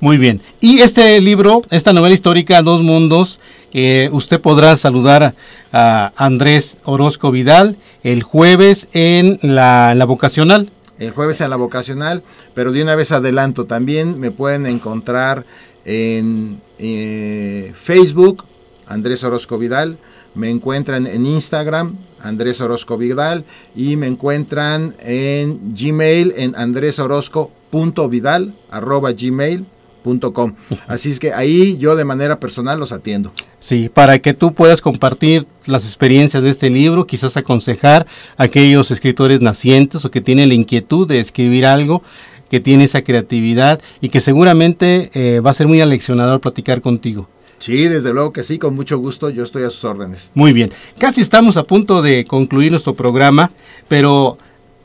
Muy 0.00 0.16
bien. 0.16 0.40
Y 0.58 0.78
este 0.78 1.20
libro, 1.20 1.60
esta 1.68 1.92
novela 1.92 2.14
histórica, 2.14 2.62
Dos 2.62 2.82
Mundos, 2.82 3.38
eh, 3.74 4.08
usted 4.10 4.40
podrá 4.40 4.76
saludar 4.76 5.34
a, 5.70 6.12
Andrés 6.16 6.78
Orozco 6.84 7.30
Vidal 7.30 7.76
el 8.02 8.22
jueves 8.22 8.88
en 8.94 9.38
la, 9.42 9.92
en 9.92 9.98
la 9.98 10.06
vocacional. 10.06 10.70
El 10.98 11.10
jueves 11.10 11.40
en 11.40 11.50
la 11.50 11.56
vocacional, 11.56 12.22
pero 12.54 12.70
de 12.70 12.82
una 12.82 12.94
vez 12.94 13.10
adelanto, 13.10 13.64
también 13.64 14.20
me 14.20 14.30
pueden 14.30 14.66
encontrar 14.66 15.44
en 15.84 16.60
eh, 16.78 17.72
Facebook, 17.74 18.44
Andrés 18.86 19.24
Orozco 19.24 19.58
Vidal, 19.58 19.98
me 20.34 20.50
encuentran 20.50 21.06
en 21.06 21.26
Instagram, 21.26 21.96
Andrés 22.20 22.60
Orozco 22.60 22.98
Vidal, 22.98 23.44
y 23.76 23.96
me 23.96 24.06
encuentran 24.06 24.94
en 25.00 25.74
Gmail, 25.74 26.34
en 26.36 26.56
andresorozco.vidal, 26.56 28.54
arroba 28.70 29.12
gmail.com. 29.12 30.54
Así 30.88 31.10
es 31.12 31.20
que 31.20 31.32
ahí 31.32 31.78
yo 31.78 31.94
de 31.96 32.04
manera 32.04 32.40
personal 32.40 32.80
los 32.80 32.92
atiendo. 32.92 33.32
Sí, 33.60 33.88
para 33.88 34.18
que 34.18 34.34
tú 34.34 34.52
puedas 34.52 34.80
compartir 34.80 35.46
las 35.66 35.84
experiencias 35.84 36.42
de 36.42 36.50
este 36.50 36.68
libro, 36.68 37.06
quizás 37.06 37.36
aconsejar 37.36 38.06
a 38.36 38.42
aquellos 38.44 38.90
escritores 38.90 39.40
nacientes 39.40 40.04
o 40.04 40.10
que 40.10 40.20
tienen 40.20 40.48
la 40.48 40.54
inquietud 40.54 41.06
de 41.06 41.20
escribir 41.20 41.64
algo, 41.64 42.02
que 42.48 42.60
tiene 42.60 42.84
esa 42.84 43.02
creatividad 43.02 43.80
y 44.00 44.08
que 44.08 44.20
seguramente 44.20 45.10
eh, 45.14 45.40
va 45.40 45.50
a 45.50 45.54
ser 45.54 45.66
muy 45.66 45.80
aleccionador 45.80 46.40
platicar 46.40 46.80
contigo. 46.80 47.28
Sí, 47.58 47.88
desde 47.88 48.12
luego 48.12 48.32
que 48.32 48.42
sí, 48.42 48.58
con 48.58 48.74
mucho 48.74 48.98
gusto, 48.98 49.30
yo 49.30 49.42
estoy 49.42 49.62
a 49.62 49.70
sus 49.70 49.84
órdenes. 49.84 50.30
Muy 50.34 50.52
bien, 50.52 50.70
casi 50.98 51.20
estamos 51.20 51.56
a 51.56 51.64
punto 51.64 52.02
de 52.02 52.24
concluir 52.26 52.70
nuestro 52.70 52.94
programa, 52.94 53.50
pero 53.88 54.36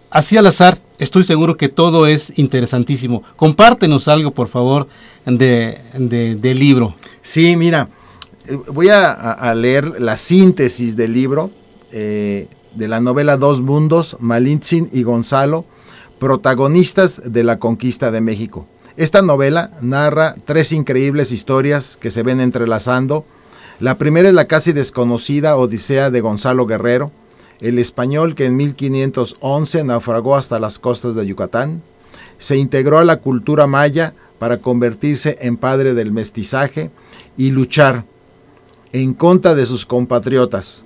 así 0.10 0.38
al 0.38 0.48
azar, 0.48 0.80
estoy 0.98 1.24
seguro 1.24 1.58
que 1.58 1.68
todo 1.68 2.08
es 2.08 2.32
interesantísimo. 2.38 3.24
Compártenos 3.36 4.08
algo, 4.08 4.32
por 4.32 4.48
favor, 4.48 4.88
de, 5.26 5.80
de, 5.98 6.36
del 6.36 6.60
libro. 6.60 6.96
Sí, 7.22 7.58
mira, 7.58 7.90
voy 8.68 8.90
a, 8.90 9.54
leer 9.56 10.00
la 10.00 10.16
síntesis 10.16 10.96
del 10.96 11.14
libro 11.14 11.52
de 11.92 12.88
la 12.88 13.00
novela 13.00 13.38
Dos 13.38 13.62
Mundos, 13.62 14.18
Malintzin 14.20 14.90
y 14.94 15.04
Gonzalo, 15.04 15.66
protagonistas 16.20 17.22
de 17.26 17.44
la 17.44 17.60
conquista 17.60 18.12
de 18.12 18.22
México. 18.22 18.68
Esta 18.98 19.22
novela 19.22 19.72
narra 19.82 20.36
tres 20.46 20.72
increíbles 20.72 21.32
historias 21.32 21.98
que 22.00 22.12
se 22.12 22.22
ven 22.22 22.42
entrelazando. 22.42 23.26
La 23.80 23.98
primera 23.98 24.28
es 24.28 24.34
la 24.34 24.46
casi 24.46 24.74
desconocida 24.74 25.56
Odisea 25.56 26.12
de 26.12 26.22
Gonzalo 26.22 26.66
Guerrero, 26.66 27.12
el 27.62 27.80
español 27.80 28.36
que 28.36 28.46
en 28.46 28.58
1511 28.58 29.84
naufragó 29.86 30.36
hasta 30.36 30.60
las 30.60 30.80
costas 30.80 31.16
de 31.16 31.26
Yucatán, 31.26 31.82
se 32.38 32.58
integró 32.58 33.00
a 33.00 33.06
la 33.06 33.18
cultura 33.18 33.68
maya 33.68 34.14
para 34.38 34.58
convertirse 34.58 35.38
en 35.42 35.58
padre 35.58 35.94
del 35.94 36.12
mestizaje 36.12 36.90
y 37.38 37.52
luchar 37.52 38.06
en 38.94 39.14
contra 39.14 39.56
de 39.56 39.66
sus 39.66 39.86
compatriotas. 39.86 40.84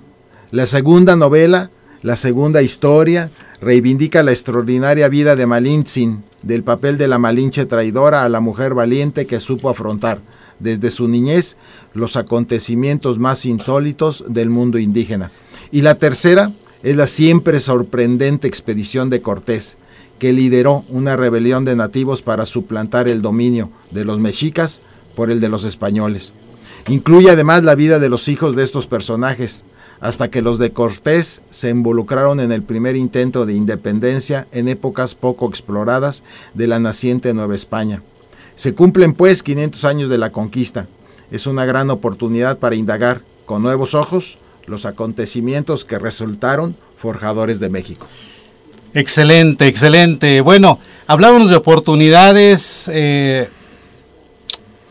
La 0.50 0.66
segunda 0.66 1.16
novela, 1.16 1.70
la 2.02 2.16
segunda 2.16 2.62
historia, 2.62 3.30
reivindica 3.60 4.22
la 4.22 4.32
extraordinaria 4.32 5.08
vida 5.08 5.36
de 5.36 5.46
Malintzin, 5.46 6.24
del 6.42 6.62
papel 6.62 6.98
de 6.98 7.08
la 7.08 7.18
Malinche 7.18 7.66
traidora 7.66 8.24
a 8.24 8.28
la 8.28 8.40
mujer 8.40 8.74
valiente 8.74 9.26
que 9.26 9.40
supo 9.40 9.70
afrontar 9.70 10.18
desde 10.58 10.90
su 10.90 11.08
niñez 11.08 11.56
los 11.94 12.16
acontecimientos 12.16 13.18
más 13.18 13.44
insólitos 13.44 14.24
del 14.28 14.50
mundo 14.50 14.78
indígena. 14.78 15.30
Y 15.70 15.80
la 15.80 15.96
tercera 15.96 16.52
es 16.82 16.96
la 16.96 17.06
siempre 17.06 17.60
sorprendente 17.60 18.46
expedición 18.46 19.10
de 19.10 19.22
Cortés, 19.22 19.78
que 20.18 20.32
lideró 20.32 20.84
una 20.88 21.16
rebelión 21.16 21.64
de 21.64 21.76
nativos 21.76 22.22
para 22.22 22.46
suplantar 22.46 23.08
el 23.08 23.22
dominio 23.22 23.70
de 23.90 24.04
los 24.04 24.20
mexicas 24.20 24.80
por 25.16 25.30
el 25.30 25.40
de 25.40 25.48
los 25.48 25.64
españoles. 25.64 26.32
Incluye 26.88 27.30
además 27.30 27.64
la 27.64 27.74
vida 27.74 27.98
de 27.98 28.08
los 28.08 28.28
hijos 28.28 28.54
de 28.54 28.62
estos 28.62 28.86
personajes, 28.86 29.64
hasta 30.00 30.30
que 30.30 30.42
los 30.42 30.58
de 30.58 30.72
Cortés 30.72 31.42
se 31.50 31.70
involucraron 31.70 32.40
en 32.40 32.52
el 32.52 32.62
primer 32.62 32.96
intento 32.96 33.46
de 33.46 33.54
independencia 33.54 34.46
en 34.52 34.68
épocas 34.68 35.14
poco 35.14 35.48
exploradas 35.48 36.22
de 36.54 36.66
la 36.66 36.78
naciente 36.78 37.32
Nueva 37.34 37.54
España. 37.54 38.02
Se 38.54 38.74
cumplen 38.74 39.14
pues 39.14 39.42
500 39.42 39.84
años 39.84 40.08
de 40.08 40.18
la 40.18 40.30
conquista. 40.30 40.86
Es 41.30 41.46
una 41.46 41.64
gran 41.64 41.90
oportunidad 41.90 42.58
para 42.58 42.76
indagar 42.76 43.22
con 43.46 43.62
nuevos 43.62 43.94
ojos 43.94 44.38
los 44.66 44.86
acontecimientos 44.86 45.84
que 45.84 45.98
resultaron 45.98 46.76
forjadores 46.96 47.60
de 47.60 47.68
México. 47.68 48.06
Excelente, 48.94 49.66
excelente. 49.66 50.40
Bueno, 50.40 50.78
hablábamos 51.06 51.50
de 51.50 51.56
oportunidades. 51.56 52.88
Eh, 52.92 53.48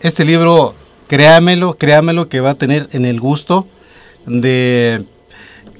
este 0.01 0.25
libro, 0.25 0.75
créamelo, 1.07 1.75
créamelo 1.75 2.27
que 2.27 2.41
va 2.41 2.51
a 2.51 2.55
tener 2.55 2.89
en 2.91 3.05
el 3.05 3.21
gusto 3.21 3.65
de, 4.25 5.03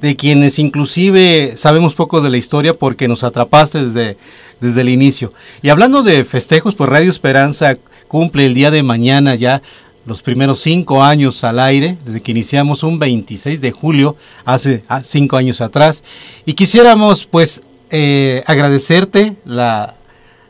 de 0.01 0.15
quienes 0.15 0.59
inclusive 0.59 1.53
sabemos 1.55 1.95
poco 1.95 2.21
de 2.21 2.29
la 2.29 2.37
historia 2.37 2.73
porque 2.73 3.07
nos 3.07 3.23
atrapaste 3.23 3.85
desde, 3.85 4.17
desde 4.59 4.81
el 4.81 4.89
inicio. 4.89 5.33
Y 5.61 5.69
hablando 5.69 6.03
de 6.03 6.23
festejos, 6.23 6.75
pues 6.75 6.89
Radio 6.89 7.09
Esperanza 7.09 7.77
cumple 8.07 8.45
el 8.45 8.53
día 8.53 8.71
de 8.71 8.83
mañana 8.83 9.35
ya 9.35 9.61
los 10.05 10.21
primeros 10.21 10.59
cinco 10.59 11.03
años 11.03 11.43
al 11.43 11.59
aire, 11.59 11.97
desde 12.05 12.21
que 12.21 12.31
iniciamos 12.31 12.83
un 12.83 12.99
26 12.99 13.61
de 13.61 13.71
julio, 13.71 14.17
hace 14.43 14.83
ah, 14.89 15.01
cinco 15.03 15.37
años 15.37 15.61
atrás. 15.61 16.03
Y 16.45 16.53
quisiéramos 16.53 17.25
pues 17.25 17.61
eh, 17.89 18.43
agradecerte 18.45 19.35
la, 19.45 19.95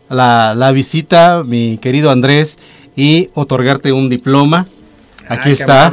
la, 0.10 0.56
la, 0.56 0.72
visita, 0.72 1.44
mi 1.44 1.78
querido 1.78 2.10
Andrés, 2.10 2.58
y 2.96 3.30
otorgarte 3.34 3.92
un 3.92 4.10
diploma. 4.10 4.68
Aquí 5.28 5.52
está. 5.52 5.92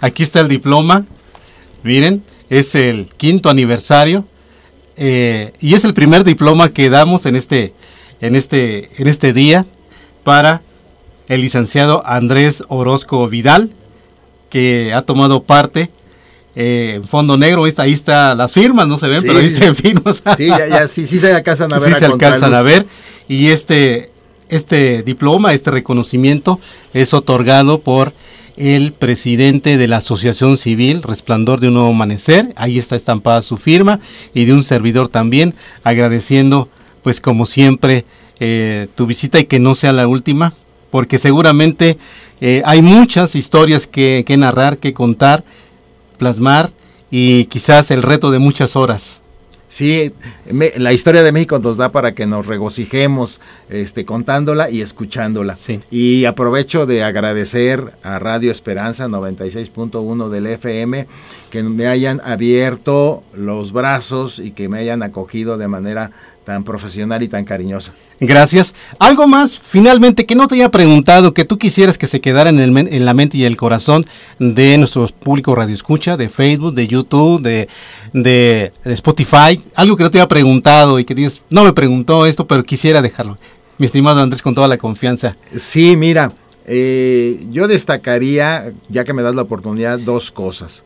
Aquí 0.00 0.22
está 0.22 0.40
el 0.40 0.48
diploma. 0.48 1.04
Miren, 1.82 2.22
es 2.48 2.74
el 2.74 3.08
quinto 3.16 3.50
aniversario 3.50 4.24
eh, 4.96 5.52
y 5.60 5.74
es 5.74 5.84
el 5.84 5.94
primer 5.94 6.24
diploma 6.24 6.68
que 6.68 6.90
damos 6.90 7.26
en 7.26 7.36
este, 7.36 7.72
en 8.20 8.36
este, 8.36 8.90
en 9.00 9.08
este 9.08 9.32
día 9.32 9.66
para 10.22 10.62
el 11.28 11.40
licenciado 11.40 12.02
Andrés 12.06 12.62
Orozco 12.68 13.26
Vidal, 13.28 13.72
que 14.50 14.92
ha 14.92 15.02
tomado 15.02 15.42
parte 15.44 15.90
eh, 16.54 16.94
en 16.96 17.08
Fondo 17.08 17.38
Negro. 17.38 17.64
Ahí 17.78 17.92
está 17.92 18.34
las 18.34 18.52
firmas, 18.52 18.86
no 18.86 18.98
se 18.98 19.08
ven, 19.08 19.22
pero 19.22 19.38
ahí 19.38 19.50
se 19.50 19.74
firmas. 19.74 20.22
Sí, 20.36 20.46
ya, 20.46 20.66
ya, 20.68 20.88
sí, 20.88 21.06
sí 21.06 21.18
se 21.18 21.32
alcanzan 21.32 21.72
a 21.72 21.78
ver. 21.78 21.92
Sí 21.92 21.98
se 21.98 22.04
alcanzan 22.04 22.54
a 22.54 22.62
ver. 22.62 22.86
Y 23.28 23.48
este, 23.48 24.10
este 24.48 25.02
diploma, 25.02 25.54
este 25.54 25.70
reconocimiento 25.70 26.60
es 26.92 27.14
otorgado 27.14 27.80
por 27.80 28.12
el 28.56 28.92
presidente 28.92 29.78
de 29.78 29.88
la 29.88 29.98
Asociación 29.98 30.56
Civil 30.56 31.02
Resplandor 31.02 31.60
de 31.60 31.68
un 31.68 31.74
Nuevo 31.74 31.88
Amanecer. 31.88 32.52
Ahí 32.56 32.78
está 32.78 32.96
estampada 32.96 33.42
su 33.42 33.56
firma 33.56 34.00
y 34.34 34.44
de 34.44 34.52
un 34.52 34.64
servidor 34.64 35.08
también, 35.08 35.54
agradeciendo, 35.84 36.68
pues 37.02 37.20
como 37.20 37.46
siempre, 37.46 38.04
eh, 38.40 38.88
tu 38.94 39.06
visita 39.06 39.40
y 39.40 39.44
que 39.44 39.60
no 39.60 39.74
sea 39.74 39.92
la 39.92 40.08
última, 40.08 40.52
porque 40.90 41.18
seguramente 41.18 41.96
eh, 42.40 42.62
hay 42.64 42.82
muchas 42.82 43.34
historias 43.34 43.86
que, 43.86 44.24
que 44.26 44.36
narrar, 44.36 44.78
que 44.78 44.92
contar, 44.92 45.44
plasmar 46.18 46.70
y 47.10 47.46
quizás 47.46 47.90
el 47.90 48.02
reto 48.02 48.30
de 48.30 48.38
muchas 48.38 48.76
horas. 48.76 49.21
Sí, 49.72 50.12
la 50.50 50.92
historia 50.92 51.22
de 51.22 51.32
México 51.32 51.58
nos 51.58 51.78
da 51.78 51.90
para 51.92 52.14
que 52.14 52.26
nos 52.26 52.46
regocijemos 52.46 53.40
este, 53.70 54.04
contándola 54.04 54.68
y 54.68 54.82
escuchándola. 54.82 55.56
Y 55.90 56.26
aprovecho 56.26 56.84
de 56.84 57.02
agradecer 57.02 57.94
a 58.02 58.18
Radio 58.18 58.50
Esperanza 58.50 59.08
96.1 59.08 60.28
del 60.28 60.46
FM 60.46 61.06
que 61.48 61.62
me 61.62 61.86
hayan 61.86 62.20
abierto 62.22 63.22
los 63.32 63.72
brazos 63.72 64.40
y 64.40 64.50
que 64.50 64.68
me 64.68 64.78
hayan 64.78 65.02
acogido 65.02 65.56
de 65.56 65.68
manera 65.68 66.10
tan 66.44 66.64
profesional 66.64 67.22
y 67.22 67.28
tan 67.28 67.46
cariñosa. 67.46 67.94
Gracias. 68.24 68.72
Algo 69.00 69.26
más, 69.26 69.58
finalmente, 69.58 70.26
que 70.26 70.36
no 70.36 70.46
te 70.46 70.54
haya 70.54 70.70
preguntado, 70.70 71.34
que 71.34 71.44
tú 71.44 71.58
quisieras 71.58 71.98
que 71.98 72.06
se 72.06 72.20
quedara 72.20 72.50
en, 72.50 72.60
el, 72.60 72.76
en 72.76 73.04
la 73.04 73.14
mente 73.14 73.36
y 73.36 73.44
el 73.44 73.56
corazón 73.56 74.06
de 74.38 74.78
nuestro 74.78 75.08
público 75.08 75.56
radio 75.56 75.74
escucha, 75.74 76.16
de 76.16 76.28
Facebook, 76.28 76.72
de 76.72 76.86
YouTube, 76.86 77.42
de, 77.42 77.68
de, 78.12 78.72
Spotify. 78.84 79.60
Algo 79.74 79.96
que 79.96 80.04
no 80.04 80.10
te 80.12 80.18
haya 80.18 80.28
preguntado 80.28 81.00
y 81.00 81.04
que 81.04 81.16
dices, 81.16 81.42
no 81.50 81.64
me 81.64 81.72
preguntó 81.72 82.24
esto, 82.24 82.46
pero 82.46 82.62
quisiera 82.62 83.02
dejarlo. 83.02 83.36
Mi 83.78 83.86
estimado 83.86 84.20
Andrés, 84.20 84.40
con 84.40 84.54
toda 84.54 84.68
la 84.68 84.78
confianza. 84.78 85.36
Sí, 85.58 85.96
mira, 85.96 86.32
eh, 86.66 87.44
yo 87.50 87.66
destacaría, 87.66 88.72
ya 88.88 89.02
que 89.02 89.14
me 89.14 89.22
das 89.22 89.34
la 89.34 89.42
oportunidad, 89.42 89.98
dos 89.98 90.30
cosas. 90.30 90.84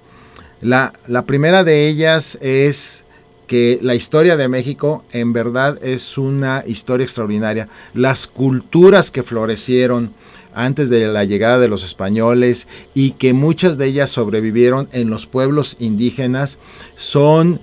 La, 0.62 0.94
la 1.06 1.26
primera 1.26 1.64
de 1.64 1.86
ellas 1.86 2.38
es 2.40 3.04
que 3.46 3.78
la 3.82 3.94
historia 3.94 4.36
de 4.36 4.48
México 4.48 5.04
en 5.12 5.32
verdad 5.32 5.78
es 5.82 6.18
una 6.18 6.64
historia 6.66 7.04
extraordinaria. 7.04 7.68
Las 7.94 8.26
culturas 8.26 9.10
que 9.10 9.22
florecieron 9.22 10.12
antes 10.54 10.88
de 10.88 11.06
la 11.08 11.24
llegada 11.24 11.58
de 11.58 11.68
los 11.68 11.84
españoles 11.84 12.66
y 12.94 13.12
que 13.12 13.34
muchas 13.34 13.76
de 13.76 13.86
ellas 13.86 14.10
sobrevivieron 14.10 14.88
en 14.92 15.10
los 15.10 15.26
pueblos 15.26 15.76
indígenas 15.78 16.58
son 16.94 17.60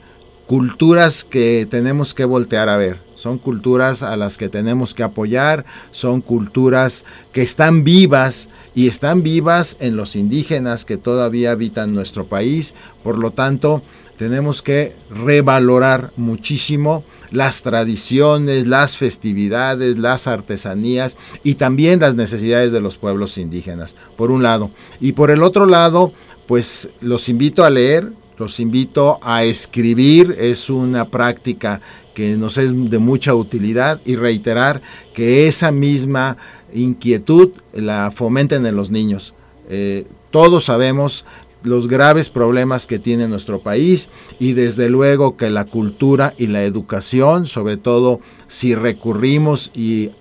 culturas 0.48 1.24
que 1.24 1.68
tenemos 1.70 2.14
que 2.14 2.26
voltear 2.26 2.70
a 2.70 2.78
ver, 2.78 3.00
son 3.16 3.40
culturas 3.40 4.04
a 4.04 4.16
las 4.18 4.38
que 4.38 4.50
tenemos 4.50 4.94
que 4.94 5.02
apoyar, 5.02 5.66
son 5.92 6.22
culturas 6.22 7.06
que 7.32 7.42
están 7.42 7.84
vivas 7.84 8.50
y 8.76 8.88
están 8.88 9.24
vivas 9.24 9.78
en 9.80 9.96
los 9.96 10.16
indígenas 10.16 10.86
que 10.86 10.98
todavía 10.98 11.52
habitan 11.52 11.96
nuestro 11.96 12.28
país, 12.28 12.74
por 13.04 13.18
lo 13.18 13.32
tanto, 13.32 13.82
tenemos 14.24 14.62
que 14.62 14.96
revalorar 15.10 16.14
muchísimo 16.16 17.04
las 17.30 17.62
tradiciones, 17.62 18.66
las 18.66 18.96
festividades, 18.96 20.00
las 20.00 20.28
artesanías 20.28 21.18
y 21.44 21.56
también 21.56 22.00
las 22.00 22.16
necesidades 22.16 22.72
de 22.72 22.80
los 22.80 22.98
pueblos 22.98 23.38
indígenas, 23.38 23.98
por 24.16 24.32
un 24.32 24.42
lado. 24.42 24.72
Y 25.02 25.12
por 25.12 25.30
el 25.30 25.44
otro 25.44 25.66
lado, 25.66 26.14
pues 26.48 26.90
los 27.02 27.28
invito 27.28 27.66
a 27.66 27.70
leer, 27.70 28.14
los 28.38 28.62
invito 28.62 29.20
a 29.22 29.44
escribir, 29.44 30.38
es 30.40 30.70
una 30.70 31.10
práctica 31.10 31.82
que 32.14 32.38
nos 32.38 32.58
es 32.58 32.72
de 32.90 33.00
mucha 33.00 33.36
utilidad 33.36 34.00
y 34.06 34.16
reiterar 34.16 34.82
que 35.14 35.50
esa 35.50 35.74
misma 35.74 36.38
inquietud 36.74 37.52
la 37.74 38.10
fomenten 38.10 38.66
en 38.66 38.78
los 38.78 38.90
niños. 38.90 39.34
Eh, 39.70 40.08
todos 40.32 40.64
sabemos 40.64 41.26
los 41.64 41.88
graves 41.88 42.30
problemas 42.30 42.88
que 42.88 43.00
tiene 43.00 43.28
nuestro 43.28 43.62
país 43.62 44.10
y 44.40 44.54
desde 44.54 44.90
luego 44.90 45.38
que 45.38 45.50
la 45.50 45.66
cultura 45.66 46.34
y 46.38 46.48
la 46.48 46.64
educación, 46.64 47.46
sobre 47.46 47.78
todo 47.78 48.20
si 48.48 48.76
recurrimos 48.76 49.72
y 49.74 50.12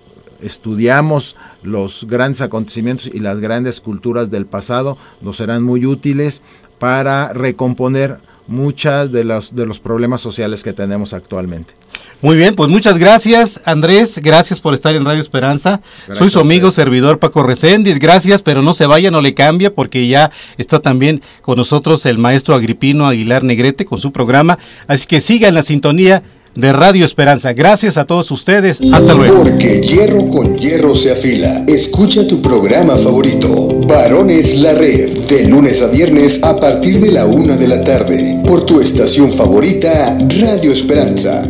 estudiamos 0.41 1.35
los 1.61 2.05
grandes 2.09 2.41
acontecimientos 2.41 3.07
y 3.13 3.19
las 3.19 3.39
grandes 3.39 3.81
culturas 3.81 4.29
del 4.29 4.45
pasado, 4.45 4.97
nos 5.21 5.37
serán 5.37 5.63
muy 5.63 5.85
útiles 5.85 6.41
para 6.79 7.31
recomponer 7.33 8.19
muchas 8.47 9.11
de 9.11 9.23
los, 9.23 9.55
de 9.55 9.65
los 9.65 9.79
problemas 9.79 10.21
sociales 10.21 10.63
que 10.63 10.73
tenemos 10.73 11.13
actualmente. 11.13 11.73
Muy 12.21 12.37
bien, 12.37 12.55
pues 12.55 12.69
muchas 12.69 12.97
gracias, 12.97 13.61
Andrés. 13.65 14.19
Gracias 14.23 14.59
por 14.59 14.73
estar 14.73 14.95
en 14.95 15.03
Radio 15.03 15.19
Esperanza. 15.19 15.81
Soy 16.13 16.29
su 16.29 16.39
amigo 16.39 16.71
servidor 16.71 17.19
Paco 17.19 17.43
Recendis. 17.43 17.99
Gracias, 17.99 18.41
pero 18.41 18.61
no 18.61 18.73
se 18.73 18.85
vaya, 18.85 19.11
no 19.11 19.21
le 19.21 19.33
cambie, 19.33 19.69
porque 19.69 20.07
ya 20.07 20.31
está 20.57 20.79
también 20.79 21.21
con 21.41 21.57
nosotros 21.57 22.05
el 22.05 22.17
maestro 22.17 22.55
Agripino 22.55 23.07
Aguilar 23.07 23.43
Negrete 23.43 23.85
con 23.85 23.97
su 23.97 24.11
programa. 24.11 24.57
Así 24.87 25.05
que 25.05 25.19
siga 25.19 25.49
en 25.49 25.55
la 25.55 25.63
sintonía 25.63 26.23
de 26.55 26.73
Radio 26.73 27.05
Esperanza. 27.05 27.53
Gracias 27.53 27.97
a 27.97 28.05
todos 28.05 28.29
ustedes. 28.31 28.79
Hasta 28.93 29.13
luego. 29.13 29.43
Porque 29.43 29.81
hierro 29.81 30.27
con 30.29 30.57
hierro 30.57 30.95
se 30.95 31.11
afila. 31.11 31.65
Escucha 31.67 32.27
tu 32.27 32.41
programa 32.41 32.97
favorito. 32.97 33.81
Varones 33.87 34.57
La 34.59 34.73
Red. 34.73 35.27
De 35.27 35.47
lunes 35.47 35.81
a 35.81 35.87
viernes 35.87 36.43
a 36.43 36.59
partir 36.59 36.99
de 36.99 37.11
la 37.11 37.25
una 37.25 37.57
de 37.57 37.67
la 37.67 37.83
tarde. 37.83 38.41
Por 38.45 38.65
tu 38.65 38.79
estación 38.79 39.31
favorita, 39.31 40.17
Radio 40.29 40.71
Esperanza. 40.71 41.45